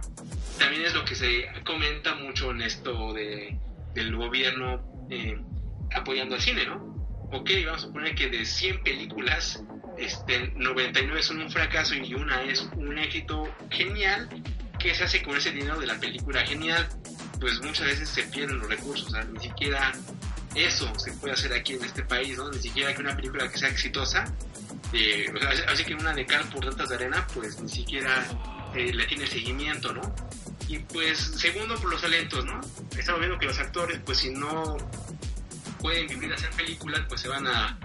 [0.59, 3.57] También es lo que se comenta mucho en esto de,
[3.93, 5.39] del gobierno eh,
[5.93, 6.93] apoyando al cine, ¿no?
[7.31, 9.63] Ok, vamos a poner que de 100 películas,
[9.97, 14.29] este, 99 son un fracaso y una es un éxito genial,
[14.79, 16.87] ¿qué se hace con ese dinero de la película genial?
[17.39, 19.93] Pues muchas veces se pierden los recursos, o sea, ni siquiera
[20.55, 22.51] eso se puede hacer aquí en este país, ¿no?
[22.51, 24.25] Ni siquiera que una película que sea exitosa,
[24.93, 28.25] eh, o sea, así que una de cal por tantas de arena, pues ni siquiera
[28.75, 30.01] eh, le tiene seguimiento, ¿no?
[30.73, 32.59] Y pues, segundo, por los talentos, ¿no?
[32.97, 34.75] Estamos viendo que los actores, pues si no
[35.77, 37.77] pueden vivir a hacer películas, pues se van a...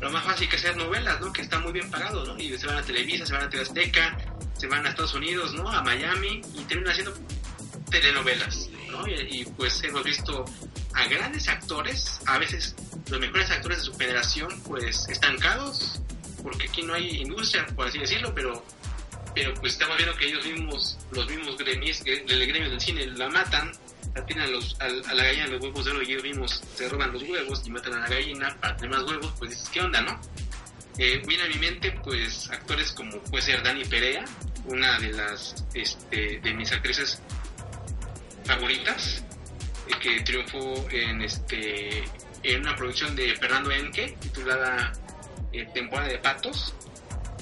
[0.00, 1.32] Lo más fácil que hacer novelas, ¿no?
[1.32, 2.36] Que está muy bien pagado, ¿no?
[2.36, 4.18] Y se van a Televisa, se van a Azteca,
[4.58, 5.70] se van a Estados Unidos, ¿no?
[5.70, 7.14] A Miami y terminan haciendo
[7.88, 9.06] telenovelas, ¿no?
[9.06, 10.44] Y, y, pues hemos visto
[10.94, 12.74] a grandes actores, a veces
[13.08, 16.02] los mejores actores de su generación, pues estancados,
[16.42, 18.64] porque aquí no hay industria, por así decirlo, pero
[19.34, 23.28] pero pues estamos viendo que ellos mismos, los mismos gremios, del gremio del cine la
[23.28, 23.72] matan
[24.14, 24.50] atinan
[24.80, 27.62] a, a la gallina los huevos de oro y ellos mismos se roban los huevos
[27.66, 30.20] y matan a la gallina para tener más huevos, pues dices, ¿qué onda, no?
[30.98, 34.24] Eh, viene a mi mente, pues, actores como puede ser Dani Perea,
[34.66, 37.20] una de las, este, de mis actrices
[38.44, 39.24] favoritas,
[39.88, 42.04] eh, que triunfó en, este,
[42.42, 44.92] en una producción de Fernando Enque, titulada
[45.52, 46.74] eh, Temporada de Patos,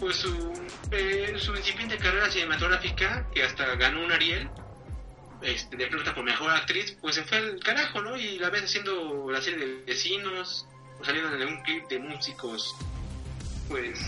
[0.01, 0.53] pues su,
[0.91, 4.49] eh, su incipiente carrera cinematográfica, que hasta ganó un Ariel,
[5.43, 8.17] este, de plata por mejor actriz, pues se fue al carajo, ¿no?
[8.17, 10.67] Y la ves haciendo la serie de vecinos,
[10.99, 12.75] o saliendo en un clip de músicos,
[13.69, 14.01] pues,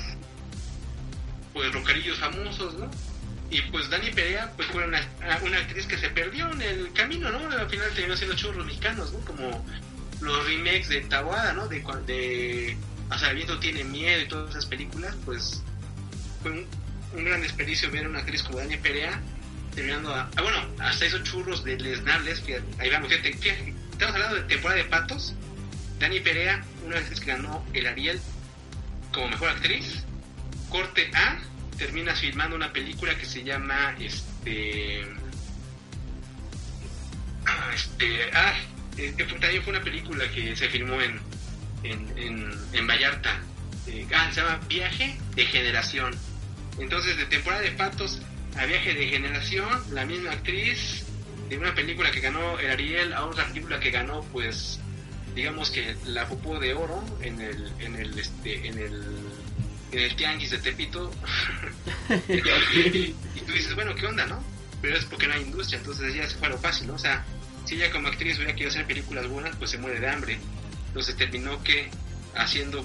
[1.53, 2.91] pues rockerillos famosos, ¿no?
[3.51, 5.07] Y pues Dani Perea, pues fue una,
[5.43, 7.39] una actriz que se perdió en el camino, ¿no?
[7.51, 9.21] Al final terminó siendo churros mexicanos, ¿no?
[9.27, 9.65] Como
[10.23, 11.69] los remakes de Tabuada, ¿no?
[11.69, 12.79] De, de
[13.19, 15.63] sea, el viento tiene miedo y todas esas películas, pues
[16.43, 19.21] fue un, gran desperdicio ver una actriz como Dani Perea
[19.75, 20.31] terminando a...
[20.37, 22.43] ah, bueno, hasta esos churros de lesnables,
[22.79, 25.35] ahí vamos, fíjate, fíjate, estamos hablando de temporada de patos.
[25.99, 28.21] Dani Perea, una actriz que ganó el Ariel
[29.13, 30.05] como mejor actriz.
[30.69, 31.39] Corte A,
[31.77, 35.07] termina filmando una película que se llama este
[37.47, 38.55] ah, este ah
[38.97, 41.21] eh, también fue una película que se filmó en
[41.83, 43.41] en, en, en Vallarta
[43.89, 46.15] Eh, ah, se llama Viaje de Generación
[46.79, 48.21] entonces de temporada de patos
[48.57, 51.05] a Viaje de Generación la misma actriz
[51.49, 54.81] de una película que ganó el Ariel a otra película que ganó pues
[55.35, 59.03] digamos que la popó de oro en el en el este en el
[59.93, 61.11] en el tianguis de Tepito.
[62.29, 64.43] Y, y tú dices bueno qué onda no
[64.83, 66.95] pero es porque no hay industria entonces ya se fue a lo fácil ¿no?
[66.95, 67.25] o sea
[67.65, 70.39] si ella como actriz hubiera querido hacer películas buenas pues se muere de hambre.
[70.89, 71.89] Entonces terminó que
[72.35, 72.85] haciendo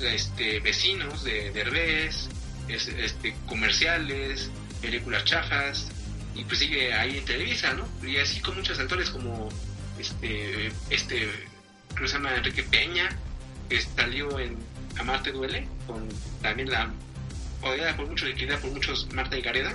[0.00, 2.28] este vecinos de Derbez
[2.74, 5.88] es- este comerciales películas chafas
[6.34, 9.48] y pues sigue ahí en Televisa no y así con muchos actores como
[9.98, 11.28] este este
[11.94, 13.08] creo llama Enrique Peña
[13.68, 14.56] que salió en
[14.98, 16.08] Amarte duele con
[16.42, 16.90] también la
[17.62, 19.72] odiada por muchos y por muchos Marta y Gareda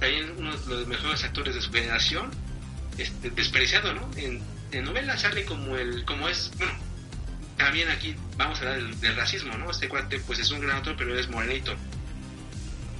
[0.00, 2.30] también uno de los mejores actores de su generación
[2.98, 4.42] este, despreciado no en,
[4.72, 6.72] en novelas sale como el como es bueno
[7.56, 10.78] también aquí vamos a hablar del, del racismo no este cuate pues es un gran
[10.78, 11.74] actor pero es morenito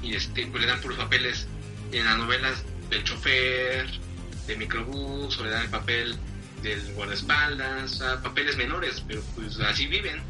[0.02, 1.46] y este pues le dan puros papeles
[1.92, 3.86] en las novelas del chofer
[4.46, 6.18] de microbús o le dan el papel
[6.62, 10.22] del guardaespaldas, sea, papeles menores, pero pues así viven.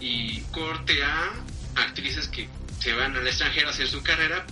[0.00, 1.32] Y corte a
[1.76, 2.48] actrices que
[2.80, 4.44] se van al extranjero a hacer su carrera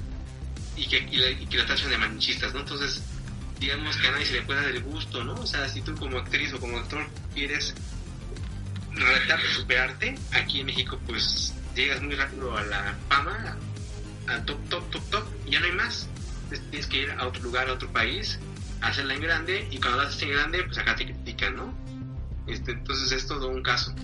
[0.77, 2.61] y que, y la, que la tachan de manchistas, ¿no?
[2.61, 3.03] Entonces,
[3.61, 5.35] digamos que a nadie se le puede dar el gusto, ¿no?
[5.35, 7.75] O sea, si tú como actriz o como actor quieres
[8.93, 13.57] retarte, superarte, aquí en México pues llegas muy rápido a la fama,
[14.29, 16.09] al top, top, top, top, y ya no hay más.
[16.45, 18.39] Entonces, tienes que ir a otro lugar, a otro país,
[18.81, 21.75] hacerla en grande, y cuando la haces en grande, pues acá te critican, ¿no?
[22.47, 23.95] Este, entonces es todo un caso.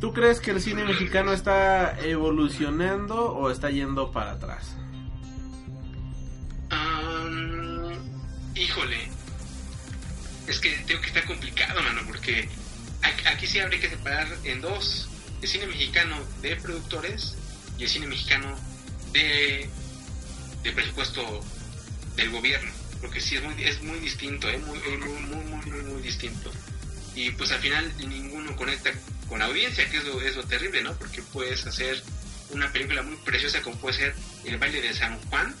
[0.00, 4.76] ¿Tú crees que el cine mexicano está evolucionando o está yendo para atrás?
[6.70, 7.92] Am,
[8.56, 9.08] híjole,
[10.48, 12.48] es que tengo que estar complicado, mano, porque
[13.02, 15.08] aquí sí habría que separar en dos:
[15.40, 17.38] el cine mexicano de productores
[17.82, 18.56] el cine mexicano
[19.12, 19.68] de,
[20.62, 21.44] de presupuesto
[22.16, 26.02] del gobierno, porque sí es muy, es muy distinto, muy, eh, muy, muy, muy, muy,
[26.02, 26.50] distinto.
[27.14, 28.90] Y pues al final ninguno conecta
[29.28, 30.94] con la audiencia, que es lo, es terrible, ¿no?
[30.94, 32.02] Porque puedes hacer
[32.50, 34.14] una película muy preciosa como puede ser
[34.44, 35.54] El baile de San Juan,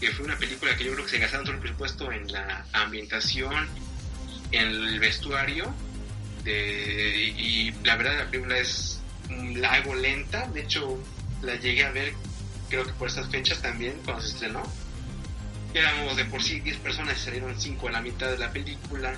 [0.00, 2.66] que fue una película que yo creo que se gastaron todo el presupuesto en la
[2.72, 3.68] ambientación,
[4.50, 5.74] en el vestuario,
[6.44, 9.00] y la verdad la película es
[9.68, 10.98] algo lenta, de hecho
[11.44, 12.14] la llegué a ver
[12.68, 14.62] creo que por estas fechas también cuando se estrenó.
[15.72, 19.16] Éramos de por sí 10 personas y salieron 5 a la mitad de la película.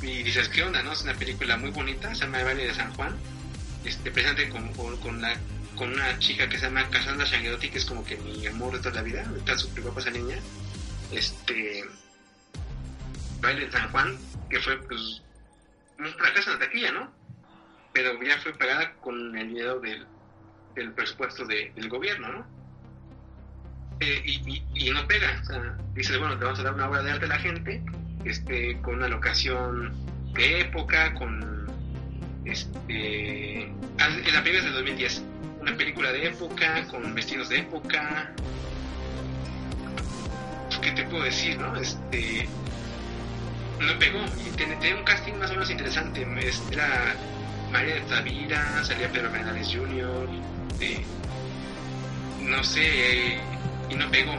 [0.00, 0.82] Y dices, ¿qué onda?
[0.82, 3.16] no Es una película muy bonita, se llama El baile de San Juan.
[3.84, 5.38] Este, presente con, con, la,
[5.76, 8.78] con una chica que se llama Cassandra Shangherotti, que es como que mi amor de
[8.78, 9.30] toda la vida.
[9.36, 10.36] Está súper guapa esa niña.
[11.12, 11.84] Este.
[13.40, 14.18] Baile de San Juan,
[14.48, 15.22] que fue pues
[15.98, 17.12] un fracaso en la taquilla, ¿no?
[17.92, 20.06] Pero ya fue pagada con el dinero del,
[20.74, 22.46] del presupuesto de- del gobierno, ¿no?
[24.00, 24.22] Eh,
[24.74, 25.40] y, no pega.
[25.42, 27.82] O sea, dices, bueno, te vamos a dar una obra de arte a la gente,
[28.24, 29.92] este, con una locación
[30.34, 31.70] de época, con
[32.44, 33.72] este.
[34.00, 35.22] ah, La película es de 2010.
[35.60, 38.32] Una película de época, con vestidos de época.
[40.82, 41.74] ¿Qué te puedo decir, no?
[41.76, 42.46] Este.
[43.80, 44.18] No pegó.
[44.46, 46.26] Y tiene un casting más o menos interesante.
[46.72, 47.14] Era
[47.72, 50.28] María de Tavira, salía Pedro Fernández Jr.
[50.80, 51.04] eh,
[52.40, 53.40] no sé, eh,
[53.90, 54.34] y no pegó.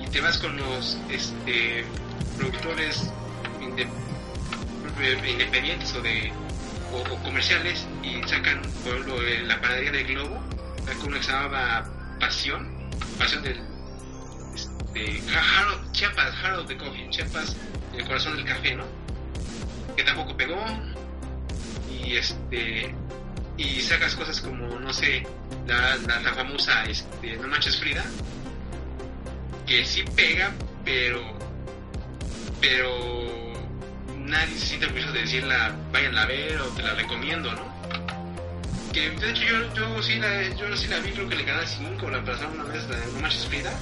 [0.00, 1.84] Y te vas con los este,
[2.36, 3.12] productores
[5.00, 6.32] eh, independientes o de
[6.92, 10.38] o, comerciales y sacan por ejemplo eh, la panadería del globo
[10.84, 11.84] sacó uno que se llamaba
[12.20, 12.68] Pasión
[13.18, 13.60] Pasión del
[14.54, 17.56] este, Harold, Chiapas Harold de Coffee Chiapas
[17.96, 18.84] el corazón del café no
[19.96, 20.62] que tampoco pegó
[21.90, 22.94] y este
[23.56, 25.26] y sacas cosas como no sé
[25.66, 28.04] la, la, famosa este, no manches Frida
[29.66, 30.52] que sí pega
[30.84, 31.22] pero
[32.60, 32.90] pero
[34.18, 37.72] nadie se siente orgulloso de decirla vayan a ver o te la recomiendo no
[38.92, 41.46] que de hecho yo, yo sí la yo sí la vi creo que en el
[41.46, 43.72] canal 5 la pasaron una vez la no manches Frida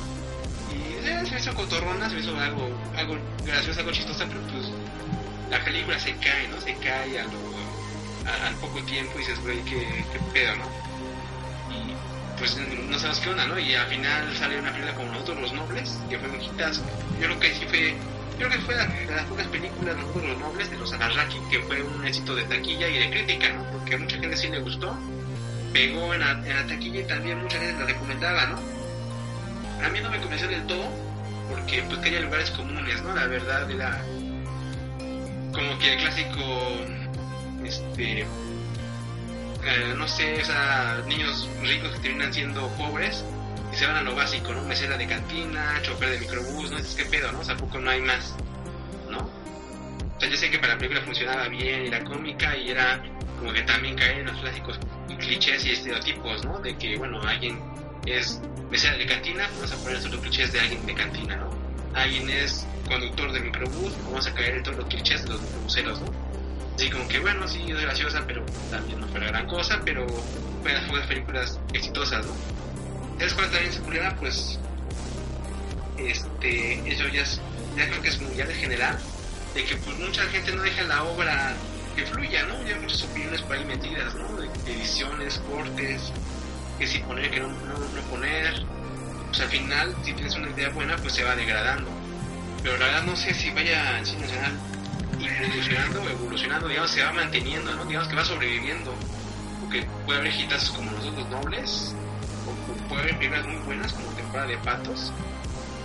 [0.73, 4.71] y eh, se hizo cotorrona se hizo algo algo gracioso algo chistosa pero pues
[5.51, 6.61] la película se cae, ¿no?
[6.61, 10.90] Se cae a lo, al poco tiempo y dices, güey, qué, qué pedo, ¿no?
[12.41, 13.59] Pues no sabes qué onda, ¿no?
[13.59, 16.81] Y al final sale una película como Nosotros los Nobles, que fue un hitazo.
[17.21, 17.91] Yo creo que sí fue,
[18.39, 21.61] yo creo que fue de las pocas películas Nosotros los Nobles de los Alarraqui que
[21.61, 23.63] fue un éxito de taquilla y de crítica, ¿no?
[23.73, 24.97] Porque a mucha gente sí le gustó,
[25.75, 28.57] pegó en la, taquilla y también mucha gente la recomendaba, ¿no?
[29.85, 30.89] A mí no me convenció del todo,
[31.51, 33.15] porque pues quería lugares comunes, ¿no?
[33.15, 34.03] La verdad era
[35.53, 36.43] como que el clásico
[37.65, 38.27] este
[39.65, 43.25] eh, no sé, o sea, niños ricos que terminan siendo pobres
[43.73, 44.63] y se van a lo básico, ¿no?
[44.65, 46.79] Mesera de cantina, chofer de microbús, ¿no?
[46.79, 47.41] Es que pedo, ¿no?
[47.41, 48.35] O sea, poco no hay más,
[49.09, 49.19] ¿no?
[49.19, 53.03] O sea, yo sé que para la película funcionaba bien la cómica y era
[53.39, 54.79] como que también caer en los clásicos
[55.19, 56.59] clichés y estereotipos, ¿no?
[56.61, 57.61] De que, bueno, alguien
[58.07, 61.51] es mesera de cantina, vamos a poner estos los clichés de alguien de cantina, ¿no?
[61.95, 66.01] Alguien es conductor de microbús, vamos a caer en todos los clichés de los microbuseros,
[66.01, 66.30] ¿no?
[66.81, 70.07] Así como que bueno, sí, es graciosa, pero también no fue la gran cosa, pero
[70.63, 72.33] fue de las películas exitosas, ¿no?
[73.19, 74.17] ¿Sabes cuál también se publica?
[74.19, 74.59] Pues,
[75.99, 77.39] este, eso ya, es,
[77.77, 78.99] ya creo que es mundial en general,
[79.53, 81.53] de que pues mucha gente no deja la obra
[81.95, 82.67] que fluya, ¿no?
[82.67, 84.37] Ya hay muchas opiniones por ahí metidas, ¿no?
[84.39, 86.15] De ediciones, cortes,
[86.79, 88.65] que si poner, que no, no, no poner.
[89.27, 91.91] Pues al final, si tienes una idea buena, pues se va degradando.
[92.63, 94.70] Pero la verdad no sé si vaya al cine nacional
[95.39, 97.85] evolucionando evolucionando, digamos, se va manteniendo, ¿no?
[97.85, 98.95] Digamos que va sobreviviendo.
[99.61, 101.95] Porque puede haber hitazos como nosotros nobles,
[102.47, 105.13] o puede haber películas muy buenas como temporada de patos,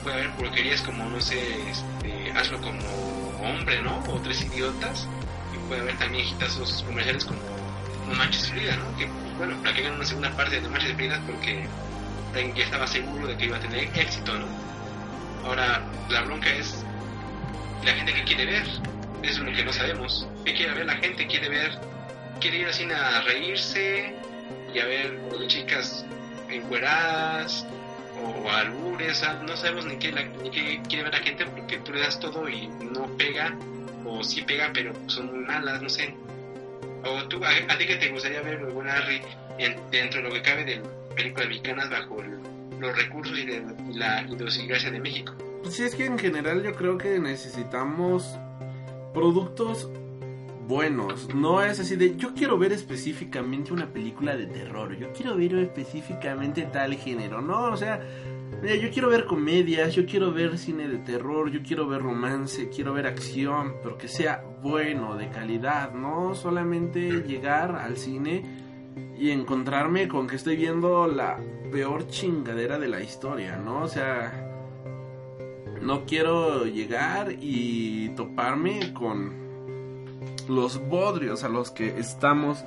[0.04, 1.40] puede haber porquerías como, no sé,
[1.70, 2.80] este, hazlo como
[3.44, 4.00] hombre, ¿no?
[4.08, 5.08] O tres idiotas,
[5.54, 7.40] y puede haber también hitazos comerciales como
[8.08, 8.98] No Manches Frida, ¿no?
[8.98, 9.08] Que,
[9.38, 11.68] bueno, para que hagan una segunda parte de No Manches Frida porque
[12.56, 14.46] ya estaba seguro de que iba a tener éxito, ¿no?
[15.46, 16.84] Ahora, la bronca es
[17.84, 18.68] la gente que quiere ver.
[19.24, 20.28] Eso es lo que no sabemos.
[20.46, 21.26] ¿Qué quiere ver la gente?
[21.28, 21.72] Quiere ver,
[22.40, 24.14] quiere ir al cine a reírse
[24.74, 26.06] y a ver chicas
[26.50, 27.66] encueradas
[28.24, 29.24] o albures.
[29.46, 32.20] No sabemos ni qué, la- ni qué quiere ver la gente porque tú le das
[32.20, 33.56] todo y no pega.
[34.06, 36.14] O sí pega, pero son muy malas, no sé.
[37.04, 39.22] O tú, a, ti que te gustaría ver, buen Harry,
[39.58, 40.82] en- dentro de lo que cabe de
[41.16, 42.40] películas mexicanas bajo el-
[42.80, 43.64] los recursos y, de,
[43.94, 45.34] la idiosincrasia de México.
[45.64, 48.38] Pues sí, es que en general yo creo que necesitamos
[49.16, 49.90] productos
[50.68, 51.34] buenos.
[51.34, 54.96] No es así de yo quiero ver específicamente una película de terror.
[54.98, 57.42] Yo quiero ver específicamente tal género.
[57.42, 58.02] No, o sea,
[58.62, 62.70] mira, yo quiero ver comedias, yo quiero ver cine de terror, yo quiero ver romance,
[62.70, 65.94] quiero ver acción, pero que sea bueno, de calidad.
[65.94, 68.44] No solamente llegar al cine
[69.18, 71.40] y encontrarme con que estoy viendo la
[71.72, 73.84] peor chingadera de la historia, ¿no?
[73.84, 74.45] O sea,
[75.86, 79.34] no quiero llegar y toparme con
[80.50, 82.64] los bodrios a los que estamos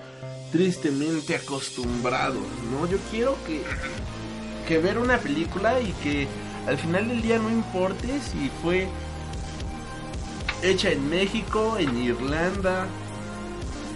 [0.52, 2.86] tristemente acostumbrados, ¿no?
[2.86, 3.62] Yo quiero que,
[4.68, 6.28] que ver una película y que
[6.66, 8.86] al final del día no importe si fue
[10.62, 12.86] hecha en México, en Irlanda,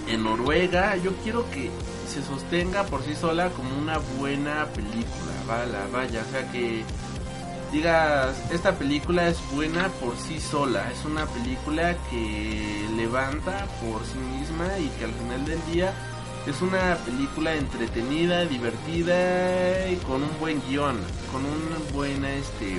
[0.09, 1.71] en Noruega, yo quiero que
[2.09, 5.33] se sostenga por sí sola como una buena película,
[5.93, 6.85] vaya, o sea que
[7.73, 14.19] digas, esta película es buena por sí sola, es una película que levanta por sí
[14.39, 15.93] misma y que al final del día
[16.47, 20.99] es una película entretenida, divertida y con un buen guion,
[21.33, 22.77] con un buen este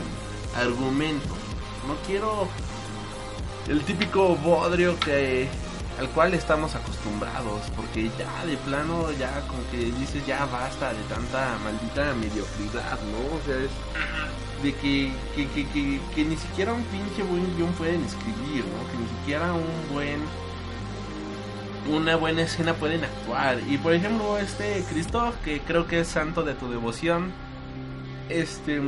[0.56, 1.36] argumento.
[1.88, 2.48] No quiero
[3.68, 5.48] el típico bodrio que
[6.00, 11.04] al cual estamos acostumbrados, porque ya de plano ya como que dices ya basta de
[11.04, 13.36] tanta maldita mediocridad, ¿no?
[13.36, 13.72] O sea, es
[14.64, 18.90] de que, que, que, que, ni siquiera un pinche buen guion pueden escribir, ¿no?
[18.90, 20.22] Que ni siquiera un buen
[21.94, 23.60] una buena escena pueden actuar.
[23.68, 27.34] Y por ejemplo, este Christoph, que creo que es santo de tu devoción,
[28.30, 28.82] este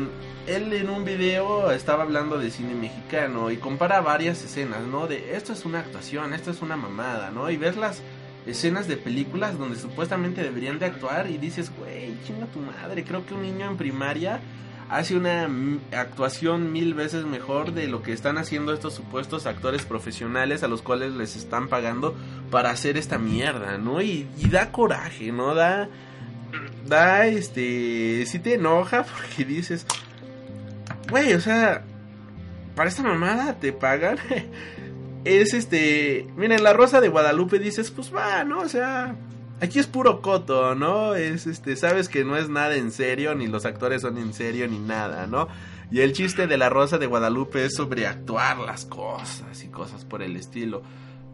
[0.47, 5.07] él en un video estaba hablando de cine mexicano y compara varias escenas, ¿no?
[5.07, 7.49] De esto es una actuación, esto es una mamada, ¿no?
[7.49, 8.01] Y ves las
[8.45, 13.25] escenas de películas donde supuestamente deberían de actuar y dices, güey, chinga tu madre, creo
[13.25, 14.39] que un niño en primaria
[14.89, 15.49] hace una
[15.91, 20.81] actuación mil veces mejor de lo que están haciendo estos supuestos actores profesionales a los
[20.81, 22.15] cuales les están pagando
[22.51, 24.01] para hacer esta mierda, ¿no?
[24.01, 25.55] Y, y da coraje, ¿no?
[25.55, 25.89] Da,
[26.85, 29.85] da, este, si te enoja porque dices,
[31.09, 31.83] güey, o sea,
[32.75, 34.17] para esta mamada te pagan.
[35.25, 38.59] es este, miren, la Rosa de Guadalupe dices, pues va, ¿no?
[38.59, 39.15] O sea,
[39.65, 41.15] aquí es puro coto, ¿no?
[41.15, 44.67] Es este, sabes que no es nada en serio, ni los actores son en serio,
[44.67, 45.47] ni nada, ¿no?
[45.91, 50.21] Y el chiste de la Rosa de Guadalupe es sobreactuar las cosas y cosas por
[50.21, 50.81] el estilo.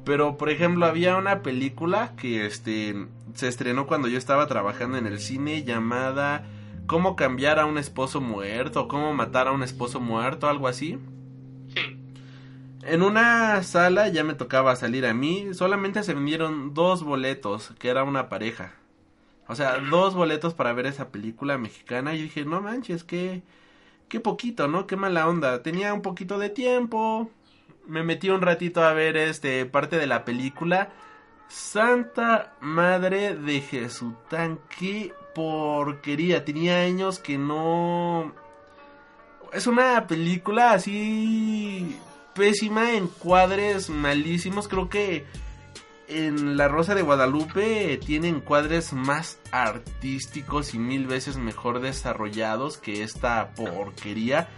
[0.04, 5.08] Pero, por ejemplo, había una película que este se estrenó cuando yo estaba trabajando en
[5.08, 6.44] el cine llamada
[6.88, 11.00] cómo cambiar a un esposo muerto, cómo matar a un esposo muerto, algo así.
[12.84, 17.90] En una sala ya me tocaba salir a mí, solamente se vendieron dos boletos, que
[17.90, 18.74] era una pareja.
[19.48, 22.16] O sea, dos boletos para ver esa película mexicana.
[22.16, 23.44] Y dije, no manches, qué,
[24.08, 24.88] qué poquito, ¿no?
[24.88, 25.62] Qué mala onda.
[25.62, 27.30] Tenía un poquito de tiempo.
[27.86, 30.90] Me metí un ratito a ver este parte de la película.
[31.50, 36.46] Santa Madre de Jesután, qué porquería.
[36.46, 38.34] Tenía años que no.
[39.52, 42.00] Es una película así
[42.34, 44.68] pésima, en cuadres malísimos.
[44.68, 45.26] Creo que
[46.08, 53.04] en La Rosa de Guadalupe tiene encuadres más artísticos y mil veces mejor desarrollados que
[53.04, 54.50] esta porquería.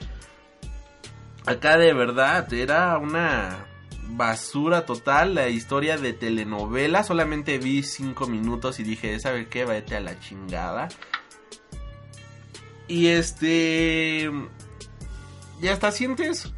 [1.46, 3.68] Acá de verdad era una
[4.08, 7.04] basura total la historia de telenovela.
[7.04, 9.66] Solamente vi cinco minutos y dije, ¿sabe qué?
[9.66, 10.90] Vete a la chingada.
[12.88, 14.32] Y este...
[15.62, 16.52] Ya hasta sientes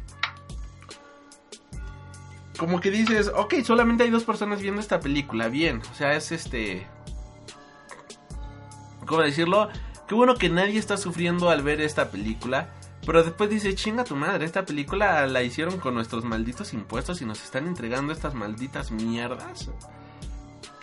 [2.58, 6.32] como que dices, ok, solamente hay dos personas viendo esta película, bien, o sea, es
[6.32, 6.86] este...
[9.06, 9.68] ¿Cómo decirlo?
[10.08, 12.70] Qué bueno que nadie está sufriendo al ver esta película.
[13.04, 17.24] Pero después dice, chinga tu madre, esta película la hicieron con nuestros malditos impuestos y
[17.24, 19.70] nos están entregando estas malditas mierdas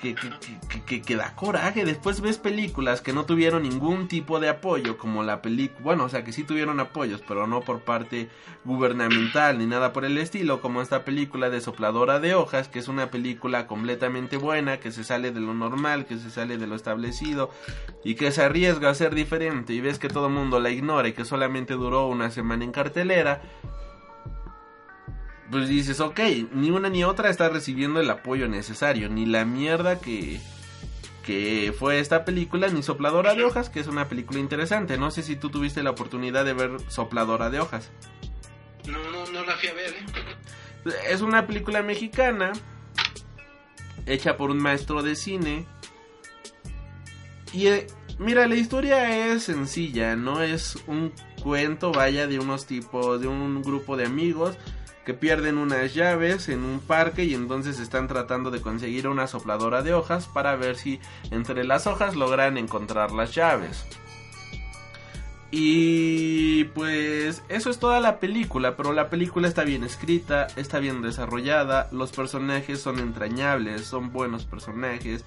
[0.04, 1.86] que, que, da coraje.
[1.86, 6.10] Después ves películas que no tuvieron ningún tipo de apoyo, como la película, bueno, o
[6.10, 8.30] sea, que sí tuvieron apoyos, pero no por parte
[8.66, 12.88] gubernamental ni nada por el estilo, como esta película de Sopladora de Hojas, que es
[12.88, 16.76] una película completamente buena, que se sale de lo normal, que se sale de lo
[16.76, 17.50] establecido
[18.04, 21.08] y que se arriesga a ser diferente y ves que todo el mundo la ignora
[21.08, 23.42] y que solamente duró una semana en cartelera
[25.54, 26.20] pues dices, ok,
[26.52, 30.42] ni una ni otra está recibiendo el apoyo necesario, ni la mierda que,
[31.24, 34.98] que fue esta película, ni Sopladora de Hojas, que es una película interesante.
[34.98, 37.92] No sé si tú tuviste la oportunidad de ver Sopladora de Hojas.
[38.88, 40.94] No, no, no la fui a ver, ¿eh?
[41.12, 42.52] Es una película mexicana,
[44.08, 45.68] hecha por un maestro de cine.
[47.54, 51.14] Y eh, mira, la historia es sencilla, no es un
[51.44, 54.58] cuento, vaya, de unos tipos, de un grupo de amigos
[55.06, 59.82] que pierden unas llaves en un parque y entonces están tratando de conseguir una sopladora
[59.82, 61.00] de hojas para ver si
[61.32, 63.86] entre las hojas logran encontrar las llaves.
[65.56, 71.04] Y pues eso es toda la película, pero la película está bien escrita, está bien
[71.04, 75.24] desarrollada, los personajes son entrañables, son buenos personajes,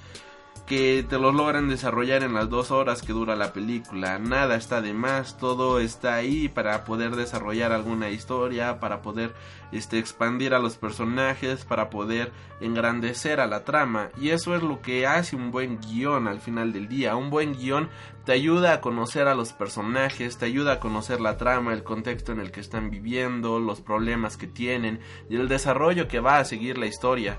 [0.67, 4.19] que te los logran desarrollar en las dos horas que dura la película.
[4.19, 9.33] Nada está de más, todo está ahí para poder desarrollar alguna historia, para poder
[9.71, 14.11] este, expandir a los personajes, para poder engrandecer a la trama.
[14.21, 17.15] Y eso es lo que hace un buen guion al final del día.
[17.15, 17.89] Un buen guion
[18.25, 22.33] te ayuda a conocer a los personajes, te ayuda a conocer la trama, el contexto
[22.33, 24.99] en el que están viviendo, los problemas que tienen
[25.31, 27.39] y el desarrollo que va a seguir la historia.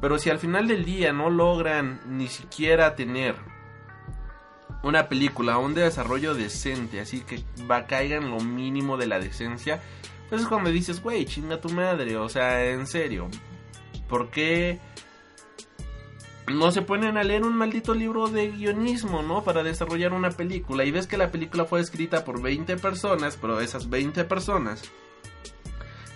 [0.00, 3.36] Pero si al final del día no logran ni siquiera tener
[4.82, 9.80] una película, un desarrollo decente, así que va caiga en lo mínimo de la decencia,
[10.28, 13.28] pues es cuando dices, güey, chinga tu madre, o sea, en serio,
[14.08, 14.78] ¿por qué
[16.52, 19.42] no se ponen a leer un maldito libro de guionismo, ¿no?
[19.42, 23.60] Para desarrollar una película y ves que la película fue escrita por 20 personas, pero
[23.60, 24.82] esas 20 personas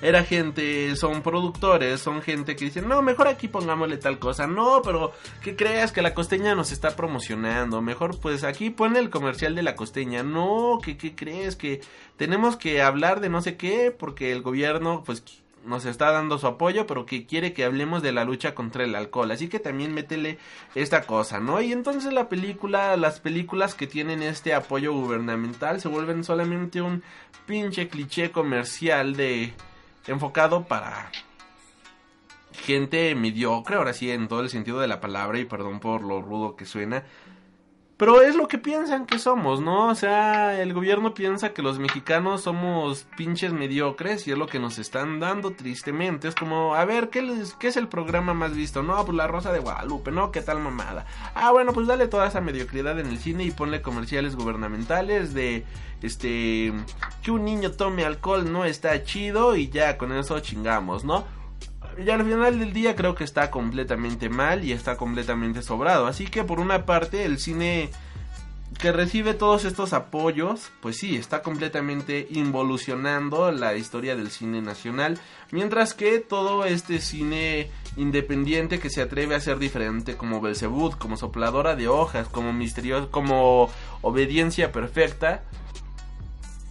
[0.00, 4.80] era gente, son productores, son gente que dicen, no, mejor aquí pongámosle tal cosa, no,
[4.82, 5.12] pero
[5.42, 7.82] ¿qué creas que la costeña nos está promocionando?
[7.82, 11.56] Mejor pues aquí pone el comercial de la costeña, no, ¿qué, qué crees?
[11.56, 11.80] Que
[12.16, 15.22] tenemos que hablar de no sé qué porque el gobierno pues
[15.64, 18.94] nos está dando su apoyo, pero que quiere que hablemos de la lucha contra el
[18.94, 19.30] alcohol.
[19.30, 20.38] Así que también métele
[20.74, 21.60] esta cosa, ¿no?
[21.60, 27.02] Y entonces la película, las películas que tienen este apoyo gubernamental se vuelven solamente un
[27.46, 29.52] pinche cliché comercial de
[30.08, 31.10] enfocado para
[32.52, 36.20] gente mediocre, ahora sí, en todo el sentido de la palabra, y perdón por lo
[36.20, 37.04] rudo que suena.
[37.98, 39.88] Pero es lo que piensan que somos, ¿no?
[39.88, 44.60] O sea, el gobierno piensa que los mexicanos somos pinches mediocres y es lo que
[44.60, 46.28] nos están dando tristemente.
[46.28, 48.84] Es como, a ver, ¿qué, les, qué es el programa más visto?
[48.84, 50.30] No, pues la Rosa de Guadalupe, ¿no?
[50.30, 51.06] ¿Qué tal mamada?
[51.34, 55.64] Ah, bueno, pues dale toda esa mediocridad en el cine y ponle comerciales gubernamentales de,
[56.00, 56.72] este,
[57.24, 61.24] que un niño tome alcohol no está chido y ya con eso chingamos, ¿no?
[61.98, 66.06] Y al final del día creo que está completamente mal y está completamente sobrado.
[66.06, 67.90] Así que por una parte el cine
[68.78, 75.18] que recibe todos estos apoyos, pues sí, está completamente involucionando la historia del cine nacional,
[75.50, 81.16] mientras que todo este cine independiente que se atreve a ser diferente como Belzebud, como
[81.16, 83.68] Sopladora de Hojas, como Misterioso, como
[84.02, 85.42] Obediencia Perfecta,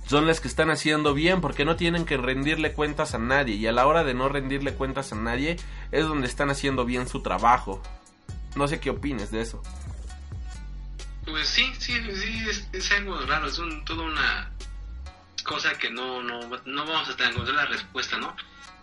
[0.07, 3.67] son las que están haciendo bien porque no tienen que rendirle cuentas a nadie y
[3.67, 5.57] a la hora de no rendirle cuentas a nadie
[5.91, 7.81] es donde están haciendo bien su trabajo.
[8.55, 9.61] No sé qué opines de eso.
[11.25, 14.49] Pues sí, sí, sí, es, algo raro, es un, toda una
[15.43, 18.33] cosa que no, no, no vamos a encontrar la respuesta, ¿no?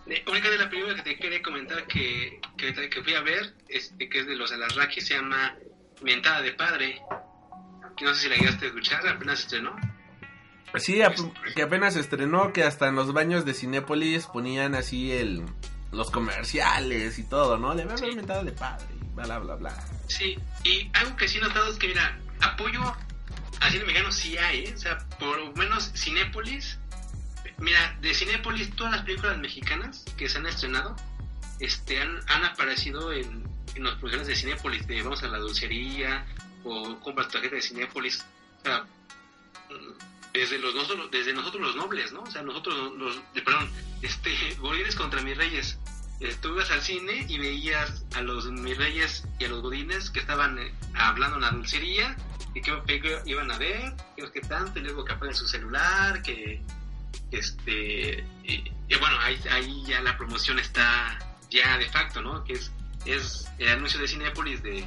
[0.07, 4.07] Eh, única de la película que te quería comentar que, que, fui a ver, este,
[4.07, 5.55] que es de los Alarraqui, se llama
[6.03, 7.01] Mentada de Padre.
[7.99, 9.75] No sé si la llegaste a escuchar, apenas estrenó.
[10.77, 11.01] Sí,
[11.55, 15.43] que apenas estrenó, que hasta en los baños de Cinépolis ponían así el
[15.91, 17.73] los comerciales y todo, ¿no?
[17.73, 18.13] Le había sí.
[18.13, 19.87] de padre bla, bla, bla.
[20.07, 22.81] Sí, y algo que sí he notado es que, mira, apoyo
[23.61, 24.73] a cine mexicano sí hay, ¿eh?
[24.75, 26.77] O sea, por lo menos Cinépolis,
[27.57, 30.95] mira, de Cinépolis todas las películas mexicanas que se han estrenado
[31.59, 36.25] este, han, han aparecido en, en los programas de Cinépolis, de Vamos a la Dulcería
[36.63, 38.25] o Compras tarjeta de Cinépolis.
[38.59, 38.85] O sea,
[40.35, 42.21] desde los nosotros, desde nosotros los nobles, ¿no?
[42.21, 43.69] O sea, nosotros los, perdón,
[44.01, 45.79] este, Godines contra mis reyes.
[46.41, 50.19] Tú ibas al cine y veías a los mis reyes y a los godines que
[50.19, 52.15] estaban eh, hablando en la dulcería
[52.53, 53.93] y que, iban a ver,
[54.33, 56.61] que tanto, y luego que apagan su celular, que,
[57.31, 62.45] este, y, bueno, ahí, ahí ya la promoción está ya de facto, ¿no?
[62.45, 62.71] Que es,
[63.05, 64.85] es el anuncio de Cinepolis de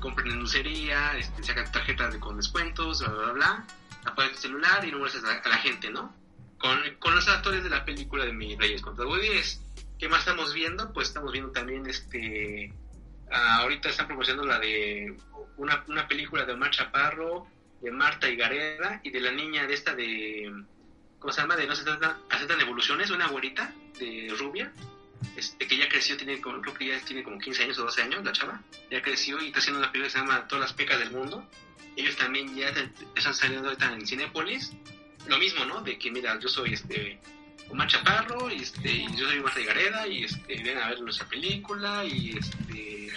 [0.00, 3.66] compren en dulcería, este, sacan tarjetas de, con descuentos, bla, bla, bla
[4.04, 6.14] apagas tu celular y no muestras a, la gente, ¿no?
[6.58, 9.60] Con, con, los actores de la película de Mi Reyes contra Godines.
[9.98, 10.92] ¿Qué más estamos viendo?
[10.92, 12.72] Pues estamos viendo también este...
[13.30, 15.16] ahorita están promocionando la de
[15.56, 17.46] una, una película de Omar Chaparro,
[17.80, 20.52] de Marta Gareda y de la niña de esta de...
[21.18, 21.56] ¿Cómo se llama?
[21.56, 21.84] De No se
[22.30, 24.72] aceptan evoluciones, una abuelita de rubia,
[25.36, 28.24] este, que ya creció, tiene creo que ya tiene como 15 años o 12 años,
[28.24, 30.98] la chava, ya creció y está haciendo una película que se llama Todas las pecas
[30.98, 31.48] del mundo,
[31.96, 32.72] ellos también ya
[33.14, 34.72] están saliendo ahorita en Cinépolis.
[35.26, 35.80] Lo mismo, ¿no?
[35.80, 37.18] De que, mira, yo soy este
[37.70, 41.26] Omar Chaparro y, este, y yo soy Marta Gareda y este, ven a ver nuestra
[41.28, 43.10] película y este,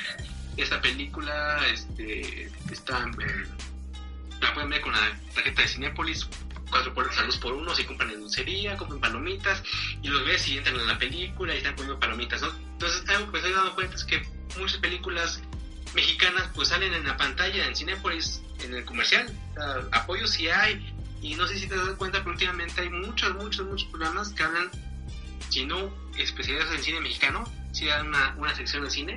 [0.55, 3.45] esta película este, está, eh,
[4.39, 6.27] la pueden ver con la tarjeta de Cinépolis
[6.69, 9.63] cuatro salud por uno, si compran en dulcería, compran palomitas,
[10.01, 12.49] y los ves y entran en la película y están comiendo palomitas, ¿no?
[12.73, 14.27] Entonces, algo que me estoy dando cuenta es que
[14.57, 15.41] muchas películas
[15.93, 19.31] mexicanas pues salen en la pantalla en Cinépolis en el comercial.
[19.91, 20.93] apoyo sí hay.
[21.21, 24.43] Y no sé si te das cuenta, pero últimamente hay muchos, muchos, muchos programas que
[24.43, 24.69] hablan,
[25.49, 29.15] si no especializados en cine mexicano, si hay una, una sección de cine.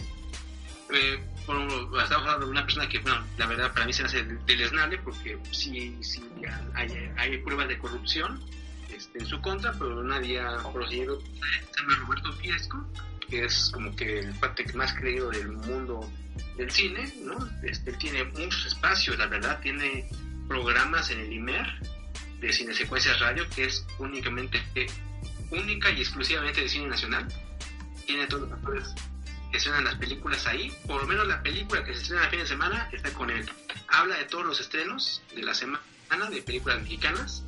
[0.92, 4.98] Eh, estamos hablando de una persona que, bueno, la verdad para mí se hace deleznable
[4.98, 6.22] porque sí, sí
[6.74, 8.40] hay, hay pruebas de corrupción
[8.94, 11.20] este, en su contra, pero nadie ha procedido.
[11.20, 12.86] Se llama Roberto Fiesco,
[13.28, 16.08] que es como que el parte más creído del mundo
[16.56, 17.48] del cine, ¿no?
[17.62, 20.08] Este, tiene muchos espacios, la verdad, tiene
[20.48, 21.66] programas en el IMER
[22.40, 24.60] de Cine Secuencias Radio, que es únicamente,
[25.50, 27.26] única y exclusivamente de cine nacional.
[28.06, 28.94] Tiene todos los actores
[29.50, 32.40] que estrenan las películas ahí, por lo menos la película que se estrena el fin
[32.40, 33.48] de semana está con él.
[33.88, 35.80] Habla de todos los estrenos de la semana
[36.30, 37.44] de películas mexicanas.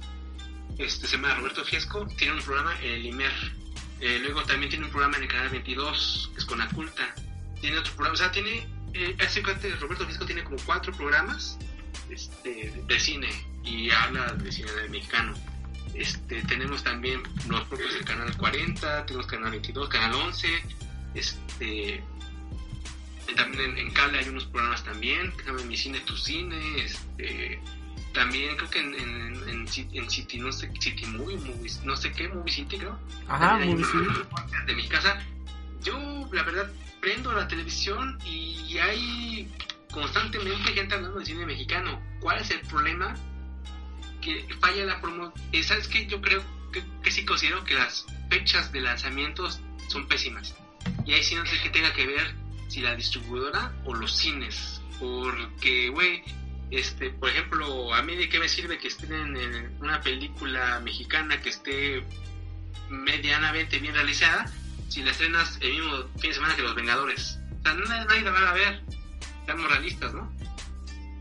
[0.78, 3.32] Este se llama Roberto Fiesco, tiene un programa en el IMER.
[4.00, 7.14] Eh, luego también tiene un programa en el canal 22, que es con Aculta.
[7.60, 9.16] Tiene otro programa, o sea, tiene eh,
[9.80, 11.58] Roberto Fisco tiene como cuatro programas
[12.10, 13.28] este, de cine
[13.64, 15.34] y habla de cine mexicano.
[15.94, 20.62] Este, tenemos también los propios del canal 40, tenemos canal 22, canal 11,
[21.14, 22.02] este,
[23.36, 27.60] también en, cable hay unos programas también, que se llaman Mi Cine, Tu Cine, este,
[28.12, 31.96] también creo que en, en, en, Ci- en City, no sé, City Movie, Movies, no
[31.96, 32.98] sé qué, Movie City creo.
[33.28, 34.04] Ajá, Movie City.
[34.66, 35.22] De mi casa.
[35.82, 36.70] Yo, la verdad,
[37.00, 39.50] prendo la televisión y hay
[39.90, 42.00] constantemente gente hablando de cine mexicano.
[42.20, 43.14] ¿Cuál es el problema?
[44.20, 45.32] Que falla la promo.
[45.52, 46.06] eh, ¿Sabes qué?
[46.06, 50.54] Yo creo que, que sí considero que las fechas de lanzamientos son pésimas.
[51.04, 52.34] Y ahí sí no sé qué tenga que ver
[52.68, 54.80] si la distribuidora o los cines.
[54.98, 56.22] Porque, güey,
[56.70, 61.40] este, por ejemplo, a mí de qué me sirve que estén en una película mexicana
[61.40, 62.02] que esté
[62.88, 64.50] medianamente bien realizada
[64.88, 67.38] si la estrenas el mismo fin de semana que Los Vengadores.
[67.60, 68.82] O sea, nadie, la va a ver.
[69.46, 70.32] Seamos realistas, ¿no?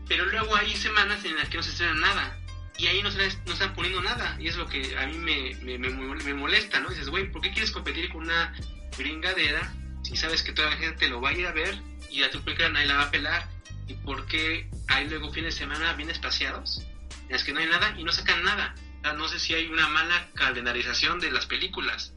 [0.08, 2.38] Pero luego hay semanas en las que no se estrena nada.
[2.78, 4.36] Y ahí no, se, no están poniendo nada.
[4.40, 6.90] Y es lo que a mí me, me, me molesta, ¿no?
[6.90, 8.54] Dices, güey, ¿por qué quieres competir con una
[8.96, 11.78] gringadera si sabes que toda la gente lo va a ir a ver
[12.10, 13.48] y a tu película nadie la va a pelar?
[13.88, 16.82] ¿Y por qué hay luego fines de semana bien espaciados
[17.24, 18.74] en las que no hay nada y no sacan nada?
[19.16, 22.12] No sé si hay una mala calendarización de las películas,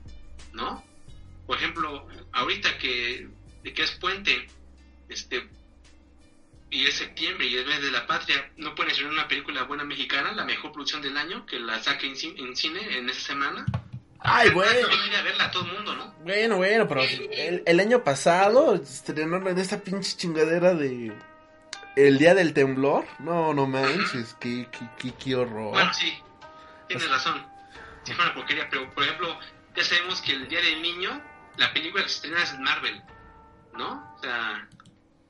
[0.54, 0.84] ¿no?
[1.48, 3.28] Por ejemplo, ahorita que,
[3.64, 4.48] que es puente,
[5.10, 5.50] este,
[6.70, 9.84] y es septiembre y es mes de la patria, no pueden estrenar una película buena
[9.84, 13.66] mexicana, la mejor producción del año, que la saque en, en cine en esa semana.
[14.26, 14.88] Ay, Van bueno.
[15.18, 16.14] a verla a todo el mundo, ¿no?
[16.24, 21.14] Bueno, bueno, pero el, el año pasado estrenaron en esta pinche chingadera de
[21.96, 23.06] el día del temblor.
[23.20, 25.72] No, no manches, qué, qué, qué, qué horror.
[25.72, 26.14] Bueno, sí,
[26.88, 27.46] tienes razón.
[28.04, 29.40] Sí fue una porquería, pero por ejemplo,
[29.76, 31.22] ya sabemos que el Día del Niño,
[31.58, 33.02] la película que se estrena es Marvel,
[33.78, 34.16] ¿no?
[34.16, 34.68] O sea,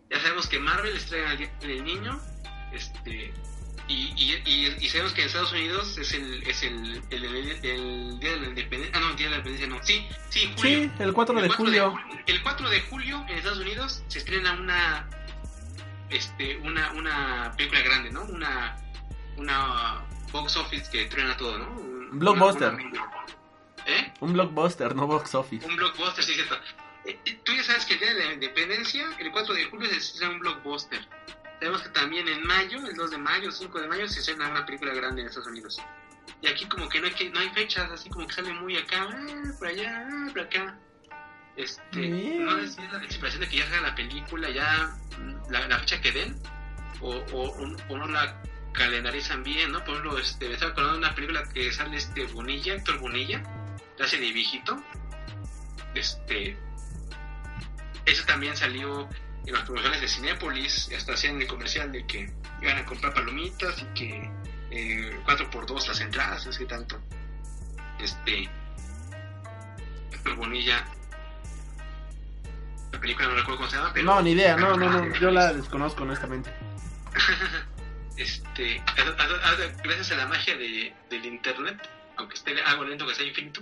[0.09, 2.19] ya sabemos que Marvel estrena el Día del Niño,
[2.73, 3.34] este,
[3.87, 8.31] y, y, y, y sabemos que en Estados Unidos es el, es el, el, Día
[8.31, 10.79] de la Independencia, ah, no, el Día de la Independencia, no, sí, sí, julio.
[10.79, 11.99] Sí, el 4 de julio.
[12.25, 15.07] El 4 de julio en Estados Unidos se estrena una
[16.09, 18.23] este una una película grande, ¿no?
[18.25, 18.77] Una
[19.37, 20.01] una
[20.31, 21.69] box office que truena todo, ¿no?
[21.71, 22.73] Un- Blockbuster.
[22.73, 23.11] una- una-
[23.87, 24.13] ¿Eh?
[24.19, 25.63] Un blockbuster, no box office.
[25.65, 26.55] Un blockbuster, sí, cierto.
[27.05, 29.87] Eh, eh, Tú ya sabes que el día de la independencia, el 4 de julio,
[29.89, 31.07] se estrena un blockbuster.
[31.60, 34.49] Sabemos que también en mayo, el 2 de mayo, el 5 de mayo, se estrena
[34.49, 35.82] una película grande en Estados Unidos.
[36.41, 38.77] Y aquí como que no hay, que, no hay fechas, así como que sale muy
[38.77, 40.77] acá, ah, por allá, ah, por acá.
[41.56, 42.45] Este, Bien.
[42.45, 46.02] no es la anticipación de que ya salga la película, ya mm, la, la fecha
[46.02, 46.38] que den,
[46.99, 47.52] o, o,
[47.90, 48.41] o- no la
[48.73, 49.80] calendarizan bien, ¿no?
[49.86, 53.41] Por ejemplo, este, me estaba acordando de una película que sale este Bonilla, Héctor Bonilla,
[53.95, 54.84] que hace de viejito.
[55.94, 56.57] Este,
[58.06, 59.07] eso también salió
[59.45, 62.31] en las promociones de Cinépolis, hasta hacían el comercial de que
[62.61, 64.31] iban a comprar palomitas y que
[64.72, 66.99] eh, 4x2 las entradas, no sé qué tanto.
[67.99, 68.49] Este,
[70.11, 70.85] Héctor Bonilla,
[72.91, 75.13] la película no recuerdo cómo se llama, pero No, ni idea, no, no, no.
[75.19, 76.51] Yo la desconozco honestamente.
[78.17, 81.77] este, a- a- a- gracias a la magia de, del internet,
[82.17, 83.61] aunque esté algo lento que sea infinito,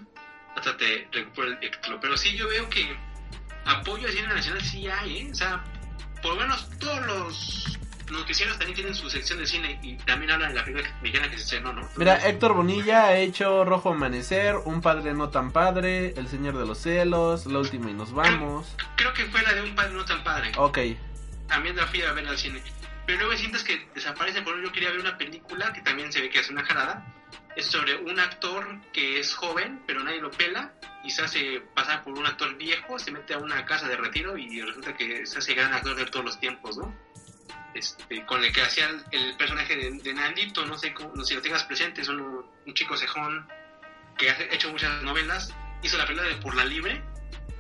[0.56, 2.00] hasta te recupera el título.
[2.00, 2.96] Pero sí, yo veo que
[3.66, 5.30] apoyo al cine nacional sí hay, ¿eh?
[5.32, 5.64] O sea,
[6.24, 7.78] por lo menos todos los
[8.10, 11.38] noticieros también tienen su sección de cine y también hablan de la película mexicana que
[11.38, 11.88] se estrenó, ¿no?
[11.98, 16.66] Mira, Héctor Bonilla ha hecho Rojo Amanecer, Un Padre No Tan Padre, El Señor de
[16.66, 18.76] los Celos, La Última y Nos Vamos.
[18.96, 20.52] Creo que fue la de un padre no tan padre.
[20.58, 20.80] Ok.
[21.48, 22.62] también la fui a ver al cine.
[23.06, 24.42] Pero luego sientes que desaparece.
[24.42, 27.06] Por ejemplo, yo quería ver una película que también se ve que es una jarada.
[27.56, 30.74] Es sobre un actor que es joven, pero nadie lo pela.
[31.04, 34.38] Y se hace pasar por un actor viejo, se mete a una casa de retiro
[34.38, 36.96] y resulta que se hace gran actor de todos los tiempos, ¿no?
[37.74, 41.30] Este, con el que hacía el, personaje de, de Nandito, no sé, cómo, no sé
[41.30, 43.48] si lo tengas presente, es un, un chico cejón
[44.18, 45.54] que ha hecho muchas novelas.
[45.82, 47.02] Hizo la película de Por la Libre,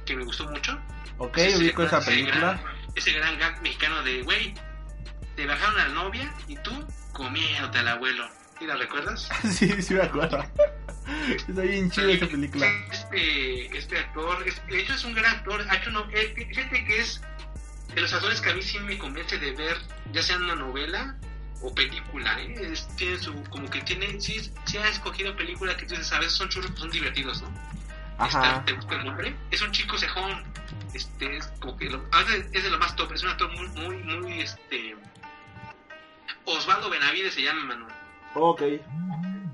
[0.05, 0.79] que me gustó mucho.
[1.17, 2.37] Ok, Ese- ubico esa ese película.
[2.39, 2.61] gran-
[2.95, 4.53] ese gran gag mexicano de, güey,
[5.35, 6.71] te bajaron a la novia y tú
[7.11, 8.29] comiéndote al abuelo.
[8.63, 9.27] ¿Sí la recuerdas?
[9.51, 10.41] sí, sí me acuerdo.
[11.27, 12.65] Está bien chida esa película.
[12.89, 15.65] Este, este actor, es- de hecho es un gran actor.
[15.69, 17.19] Ha hecho no, eh, fíjate que es
[17.93, 19.75] de los actores que a mí sí me convence de ver,
[20.13, 21.17] ya sea una novela
[21.61, 22.39] o película.
[22.41, 22.69] ¿eh?
[22.71, 26.19] Es- tiene su, como que tiene, sí, sí ha escogido películas que tú dices, a
[26.19, 27.49] veces son churros, pero son divertidos, ¿no?
[28.17, 28.27] Ajá.
[28.47, 29.35] Está- ¿Te gusta el nombre?
[29.51, 30.41] Es un chico cejón.
[30.93, 33.11] Este, es como que lo- a veces es de lo más top.
[33.11, 34.95] Es un actor muy, muy, muy, este.
[36.45, 37.93] Osvaldo Benavides se llama, Manuel.
[38.35, 38.61] Ok.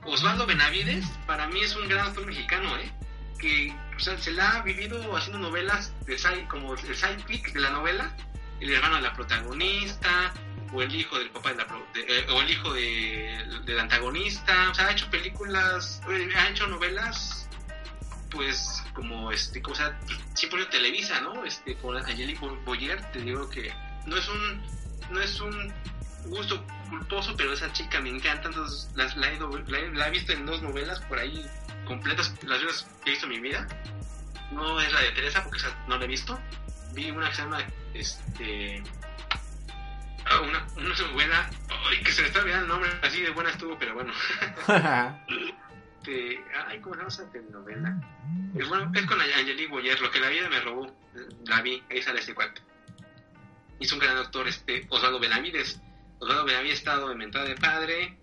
[0.05, 2.91] Osvaldo Benavides, para mí es un gran actor mexicano, ¿eh?
[3.37, 7.59] Que o sea, se la ha vivido haciendo novelas de side, como el sidekick de
[7.59, 8.15] la novela,
[8.61, 10.33] el hermano de la protagonista,
[10.71, 14.69] o el hijo del papá de la de- eh, o el hijo de- del antagonista,
[14.69, 17.49] o sea, ha hecho películas, eh, ha hecho novelas,
[18.31, 19.99] pues, como este, o sea,
[20.35, 21.43] siempre Televisa, ¿no?
[21.43, 23.73] Este, con Angelique Boyer, te digo que
[24.05, 24.61] no es un,
[25.11, 25.73] no es un
[26.25, 30.11] gusto culposo, pero esa chica me encanta, entonces las- la, he, la he- la he
[30.11, 31.45] visto en dos novelas por ahí
[31.85, 33.67] completas, las veces que he visto en mi vida.
[34.51, 36.39] No es la de Teresa, porque esa no la he visto.
[36.93, 37.63] Vi una que se llama,
[37.93, 38.83] este...
[40.25, 41.49] ah, Una, una novela,
[41.89, 44.11] ay, que se me está olvidando el nombre, así de buena estuvo, pero bueno.
[46.01, 47.93] Este, ay, ¿cómo se llama esa telenovela?
[48.55, 50.95] Es, bueno, es con Angelique Boyer, lo que la vida me robó.
[51.45, 52.61] La vi, ahí sale ese cuate.
[53.79, 55.81] Hizo un gran actor, este, Osvaldo Benavides.
[56.19, 58.17] Osvaldo Benavides ha estado en Mentada de Padre.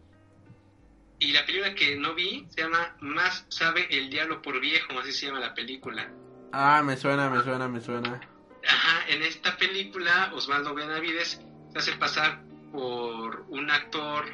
[1.18, 5.12] Y la película que no vi se llama Más sabe el diablo por viejo, así
[5.12, 6.10] se llama la película.
[6.52, 8.20] ah, me suena, me suena, me suena.
[8.68, 11.40] Ajá, en esta película Osvaldo Benavides
[11.73, 12.43] se hace pasar
[12.73, 14.24] por un actor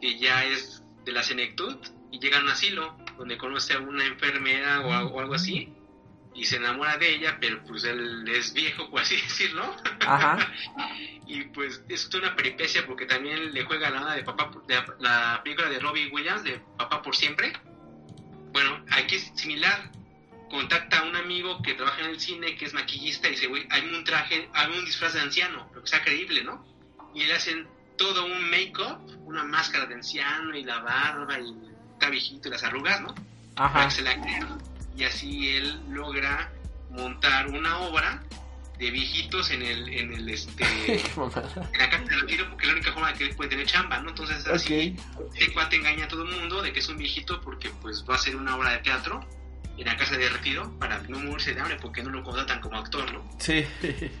[0.00, 1.76] que ya es de la senectud
[2.10, 5.72] y llega a un asilo donde conoce a una enfermera o, a- o algo así
[6.34, 9.74] y se enamora de ella, pero pues él es viejo, por así decirlo.
[10.06, 10.38] Ajá.
[11.26, 14.86] y pues es una peripecia porque también le juega la onda de papá, de la,
[14.98, 17.52] la película de Robbie Williams de Papá por siempre.
[18.52, 19.90] Bueno, aquí es similar.
[20.50, 23.66] Contacta a un amigo que trabaja en el cine, que es maquillista, y dice, güey,
[23.70, 26.62] hay un traje, hay un disfraz de anciano, lo que sea creíble, ¿no?
[27.14, 31.54] Y le hacen todo un make-up, una máscara de anciano y la barba y
[31.94, 33.14] está viejito y las arrugas, ¿no?
[33.54, 33.84] Para Ajá.
[33.86, 34.58] que se la crean.
[34.96, 36.52] Y así él logra
[36.90, 38.22] montar una obra
[38.78, 40.64] de viejitos en el, en el este
[40.94, 43.66] en la casa de retiro porque es la única forma de que él puede tener
[43.66, 44.10] chamba, ¿no?
[44.10, 45.28] Entonces así Ok.
[45.34, 48.14] este cuate engaña a todo el mundo de que es un viejito porque pues va
[48.14, 49.26] a hacer una obra de teatro
[49.78, 52.76] en la casa de retiro para no morirse de hambre porque no lo contratan como
[52.76, 53.28] actor, ¿no?
[53.38, 53.64] Sí.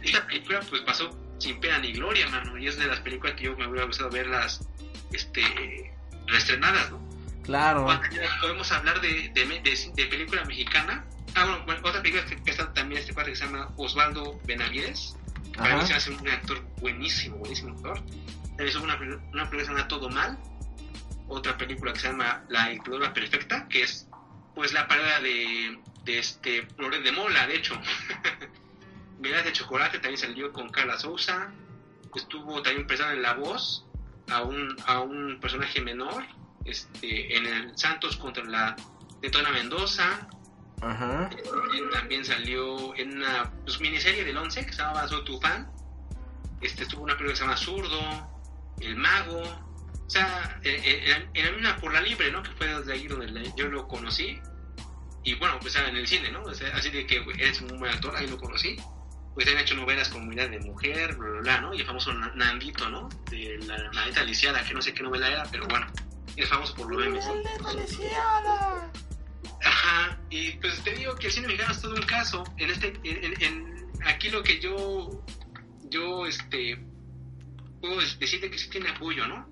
[0.02, 3.44] Esta película pues pasó sin pena ni gloria, mano, y es de las películas que
[3.44, 4.60] yo me hubiera gustado verlas
[5.12, 5.92] este
[6.26, 7.11] reestrenadas, ¿no?
[7.42, 7.86] Claro.
[8.40, 11.04] Podemos hablar de, de, de- de película mexicana.
[11.34, 15.16] Ah, bueno, bueno, otra película que, está también este cuate que se llama Osvaldo Benavides.
[15.56, 18.00] Para mí se hace un actor buenísimo, buenísimo actor.
[18.48, 20.38] También hizo una, una película que se llama Todo Mal.
[21.28, 24.06] Otra película que se llama La Incubadora Perfecta, que es
[24.54, 27.74] pues la parodia de, de este Flores de Mola, de hecho.
[29.20, 31.50] Miras de Chocolate también salió con Carla Souza.
[32.14, 33.86] Estuvo también presente en La Voz
[34.30, 36.24] a un, a un personaje menor
[36.64, 38.76] este, en el Santos contra la
[39.20, 40.28] Tetona Mendoza.
[40.80, 41.30] Ajá.
[41.32, 45.70] Eh, También salió en una pues, miniserie del 11 que se llamaba Soy tu fan.
[46.60, 48.30] Este, estuvo una película que se llama Zurdo,
[48.80, 49.42] El Mago.
[49.42, 52.42] O sea, eh, eh, era era una por la libre, ¿no?
[52.42, 54.38] Que fue desde ahí donde la- yo lo conocí.
[55.24, 56.42] Y bueno, pues en el cine, ¿no?
[56.42, 58.76] O sea, así de que eres un buen actor, ahí lo conocí.
[59.34, 61.74] Pues han hecho novelas como Mirada de Mujer, bla, bla, bla, ¿no?
[61.74, 63.08] Y el famoso Na- Nandito, ¿no?
[63.30, 65.86] De la maleta lisiada, que no sé qué novela era, pero bueno,
[66.36, 67.24] es famoso por los memes.
[69.64, 72.44] Ajá, y pues te digo que el cine mexicano es todo un caso.
[72.56, 75.24] En este, en, aquí lo que yo,
[75.84, 76.78] yo, este,
[77.80, 79.48] puedo decirte que sí tiene apoyo, ¿no?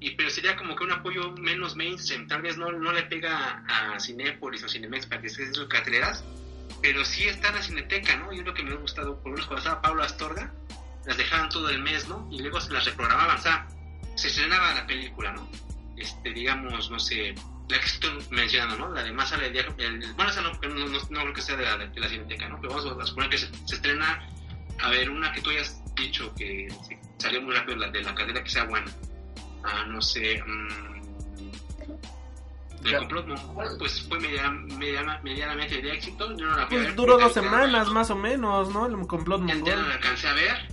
[0.00, 2.26] Y pero sería como que un apoyo menos mainstream.
[2.26, 6.24] Tal vez no, no le pega a Cinépolis o Cinemex para que esté sus carteleras,
[6.82, 8.32] pero sí está en la Cineteca, ¿no?
[8.32, 9.16] Y es lo que me ha gustado.
[9.16, 10.52] Por lo menos cuando estaba Pablo Astorga,
[11.06, 12.28] las dejaban todo el mes, ¿no?
[12.30, 13.38] Y luego se las reprogramaban.
[13.38, 13.68] O sea,
[14.16, 15.48] se estrenaba la película, ¿no?
[15.96, 17.34] Este, digamos, no sé,
[17.68, 18.94] la que estoy mencionando, ¿no?
[18.94, 19.66] La de el día.
[19.78, 22.48] el- bueno, esa no, no, no, no creo que sea de la, de la Cineteca,
[22.48, 22.60] ¿no?
[22.60, 24.28] Pero vamos a suponer que se, se estrena.
[24.82, 28.14] A ver, una que tú hayas dicho que sí, salió muy rápido la, de la
[28.14, 28.90] cadena que sea buena.
[29.62, 30.42] Ah, no sé.
[30.44, 30.94] mm,
[32.84, 36.36] el complot mongol, pues fue media- media- medianamente de éxito.
[36.36, 38.86] Yo no la Pues ver, duró dos semanas más o menos, ¿no?
[38.86, 39.88] El complot ya, ya no mongol.
[39.88, 40.68] la alcancé a ver.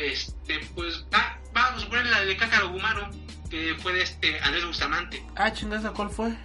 [0.00, 3.08] Este, pues, ah, vamos a poner la de Cácaro Gumaro,
[3.50, 5.24] que fue de este Andrés Bustamante.
[5.36, 6.36] Ah, chingada, ¿cuál fue?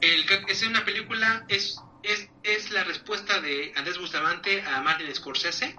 [0.00, 5.76] El, es una película, es, es, es la respuesta de Andrés Bustamante a Martin Scorsese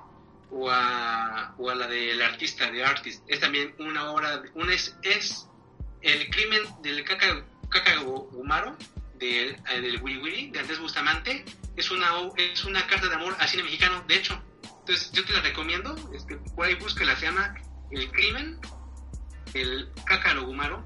[0.51, 3.23] o a, o a la del artista, de Artist.
[3.27, 5.47] Es también una obra, un es, es
[6.01, 8.77] el crimen del Caca, Caca Gumaro,
[9.15, 11.45] del, eh, del Wiri Wiri, de Andrés Bustamante.
[11.75, 14.41] Es una, es una carta de amor al cine mexicano, de hecho.
[14.81, 15.95] Entonces, yo te la recomiendo.
[16.13, 17.55] Este, por ahí búsquela, se llama
[17.91, 18.59] El crimen
[19.53, 20.85] del Cácaro Gumaro.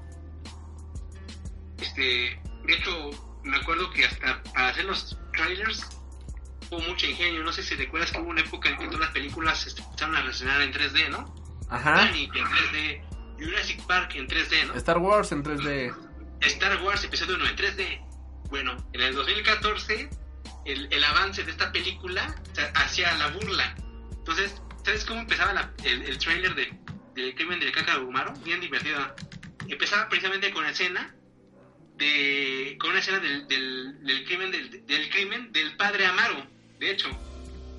[1.80, 3.10] Este, de hecho,
[3.44, 5.86] me acuerdo que hasta para hacer los trailers
[6.70, 7.42] hubo mucho ingenio.
[7.44, 10.16] No sé si recuerdas que hubo una época en que todas las películas se empezaron
[10.16, 11.34] a reaccionar en 3D, ¿no?
[11.68, 12.10] Ajá.
[12.12, 13.02] Titanic en 3D,
[13.38, 14.74] Jurassic Park en 3D, ¿no?
[14.74, 15.94] Star Wars en 3D.
[16.40, 18.00] Star Wars episodio 1 en 3D.
[18.48, 20.08] Bueno, en el 2014
[20.64, 23.74] el, el avance de esta película o sea, hacía la burla.
[24.18, 26.72] Entonces, ¿sabes cómo empezaba la- el, el trailer de,
[27.16, 28.32] del crimen del caca Gumaro?
[28.44, 28.98] Bien divertido.
[29.66, 31.14] Empezaba precisamente con la escena
[31.96, 36.46] de con una escena del, del, crimen del, del crimen del padre Amaro.
[36.78, 37.08] De hecho,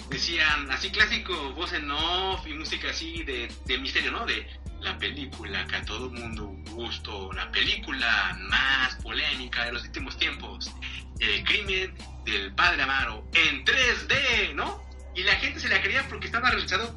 [0.10, 4.26] decían así clásico voz en off y música así de, de misterio, ¿no?
[4.26, 4.46] De
[4.82, 10.72] la película que a todo mundo gustó, la película más polémica de los últimos tiempos,
[11.20, 11.96] El crimen
[12.26, 14.84] del padre Amaro en 3D, ¿no?
[15.16, 16.96] Y la gente se la creía porque estaba realizado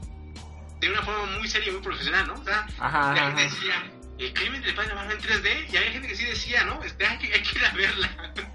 [0.81, 2.35] de una forma muy seria y muy profesional, ¿no?
[2.35, 5.93] O sea, Ajá, la gente decía, el crimen del padre Amaro en 3D, y había
[5.93, 6.83] gente que sí decía, ¿no?
[6.83, 8.33] Este, hay, que, hay que ir a verla.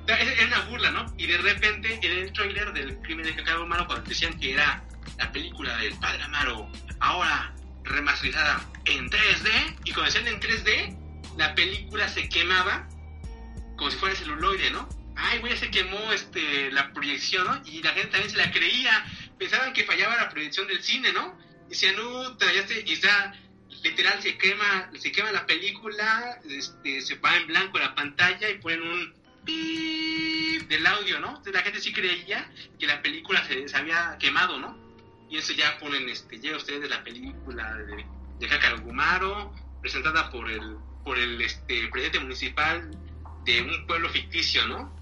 [0.00, 1.14] O sea, Era una burla, ¿no?
[1.18, 4.82] Y de repente, en el trailer del crimen del cacao humano, cuando decían que era
[5.18, 7.54] la película del padre Amaro, ahora
[7.84, 12.88] remasterizada en 3D, y cuando decían en 3D, la película se quemaba
[13.78, 14.88] como si fuera celuloide, ¿no?
[15.16, 17.62] Ay, güey, se quemó este, la proyección, ¿no?
[17.64, 19.04] Y la gente también se la creía.
[19.38, 21.38] Pensaban que fallaba la proyección del cine, ¿no?
[21.68, 23.34] Decían, no, ya se, y está,
[23.82, 28.58] literal, se quema, se quema la película, este, se va en blanco la pantalla y
[28.58, 29.14] ponen un
[29.44, 31.42] pip del audio, ¿no?
[31.52, 34.76] La gente sí creía que la película se, había quemado, ¿no?
[35.30, 38.06] Y eso ya ponen, este, llega ustedes de la película de,
[38.38, 42.90] de Cacargumaro, presentada por el, por el, este, presidente municipal
[43.44, 44.96] de un pueblo ficticio, ¿no?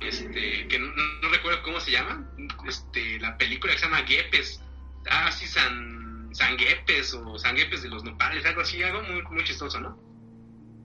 [0.00, 2.30] Este, que no recuerdo cómo se llama,
[2.66, 4.60] este, la película que se llama Guepes,
[5.10, 9.22] ah, sí, San, San Guepes o San Guepes de los Nopales, algo así, algo muy,
[9.22, 9.98] muy chistoso, ¿no?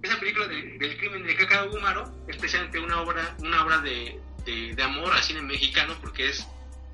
[0.01, 4.19] Esa película de- del crimen de Cacao Gumaro es precisamente una obra, una obra de,
[4.45, 6.45] de, de amor al cine mexicano porque es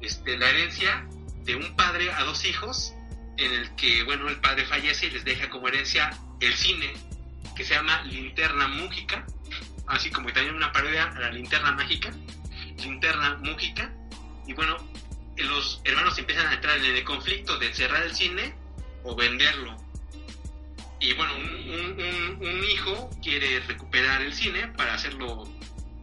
[0.02, 1.08] este, la herencia
[1.44, 2.94] de un padre a dos hijos
[3.38, 6.94] en el que, bueno, el padre fallece y les deja como herencia el cine
[7.56, 9.26] que se llama Linterna Múgica,
[9.88, 12.12] así como también una parodia a la Linterna Mágica,
[12.78, 13.92] Linterna Múgica,
[14.46, 14.78] y bueno,
[15.44, 18.56] los hermanos empiezan a entrar en el conflicto de cerrar el cine
[19.04, 19.78] o venderlo.
[21.00, 25.48] Y bueno, un, hijo quiere recuperar el cine para hacerlo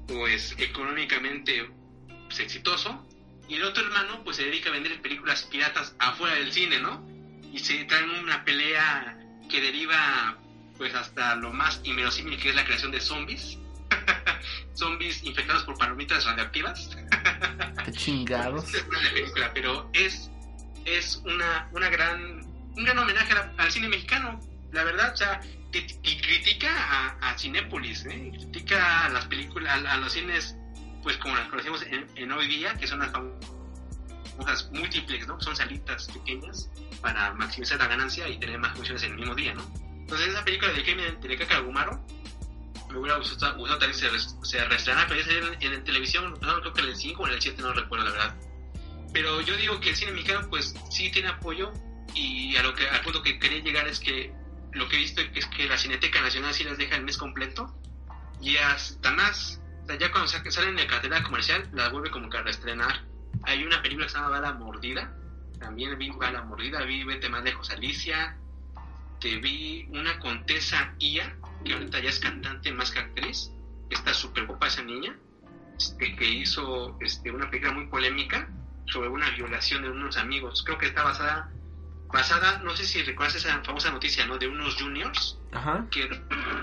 [0.07, 1.71] pues económicamente
[2.27, 3.07] pues, exitoso
[3.49, 7.07] y el otro hermano pues se dedica a vender películas piratas afuera del cine, ¿no?
[7.53, 9.19] Y se traen una pelea
[9.49, 10.39] que deriva
[10.77, 13.59] pues hasta lo más inverosímil que es la creación de zombies.
[14.75, 16.91] zombies infectados por palomitas radioactivas.
[17.85, 18.73] Qué chingados.
[18.75, 20.31] Es película, pero es,
[20.85, 22.41] es una, una gran,
[22.77, 24.41] un gran homenaje la- al cine mexicano,
[24.73, 25.41] la verdad, o sea,
[25.73, 28.31] y critica a, a Cinépolis, ¿eh?
[28.35, 30.57] critica a las películas, a, a los cines,
[31.03, 35.41] pues como las conocemos en, en hoy día, que son las famosas múltiplex, ¿no?
[35.41, 36.71] Son salitas pequeñas
[37.03, 39.63] para maximizar la ganancia y tener más funciones en el mismo día, ¿no?
[40.01, 41.37] Entonces esa película de crimen de
[42.97, 44.59] Me hubiera gustado, gustado también se, se
[45.07, 47.75] pero en, en televisión, no, creo que en el 5 o en el 7, no
[47.75, 48.37] recuerdo la verdad.
[49.13, 51.73] Pero yo digo que el cine mexicano pues sí tiene apoyo
[52.15, 54.33] y a lo que, al punto que quería llegar es que
[54.73, 57.71] lo que he visto es que la Cineteca Nacional sí las deja el mes completo
[58.41, 62.31] y hasta más, o sea, ya cuando sa- salen de cartera comercial las vuelve como
[62.31, 63.05] que a reestrenar.
[63.43, 65.15] Hay una película que se llama Bala Mordida,
[65.59, 68.39] también vi Bala Mordida, vi Vete Más Lejos Alicia,
[69.21, 71.37] te vi una Contesa Ia,
[71.67, 73.51] que ahorita ya es cantante más que actriz,
[73.91, 75.17] está súper guapa esa niña,
[75.79, 78.49] este, que hizo este, una película muy polémica
[78.87, 80.63] sobre una violación de unos amigos.
[80.65, 81.51] Creo que está basada,
[82.13, 84.39] basada, no sé si recuerdas esa famosa noticia, ¿no?
[84.39, 85.87] De unos juniors Ajá.
[85.91, 86.05] que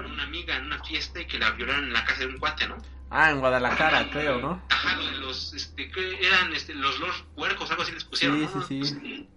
[0.06, 2.68] una amiga en una fiesta y que la violaron en la casa de un cuate,
[2.68, 2.78] ¿no?
[3.10, 4.64] Ah, en Guadalajara, creo, ¿no?
[4.70, 8.62] Ajá, los, este, que eran este, los Lord Puercos, algo así les pusieron, Sí, ¿no?
[8.64, 9.30] sí, sí.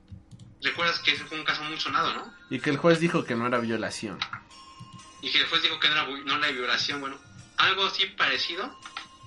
[0.63, 2.33] Recuerdas que ese fue un caso muy sonado, ¿no?
[2.49, 4.19] Y que el juez dijo que no era violación.
[5.27, 7.01] Y que después dijo que no era, no violación.
[7.01, 7.19] Bueno,
[7.57, 8.79] algo así parecido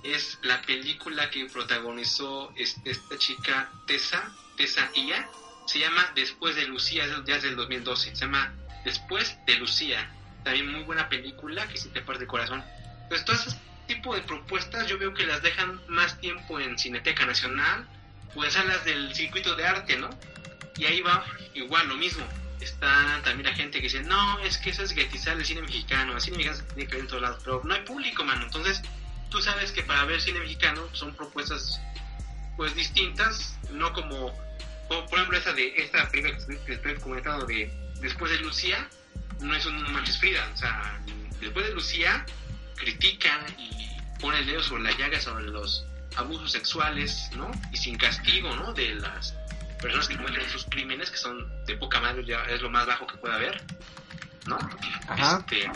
[0.02, 5.28] es la película que protagonizó esta chica Tessa, Tessa Ia.
[5.66, 8.16] Se llama Después de Lucía, ya es del 2012.
[8.16, 10.10] Se llama Después de Lucía.
[10.42, 12.64] También muy buena película que sí te parte el corazón.
[13.02, 17.26] Entonces, todo ese tipo de propuestas yo veo que las dejan más tiempo en Cineteca
[17.26, 17.86] Nacional
[18.34, 20.08] o en salas del circuito de arte, ¿no?
[20.78, 22.26] Y ahí va igual lo mismo.
[22.60, 26.14] Está también la gente que dice, no, es que eso es guetizar el cine mexicano,
[26.14, 28.44] el cine mexicano se tiene que ver en todos lados, pero no hay público, mano.
[28.44, 28.82] Entonces,
[29.30, 31.80] tú sabes que para ver cine mexicano son propuestas
[32.56, 34.32] pues distintas, no como,
[34.88, 38.88] como por ejemplo esa de esta estoy- que estoy comentando de Después de Lucía,
[39.40, 40.98] no es un Manches Frida, o sea,
[41.38, 42.24] después de Lucía
[42.76, 43.88] critica y
[44.20, 45.84] pone el dedo sobre la llaga sobre los
[46.16, 47.50] abusos sexuales, ¿no?
[47.72, 48.72] Y sin castigo, ¿no?
[48.72, 49.34] De las
[49.80, 53.06] personas que cometen esos crímenes que son de poca madre, ya es lo más bajo
[53.06, 53.62] que puede haber,
[54.46, 54.58] ¿no?
[55.08, 55.38] Ajá.
[55.38, 55.70] Este,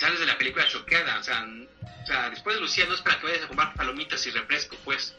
[0.00, 1.46] sales de la película choqueada, o sea,
[2.02, 4.76] o sea, después de Lucía no es para que vayas a comprar palomitas y refresco,
[4.84, 5.14] pues,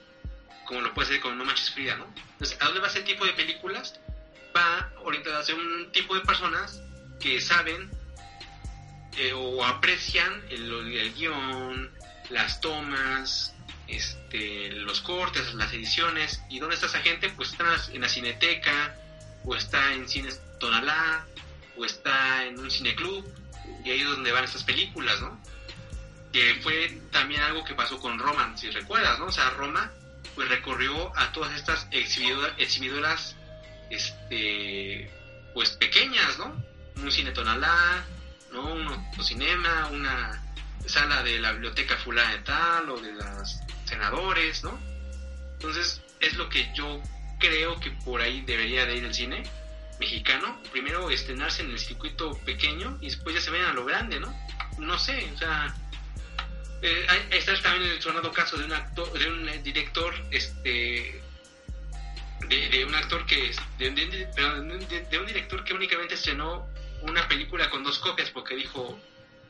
[0.66, 2.06] como lo puede hacer con No Manches Frida, ¿no?
[2.34, 4.00] Entonces, ¿a dónde va ese tipo de películas?
[4.56, 6.82] Va orientado hacia un tipo de personas
[7.20, 7.90] que saben
[9.18, 11.92] eh, o aprecian el, el guion,
[12.30, 13.55] las tomas,
[13.88, 16.42] este, los cortes, las ediciones.
[16.50, 17.30] ¿Y dónde está esa gente?
[17.30, 18.96] Pues está en la cineteca,
[19.44, 21.26] o está en Cines Tonalá,
[21.78, 23.26] o está en un cineclub,
[23.84, 25.40] y ahí es donde van estas películas, ¿no?
[26.32, 29.26] Que fue también algo que pasó con Roma, si recuerdas, ¿no?
[29.26, 29.92] O sea, Roma
[30.34, 33.36] pues recorrió a todas estas exhibidoras, exhibidoras
[33.90, 35.10] este,
[35.54, 36.62] pues pequeñas, ¿no?
[36.98, 38.04] Un cine tonalá,
[38.52, 38.74] ¿no?
[38.74, 40.42] Un autocinema, una
[40.86, 44.78] sala de la biblioteca fulana de tal o de los senadores, ¿no?
[45.54, 47.02] Entonces, es lo que yo
[47.40, 49.44] creo que por ahí debería de ir el cine
[50.00, 50.62] mexicano.
[50.72, 54.34] Primero estrenarse en el circuito pequeño y después ya se ven a lo grande, ¿no?
[54.78, 55.74] No sé, o sea,
[56.82, 61.22] eh, está también el sonado caso de un actor, de un eh, director, este,
[62.48, 66.68] de, un actor que, de, de, un director que únicamente estrenó
[67.02, 69.00] una película con dos copias porque dijo,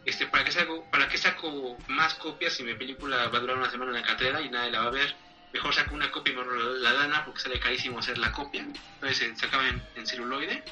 [0.05, 3.57] este, ¿para qué saco, para qué saco más copias si mi película va a durar
[3.57, 5.15] una semana en la cartera y nadie la va a ver?
[5.53, 6.43] Mejor saco una copia y me
[6.79, 8.61] la lana porque sale carísimo hacer la copia.
[8.61, 10.63] Entonces se acaba en, celuloide.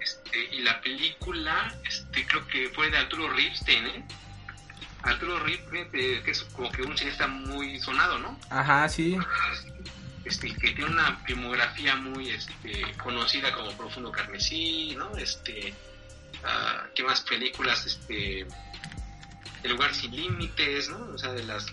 [0.00, 4.04] Este, y la película, este, creo que fue de Arturo Ripstein, ¿eh?
[5.02, 8.38] Arturo Rip, que es como que un cineasta muy sonado, ¿no?
[8.50, 9.16] Ajá, sí.
[10.24, 15.16] Este, que tiene una filmografía muy este, conocida como Profundo Carmesí, ¿no?
[15.16, 15.74] Este,
[16.44, 17.86] uh, ¿qué más películas?
[17.86, 18.46] Este,
[19.62, 21.14] El lugar sin límites, ¿no?
[21.14, 21.66] O sea, de las,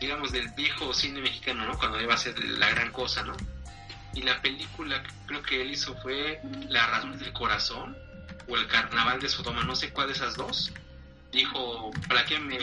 [0.00, 1.78] digamos, del viejo cine mexicano, ¿no?
[1.78, 3.36] Cuando iba a ser la gran cosa, ¿no?
[4.14, 7.96] Y la película que creo que él hizo fue La razón del corazón
[8.48, 10.72] o El carnaval de Sodoma, no sé cuál de esas dos
[11.32, 12.58] dijo, ¿para qué me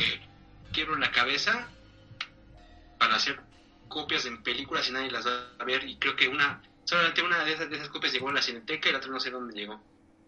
[0.72, 1.68] quiebro la cabeza
[2.98, 3.40] para hacer
[3.88, 5.84] copias en películas y nadie las va a ver?
[5.86, 8.90] Y creo que una, solamente una de esas, de esas copias llegó a la Cineteca
[8.90, 9.82] y la otra no sé dónde llegó.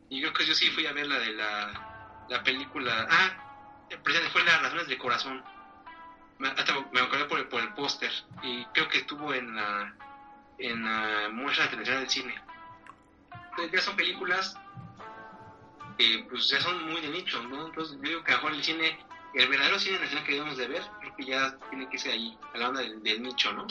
[0.10, 3.86] Y creo que yo sí fui a ver la de la, la película, ah,
[4.32, 5.44] fue Las Razones del Corazón.
[6.40, 6.50] Me,
[6.92, 8.12] me acordé por el, por el póster
[8.42, 9.94] y creo que estuvo en la,
[10.58, 12.42] en la muestra de televisión del cine.
[13.52, 14.58] Entonces ya son películas
[16.30, 17.68] pues ya son muy de nicho, ¿no?
[17.68, 18.98] Entonces yo digo que mejor el cine,
[19.34, 22.38] el verdadero cine nacional que debemos de ver, creo que ya tiene que ser ahí,
[22.54, 23.68] a la onda del, nicho, ¿no?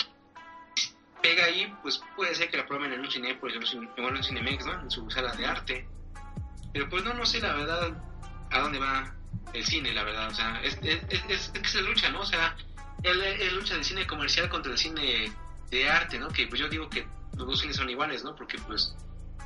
[1.23, 4.23] Pega ahí, pues puede ser que la prueben en un cine, por ejemplo, en un
[4.23, 4.81] Cinemex, ¿no?
[4.81, 5.89] En su sala de arte.
[6.73, 7.97] Pero pues no, no sé la verdad
[8.51, 9.15] a dónde va
[9.53, 10.29] el cine, la verdad.
[10.29, 12.21] O sea, es, es, es, es que se lucha, ¿no?
[12.21, 12.57] O sea,
[13.03, 15.33] es, lucha del cine comercial contra el cine
[15.71, 16.29] de arte, ¿no?
[16.29, 18.35] Que pues yo digo que los dos cines son iguales, ¿no?
[18.35, 18.95] Porque pues,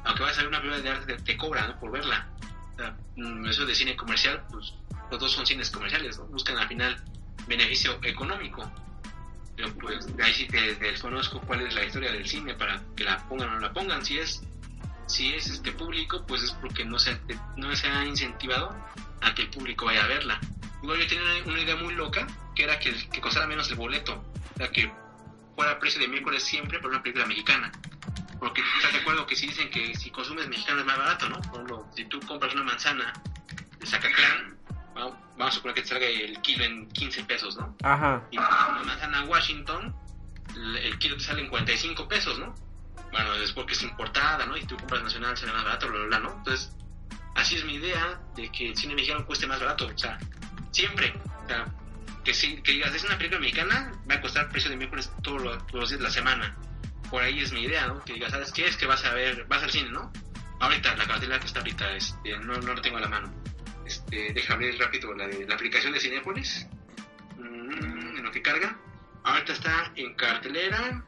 [0.05, 1.79] aunque vaya a salir una película de arte, te, te cobra, ¿no?
[1.79, 2.29] Por verla.
[3.17, 4.75] Mm, eso de cine comercial, pues
[5.11, 7.03] los dos son cines comerciales, buscan al final
[7.47, 8.71] beneficio económico.
[9.55, 13.19] Pero pues ahí sí te desconozco cuál es la historia del cine para que la
[13.29, 14.05] pongan o no la pongan.
[14.05, 14.43] Si es
[15.07, 17.19] si es este público, pues es porque no se,
[17.57, 18.75] no se ha incentivado
[19.21, 20.41] a que el público vaya a verla.
[20.83, 24.25] Igual yo tenía una, idea muy loca, que era que, que costara menos el boleto,
[24.55, 24.93] o sea, que
[25.55, 27.71] fuera precio de miércoles siempre por una película mexicana.
[28.41, 31.41] Porque estás de acuerdo que si dicen que si consumes mexicano es más barato, ¿no?
[31.43, 33.13] Por ejemplo, si tú compras una manzana
[33.79, 34.59] de Zacatlán,
[34.95, 37.77] vamos a suponer que te salga el kilo en 15 pesos, ¿no?
[37.85, 38.27] Ajá.
[38.33, 39.95] Y una manzana Washington,
[40.57, 42.55] el kilo te sale en 45 pesos, ¿no?
[43.13, 44.57] Bueno, es porque es importada, ¿no?
[44.57, 46.39] Y tú compras nacional, sale más barato, bla, bla, bla, ¿no?
[46.39, 46.75] Entonces,
[47.35, 49.87] así es mi idea de que el cine mexicano cueste más barato.
[49.87, 50.19] O sea,
[50.71, 51.15] siempre.
[51.45, 51.67] O sea,
[52.25, 55.43] que, si, que digas, es una película mexicana, va a costar precio de miércoles todos
[55.43, 56.57] los, todos los días de la semana
[57.13, 58.03] por ahí es mi idea, ¿no?
[58.03, 58.67] Que digas, ¿sabes qué?
[58.67, 60.11] Es que vas a ver, vas al cine, ¿no?
[60.61, 63.31] Ahorita, la cartelera que está ahorita, este, no, no la tengo a la mano.
[63.85, 66.67] Este, déjame ver rápido la, de, la aplicación de Cinépolis,
[67.37, 68.79] mm, en lo que carga.
[69.25, 71.05] Ahorita está en cartelera,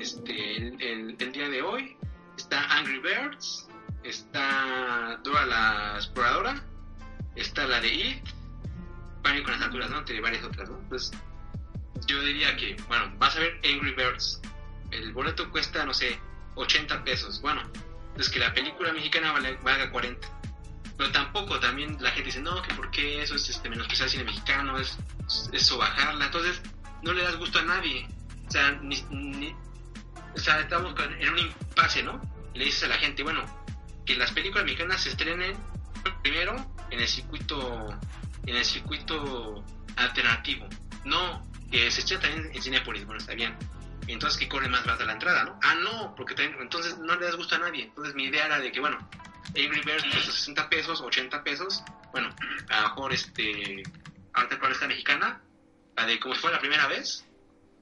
[0.00, 1.96] este, el, el, día de hoy.
[2.36, 3.68] Está Angry Birds,
[4.02, 6.62] está Dora la Exploradora,
[7.36, 8.24] está la de It,
[9.22, 10.04] Pánico con las alturas, ¿no?
[10.04, 10.78] Tiene varias otras, ¿no?
[10.78, 11.12] Entonces,
[12.06, 14.40] yo diría que, bueno, vas a ver Angry Birds,
[14.90, 16.18] el boleto cuesta, no sé,
[16.54, 17.40] 80 pesos.
[17.40, 17.62] Bueno,
[18.16, 19.32] es que la película mexicana
[19.62, 20.28] valga 40.
[20.96, 24.24] Pero tampoco, también la gente dice, no, que por qué eso es este, menospreciar cine
[24.24, 24.98] mexicano, es
[25.52, 26.26] eso bajarla.
[26.26, 26.60] Entonces,
[27.02, 28.06] no le das gusto a nadie.
[28.46, 29.54] O sea, ni,
[30.34, 32.20] o sea, estamos en un impasse, ¿no?
[32.54, 33.44] Le dices a la gente, bueno,
[34.04, 35.56] que las películas mexicanas se estrenen
[36.22, 36.54] primero
[36.90, 37.88] en el circuito
[38.46, 39.64] en el circuito
[39.96, 40.68] alternativo.
[41.04, 43.56] No, que se estrena también en Cinepolis, bueno, está bien
[44.08, 45.58] entonces que corre más barato la entrada, ¿no?
[45.62, 47.84] Ah, no, porque entonces no le das gusto a nadie.
[47.84, 48.98] Entonces mi idea era de que, bueno,
[49.54, 51.82] Birds cuesta 60 pesos, 80 pesos.
[52.10, 52.34] Bueno,
[52.68, 53.82] a lo mejor este,
[54.32, 55.40] ahorita cuál está mexicana,
[55.96, 57.26] la de como si fuera la primera vez,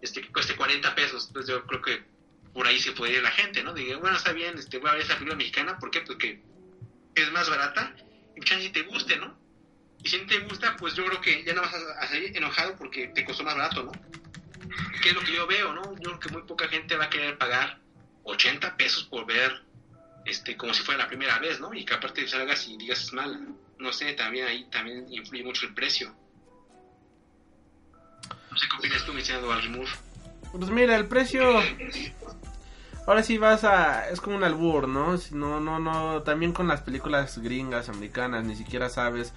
[0.02, 1.28] este, que cueste 40 pesos.
[1.28, 2.05] Entonces yo creo que
[2.52, 3.72] por ahí se puede ir la gente, ¿no?
[3.72, 6.01] Diga, bueno, está bien, este, voy a ver esa película mexicana, ¿por qué?
[6.01, 6.43] Porque
[7.14, 7.94] es más barata
[8.36, 9.39] y muchas si te guste, ¿no?
[10.02, 12.77] Y si no te gusta, pues yo creo que ya no vas a salir enojado
[12.77, 13.93] porque te costó más barato, ¿no?
[15.02, 15.94] ¿Qué es lo que yo veo, no?
[15.97, 17.78] Yo creo que muy poca gente va a querer pagar
[18.24, 19.62] 80 pesos por ver
[20.24, 21.72] este, como si fuera la primera vez, ¿no?
[21.74, 23.40] Y que aparte salgas y digas es mala.
[23.78, 26.14] No sé, también ahí también influye mucho el precio.
[28.51, 29.89] No sé qué opinas tú, estimado Alrimur.
[30.52, 31.62] Pues mira, el precio.
[33.10, 34.08] Ahora sí vas a.
[34.08, 35.16] Es como un albur, ¿no?
[35.32, 36.22] No, no, no.
[36.22, 39.32] También con las películas gringas, americanas, ni siquiera sabes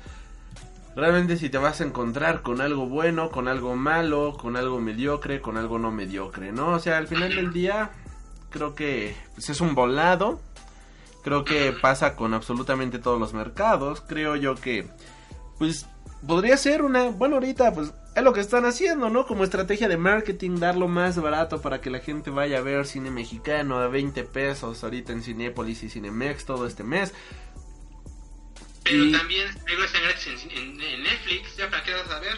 [0.96, 5.42] realmente si te vas a encontrar con algo bueno, con algo malo, con algo mediocre,
[5.42, 6.74] con algo no mediocre, ¿no?
[6.74, 7.90] O sea, al final del día,
[8.52, 10.40] creo que pues, es un volado.
[11.24, 14.02] Creo que pasa con absolutamente todos los mercados.
[14.02, 14.88] Creo yo que,
[15.58, 15.88] pues,
[16.28, 17.06] podría ser una.
[17.06, 19.26] Bueno, ahorita, pues, es lo que están haciendo, ¿no?
[19.26, 23.10] Como estrategia de marketing, darlo más barato para que la gente vaya a ver cine
[23.12, 27.14] mexicano a 20 pesos ahorita en Cinépolis y Cinemex todo este mes.
[28.84, 32.36] Pero Y- también están gratis en, en- en Netflix, ¿ya para qué vas a ver?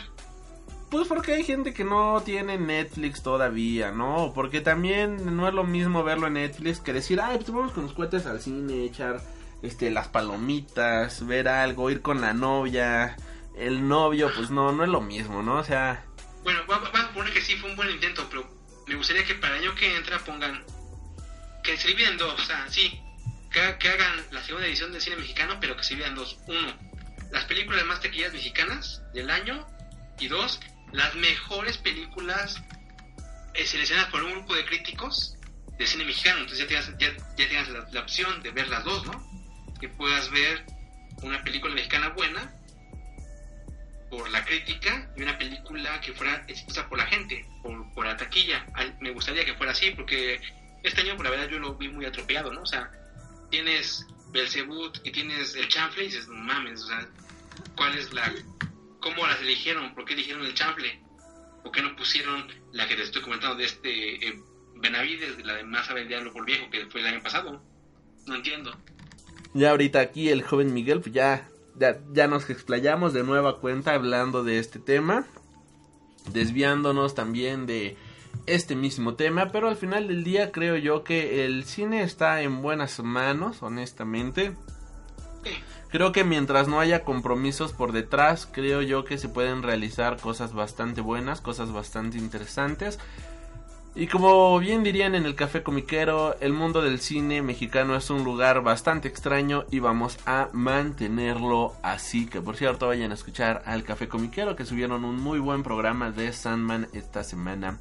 [0.91, 4.31] Pues porque hay gente que no tiene Netflix todavía, ¿no?
[4.34, 7.84] Porque también no es lo mismo verlo en Netflix que decir, ay, pues vamos con
[7.84, 9.19] los cuates al cine, echar
[9.64, 13.18] este las palomitas, ver algo, ir con la novia,
[13.57, 15.56] el novio, pues no, no es lo mismo, ¿no?
[15.56, 16.03] O sea,
[16.44, 18.48] Bueno, va- va- vamos a poner que sí fue un buen intento, pero
[18.88, 20.64] me gustaría que para el año que entra pongan
[21.64, 22.99] que se dividen dos, o sea, sí,
[23.52, 26.38] que, que hagan la segunda edición del cine mexicano, pero que se dividan dos.
[26.48, 26.68] Uno,
[27.32, 29.65] las películas más taquilleras mexicanas del año,
[30.19, 30.60] y dos,
[30.91, 32.61] las mejores películas
[33.56, 35.36] eh, seleccionadas por un grupo de críticos
[35.80, 36.41] de cine mexicano.
[36.41, 39.26] Entonces ya tienes, ya, ya la, la opción de ver las dos, ¿no?
[39.80, 40.64] Que puedas ver
[41.23, 42.53] una película mexicana buena
[44.10, 48.18] por la crítica y una película que fuera expuesta por la gente, por, por la
[48.18, 48.65] taquilla.
[48.99, 50.40] Me gustaría que fuera así, porque
[50.84, 52.61] este año, por la verdad, yo lo vi muy atropellado, ¿no?
[52.61, 52.91] O sea,
[53.49, 57.07] tienes Belzebut y tienes el chanfle y dices, no mames, o sea,
[57.76, 58.34] ¿cuál es la...
[58.99, 59.94] ¿Cómo las eligieron?
[59.94, 60.99] ¿Por qué eligieron el chanfle?
[61.64, 64.40] ¿Por qué no pusieron la que te estoy comentando de este eh,
[64.76, 67.64] Benavides, de la de Más sabe el diablo por viejo, que fue el año pasado?
[68.26, 68.76] No entiendo.
[69.53, 71.48] ya ahorita aquí el joven Miguel, pues ya,
[71.80, 75.26] ya, ya nos explayamos de nueva cuenta hablando de este tema,
[76.31, 77.97] desviándonos también de
[78.45, 82.61] este mismo tema, pero al final del día creo yo que el cine está en
[82.61, 84.53] buenas manos, honestamente.
[85.89, 90.53] Creo que mientras no haya compromisos por detrás, creo yo que se pueden realizar cosas
[90.53, 92.99] bastante buenas, cosas bastante interesantes.
[93.97, 98.26] Y como bien dirían en el café comiquero, el mundo del cine mexicano es un
[98.26, 102.26] lugar bastante extraño y vamos a mantenerlo así.
[102.26, 106.11] Que por cierto vayan a escuchar al café comiquero que subieron un muy buen programa
[106.11, 107.80] de Sandman esta semana.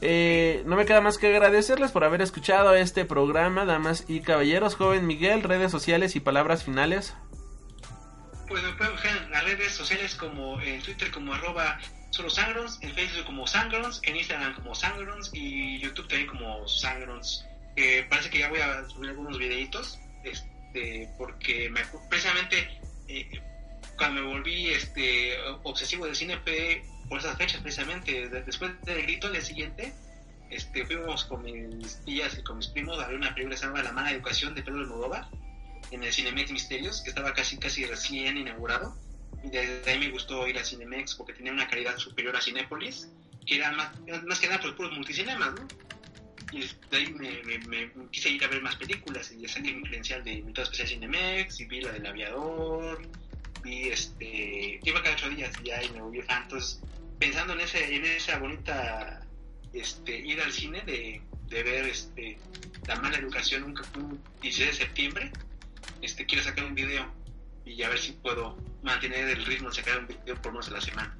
[0.00, 4.76] Eh, no me queda más que agradecerles por haber escuchado este programa, damas y caballeros.
[4.76, 7.14] Joven Miguel, redes sociales y palabras finales.
[8.48, 11.78] Pues me pueden buscar en las redes sociales como en Twitter como arroba
[12.10, 17.44] solo Sangrons, en Facebook como Sangrons, en Instagram como Sangrons y YouTube también como Sangrons.
[17.76, 23.40] Eh, parece que ya voy a subir algunos videitos, este, porque me, precisamente eh,
[23.96, 28.28] cuando me volví este obsesivo del cine fue por esas fechas precisamente.
[28.28, 29.92] De- después del grito día siguiente,
[30.50, 33.66] este, fuimos con mis tías y con mis primos a ver una película que se
[33.66, 35.28] llama La mala educación de Pedro Almodóvar
[35.92, 38.96] en el Cinemex Misterios, que estaba casi casi recién inaugurado.
[39.42, 43.08] Y desde ahí me gustó ir a Cinemex porque tenía una calidad superior a Cinépolis,
[43.46, 43.90] que era más,
[44.24, 45.66] más que nada por puros multicinemas, ¿no?
[46.52, 50.64] Y de ahí me, quise ir a ver más películas y mi credencial de invitado
[50.64, 53.00] especial Cinemex y vi la del aviador,
[53.62, 56.42] vi este, iba cada ocho días y ya y me volví fan.
[56.42, 56.80] Entonces,
[57.18, 59.24] pensando en, ese, en esa bonita
[59.72, 62.36] este, ir al cine de, de ver este,
[62.88, 65.32] la mala educación un, un 16 de septiembre,
[66.02, 67.19] este, quiero sacar un video
[67.70, 70.72] y a ver si puedo mantener el ritmo de sacar un video por menos a
[70.72, 71.16] la semana.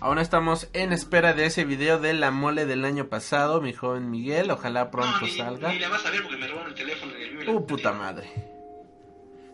[0.00, 4.10] Aún estamos en espera de ese video de la mole del año pasado, mi joven
[4.10, 4.50] Miguel.
[4.50, 5.68] Ojalá pronto no, ni, salga.
[5.68, 7.52] ni la vas a ver porque me robaron el teléfono en el vivo.
[7.52, 8.32] Uh, puta madre.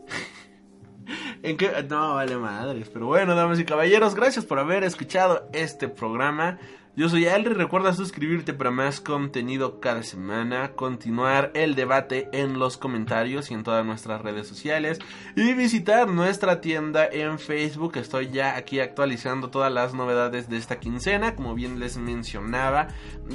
[1.43, 1.85] ¿En qué?
[1.89, 2.89] No, vale madres.
[2.91, 6.61] Pero bueno, damas y caballeros, gracias por haber escuchado este programa.
[6.97, 12.79] Yo soy Alri, recuerda suscribirte para más contenido cada semana, continuar el debate en los
[12.79, 14.99] comentarios y en todas nuestras redes sociales
[15.37, 17.99] y visitar nuestra tienda en Facebook.
[17.99, 22.89] Estoy ya aquí actualizando todas las novedades de esta quincena, como bien les mencionaba,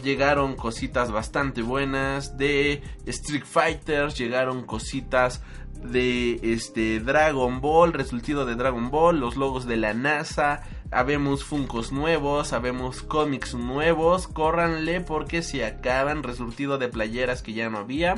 [0.04, 5.44] llegaron cositas bastante buenas de Street Fighters, llegaron cositas
[5.84, 11.92] de este Dragon Ball, resultado de Dragon Ball, los logos de la NASA, habemos Funcos
[11.92, 18.16] nuevos, habemos cómics nuevos, córranle porque se acaban, resultado de playeras que ya no había.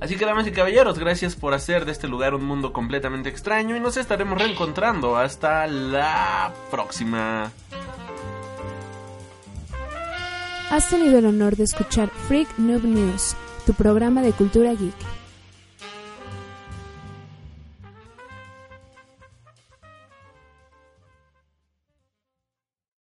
[0.00, 3.76] Así que damas y caballeros, gracias por hacer de este lugar un mundo completamente extraño
[3.76, 7.52] y nos estaremos reencontrando hasta la próxima.
[10.70, 15.11] Has tenido el honor de escuchar Freak Noob News, tu programa de cultura geek.